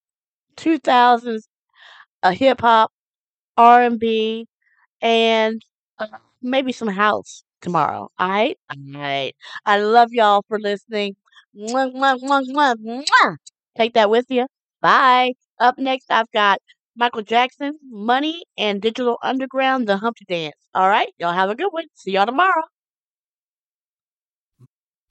2000s 0.57 1.47
a 2.23 2.33
hip 2.33 2.61
hop, 2.61 2.91
R 3.57 3.83
and 3.83 3.99
B, 3.99 4.47
and 5.01 5.61
uh, 5.99 6.07
maybe 6.41 6.71
some 6.73 6.87
house 6.89 7.43
tomorrow. 7.61 8.09
All 8.19 8.29
right, 8.29 8.57
all 8.69 9.01
right. 9.01 9.33
I 9.65 9.79
love 9.79 10.11
y'all 10.13 10.43
for 10.47 10.59
listening. 10.59 11.15
Take 13.77 13.93
that 13.95 14.09
with 14.09 14.25
you. 14.29 14.47
Bye. 14.81 15.33
Up 15.59 15.77
next, 15.77 16.11
I've 16.11 16.31
got 16.31 16.59
Michael 16.95 17.23
Jackson, 17.23 17.77
Money, 17.89 18.43
and 18.57 18.81
Digital 18.81 19.17
Underground, 19.23 19.87
The 19.87 19.97
Humpty 19.97 20.25
Dance. 20.27 20.55
All 20.73 20.89
right, 20.89 21.13
y'all 21.19 21.33
have 21.33 21.49
a 21.49 21.55
good 21.55 21.71
one. 21.71 21.85
See 21.95 22.11
y'all 22.11 22.25
tomorrow. 22.25 22.63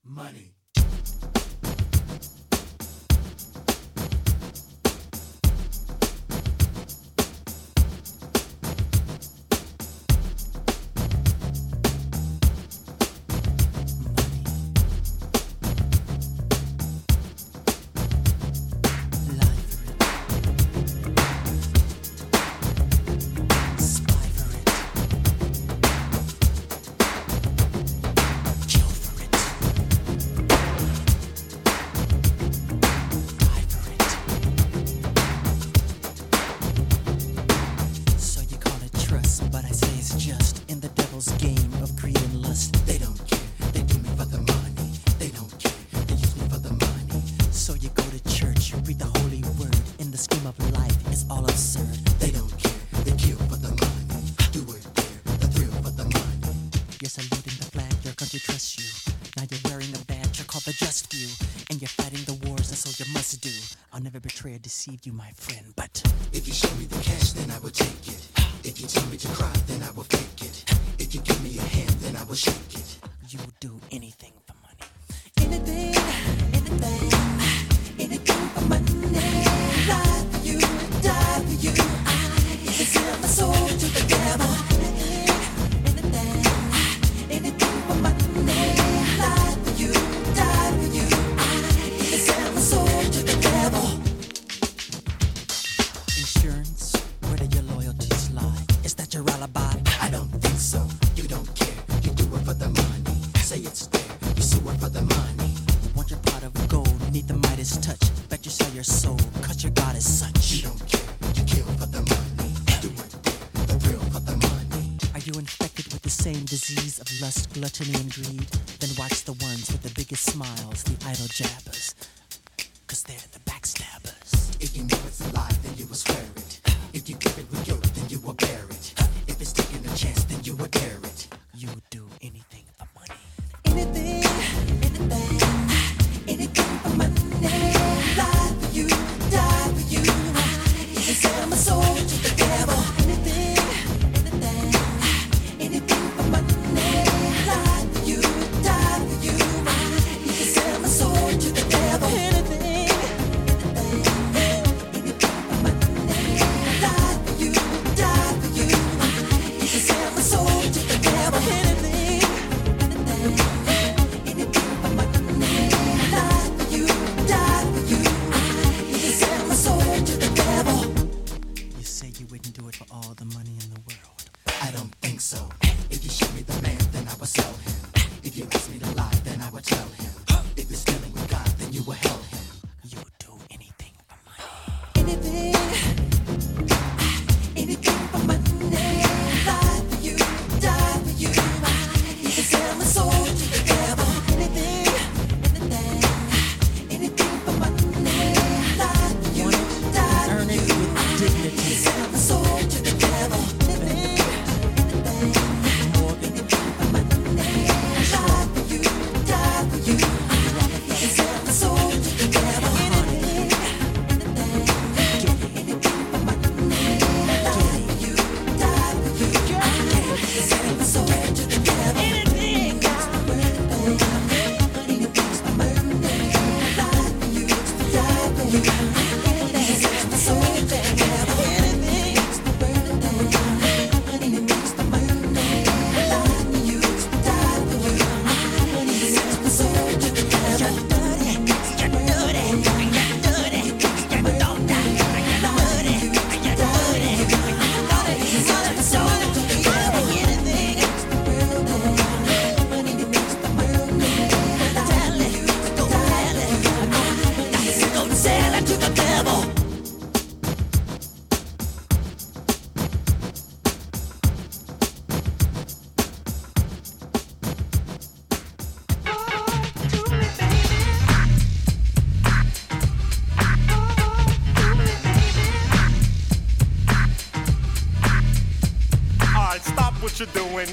Money. 0.05 0.52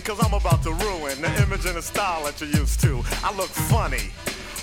Cause 0.01 0.19
I'm 0.23 0.34
about 0.34 0.63
to 0.63 0.71
ruin 0.71 1.21
the 1.21 1.31
image 1.41 1.65
and 1.65 1.76
the 1.76 1.81
style 1.81 2.23
that 2.26 2.39
you're 2.41 2.49
used 2.49 2.80
to. 2.81 3.01
I 3.23 3.35
look 3.35 3.49
funny. 3.49 4.11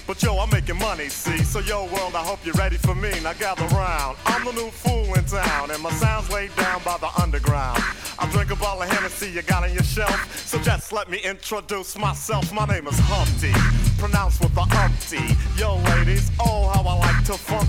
But 0.06 0.22
yo, 0.22 0.38
I'm 0.38 0.48
making 0.50 0.78
money, 0.78 1.08
see? 1.08 1.38
So 1.38 1.58
yo, 1.58 1.86
world, 1.86 2.14
I 2.14 2.22
hope 2.22 2.38
you're 2.44 2.54
ready 2.54 2.76
for 2.76 2.94
me. 2.94 3.10
Now 3.24 3.32
gather 3.32 3.66
round. 3.74 4.16
I'm 4.24 4.44
the 4.44 4.52
new 4.52 4.70
fool 4.70 5.12
in 5.14 5.24
town, 5.24 5.72
and 5.72 5.82
my 5.82 5.90
sound's 5.90 6.30
laid 6.30 6.54
down 6.54 6.80
by 6.84 6.96
the 6.98 7.10
underground. 7.20 7.82
I 8.18 8.30
drink 8.30 8.52
a 8.52 8.56
bottle 8.56 8.82
of 8.82 8.88
Hennessy 8.88 9.30
you 9.30 9.42
got 9.42 9.64
on 9.64 9.72
your 9.72 9.82
shelf. 9.82 10.46
So 10.46 10.58
just 10.60 10.92
let 10.92 11.10
me 11.10 11.18
introduce 11.18 11.98
myself. 11.98 12.52
My 12.52 12.66
name 12.66 12.86
is 12.86 12.98
Humpty, 13.00 13.52
pronounced 13.98 14.40
with 14.40 14.54
the 14.54 14.62
umpty. 14.62 15.36
Yo, 15.60 15.76
ladies, 15.96 16.30
oh, 16.38 16.68
how 16.68 16.82
I 16.82 16.94
like 16.98 17.24
to 17.24 17.34
funk. 17.34 17.68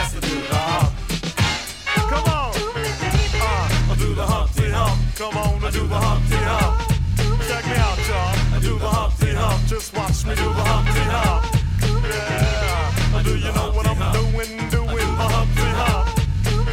Come 5.21 5.37
on 5.37 5.63
and 5.63 5.71
do 5.71 5.85
the 5.85 5.93
Humpty 5.93 6.35
Hump. 6.35 6.81
Check 7.47 7.65
me 7.67 7.77
out, 7.77 7.99
y'all. 8.09 8.57
I 8.57 8.59
do 8.59 8.79
the 8.79 8.89
Humpty 8.89 9.31
Hump. 9.35 9.67
Just 9.67 9.95
watch 9.95 10.25
me 10.25 10.33
do 10.33 10.45
the 10.45 10.63
Humpty 10.65 11.05
Hump. 11.13 11.45
Yeah. 12.09 13.21
Do 13.21 13.37
you 13.37 13.53
know 13.53 13.71
what 13.71 13.85
I'm 13.85 14.01
doing? 14.17 14.49
Doing 14.71 15.09
the 15.21 15.27
Humpty 15.29 15.69
Hump. 15.77 16.09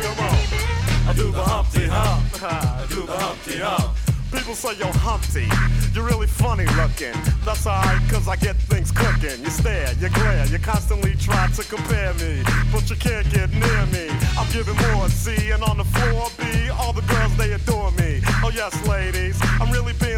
Come 0.00 0.20
on. 0.24 1.10
I 1.10 1.12
do 1.14 1.30
the 1.30 1.42
Humpty 1.42 1.86
Hump. 1.88 2.42
I 2.42 2.86
do 2.88 3.02
the 3.02 3.18
Humpty 3.18 3.58
Hump. 3.58 3.98
People 4.32 4.54
say 4.54 4.76
you're 4.76 4.92
Humpty, 4.92 5.48
you're 5.94 6.04
really 6.04 6.26
funny 6.26 6.66
looking. 6.76 7.16
That's 7.46 7.66
alright, 7.66 8.00
cause 8.10 8.28
I 8.28 8.36
get 8.36 8.56
things 8.56 8.90
cooking. 8.92 9.42
You 9.42 9.48
stare, 9.48 9.92
you 10.00 10.10
glare, 10.10 10.44
you 10.46 10.58
constantly 10.58 11.14
try 11.16 11.48
to 11.48 11.64
compare 11.64 12.12
me, 12.14 12.42
but 12.70 12.90
you 12.90 12.96
can't 12.96 13.28
get 13.30 13.50
near 13.50 13.86
me. 13.86 14.08
I'm 14.36 14.50
giving 14.52 14.76
more 14.92 15.08
C, 15.08 15.50
and 15.50 15.62
on 15.62 15.78
the 15.78 15.84
floor 15.84 16.28
B, 16.36 16.68
all 16.68 16.92
the 16.92 17.02
girls 17.02 17.36
they 17.38 17.52
adore 17.52 17.90
me. 17.92 18.20
Oh 18.48 18.50
yes, 18.50 18.88
ladies, 18.88 19.38
I'm 19.60 19.70
really 19.70 19.92
being 20.00 20.17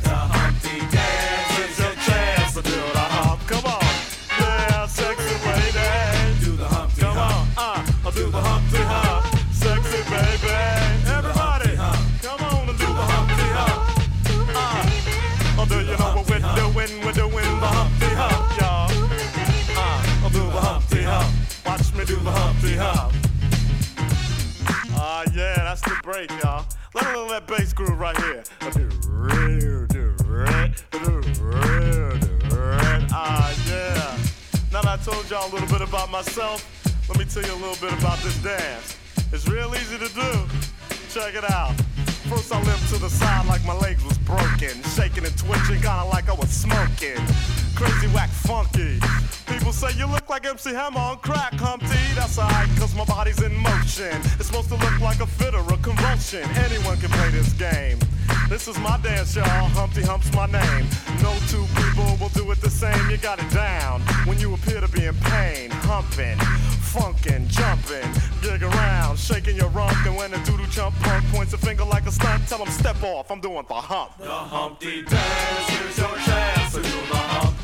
The 0.00 0.10
Humpty 0.10 0.78
dance 0.94 1.58
is 1.58 1.78
your 1.80 1.94
chance 2.06 2.54
to 2.54 2.62
do 2.62 2.70
the 2.70 3.04
hump. 3.14 3.40
Come 3.48 3.64
on. 3.66 3.82
Yeah, 4.38 4.86
sexy 4.86 5.34
lady. 5.42 6.44
Do 6.44 6.56
the 6.56 6.66
Humpty 6.66 7.00
Come 7.00 7.18
on, 7.18 7.48
uh, 7.56 7.82
I'll 8.04 8.12
do 8.12 8.30
the 8.30 8.40
Humpty 8.40 8.78
Hump. 8.78 9.26
Sexy 9.52 10.02
baby. 10.06 10.54
Everybody, 11.10 11.74
come 12.22 12.40
on 12.46 12.68
and 12.68 12.78
do 12.78 12.86
the 12.86 13.06
Humpty 13.10 13.48
Hump. 13.58 13.82
Uh, 14.54 15.58
oh, 15.58 15.66
do 15.68 15.80
you 15.80 15.96
know 15.98 16.14
what 16.14 16.30
we're 16.30 16.46
doing? 16.54 17.04
We're 17.04 17.12
doing 17.12 17.50
the 17.58 17.66
Humpty 17.66 18.10
Hump, 18.14 18.60
y'all. 18.60 18.86
Uh, 19.74 20.22
I'll 20.22 20.30
do 20.30 20.44
the 20.46 20.60
Humpty 20.60 21.02
Hump. 21.02 21.30
Watch 21.66 21.92
me 21.94 22.04
do 22.04 22.16
the 22.16 22.30
Humpty 22.30 22.76
Hump. 22.76 23.12
Ah, 24.94 25.24
yeah, 25.34 25.56
that's 25.56 25.80
the 25.82 25.98
break, 26.04 26.30
y'all. 26.42 26.64
Let 26.94 27.06
me 27.06 27.12
know 27.12 27.28
that 27.30 27.46
bass 27.46 27.72
groove 27.72 27.98
right 27.98 28.16
here. 28.16 28.44
Red, 30.92 32.52
red. 32.52 33.08
Ah, 33.12 33.54
yeah. 33.68 34.16
Now 34.72 34.82
that 34.82 35.00
I 35.00 35.02
told 35.02 35.28
y'all 35.30 35.50
a 35.50 35.52
little 35.52 35.68
bit 35.68 35.80
about 35.86 36.10
myself, 36.10 36.64
let 37.08 37.18
me 37.18 37.24
tell 37.24 37.42
you 37.42 37.52
a 37.52 37.60
little 37.64 37.80
bit 37.80 37.98
about 37.98 38.18
this 38.18 38.36
dance. 38.38 38.96
It's 39.32 39.48
real 39.48 39.74
easy 39.74 39.98
to 39.98 40.08
do. 40.14 40.30
Check 41.10 41.34
it 41.34 41.50
out. 41.50 41.74
First 42.28 42.52
I 42.52 42.62
limped 42.62 42.88
to 42.90 42.98
the 42.98 43.08
side 43.08 43.46
like 43.46 43.64
my 43.64 43.72
legs 43.72 44.04
was 44.04 44.18
broken, 44.18 44.82
shaking 44.94 45.24
and 45.24 45.36
twitching, 45.38 45.80
kinda 45.80 46.04
like 46.12 46.28
I 46.28 46.34
was 46.34 46.50
smoking. 46.50 47.16
Crazy 47.74 48.08
whack 48.08 48.28
funky. 48.28 49.00
People 49.46 49.72
say 49.72 49.92
you 49.96 50.06
look 50.06 50.28
like 50.28 50.44
MC 50.44 50.74
Hammer 50.74 50.98
on 50.98 51.18
crack, 51.18 51.54
Humpty. 51.54 51.96
That's 52.14 52.38
alright, 52.38 52.68
cause 52.76 52.94
my 52.94 53.04
body's 53.04 53.40
in 53.40 53.56
motion. 53.56 54.20
It's 54.36 54.46
supposed 54.46 54.68
to 54.68 54.76
look 54.76 55.00
like 55.00 55.20
a 55.20 55.26
fit 55.26 55.54
or 55.54 55.64
a 55.72 55.76
convulsion. 55.78 56.44
Anyone 56.56 56.98
can 56.98 57.08
play 57.10 57.30
this 57.30 57.52
game. 57.54 57.98
This 58.48 58.66
is 58.66 58.78
my 58.78 58.98
dance, 58.98 59.36
y'all. 59.36 59.44
Humpty 59.76 60.02
Hump's 60.02 60.32
my 60.32 60.46
name. 60.46 60.86
No 61.22 61.34
two 61.48 61.64
people 61.76 62.16
will 62.20 62.30
do 62.30 62.50
it 62.50 62.60
the 62.60 62.70
same. 62.70 63.10
You 63.10 63.18
got 63.18 63.38
it 63.38 63.50
down 63.50 64.00
when 64.24 64.38
you 64.38 64.54
appear 64.54 64.80
to 64.80 64.88
be 64.88 65.04
in 65.04 65.14
pain. 65.16 65.70
Humping, 65.84 66.38
funkin', 66.80 67.46
jumping, 67.48 68.08
gig 68.40 68.62
around, 68.62 69.18
shaking 69.18 69.56
your 69.56 69.68
rump. 69.68 69.94
And 70.06 70.16
when 70.16 70.32
a 70.32 70.42
doodle 70.44 70.66
chump 70.66 70.94
punk 71.00 71.24
points 71.26 71.52
a 71.52 71.58
finger 71.58 71.84
like 71.84 72.06
a 72.06 72.10
stunt, 72.12 72.48
tell 72.48 72.58
him 72.58 72.72
step 72.72 73.02
off. 73.02 73.30
I'm 73.30 73.40
doing 73.40 73.66
the 73.68 73.74
hump. 73.74 74.16
The 74.18 74.28
Humpty 74.28 75.02
Dance. 75.02 75.68
Here's 75.68 75.98
your 75.98 76.16
chance 76.24 76.72
to 76.72 76.82
do 76.82 76.88
the 76.88 77.20
hump. 77.32 77.54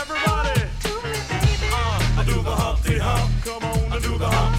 Everybody, 0.00 0.60
do 0.82 0.94
me, 1.04 1.12
baby. 1.28 1.68
Uh, 1.72 2.20
I 2.20 2.24
do 2.26 2.42
the 2.42 2.56
Humpty 2.56 2.98
Hump. 2.98 3.30
Come 3.44 3.64
on, 3.64 3.92
I 3.92 3.98
do 4.00 4.16
the 4.16 4.28
hump. 4.28 4.55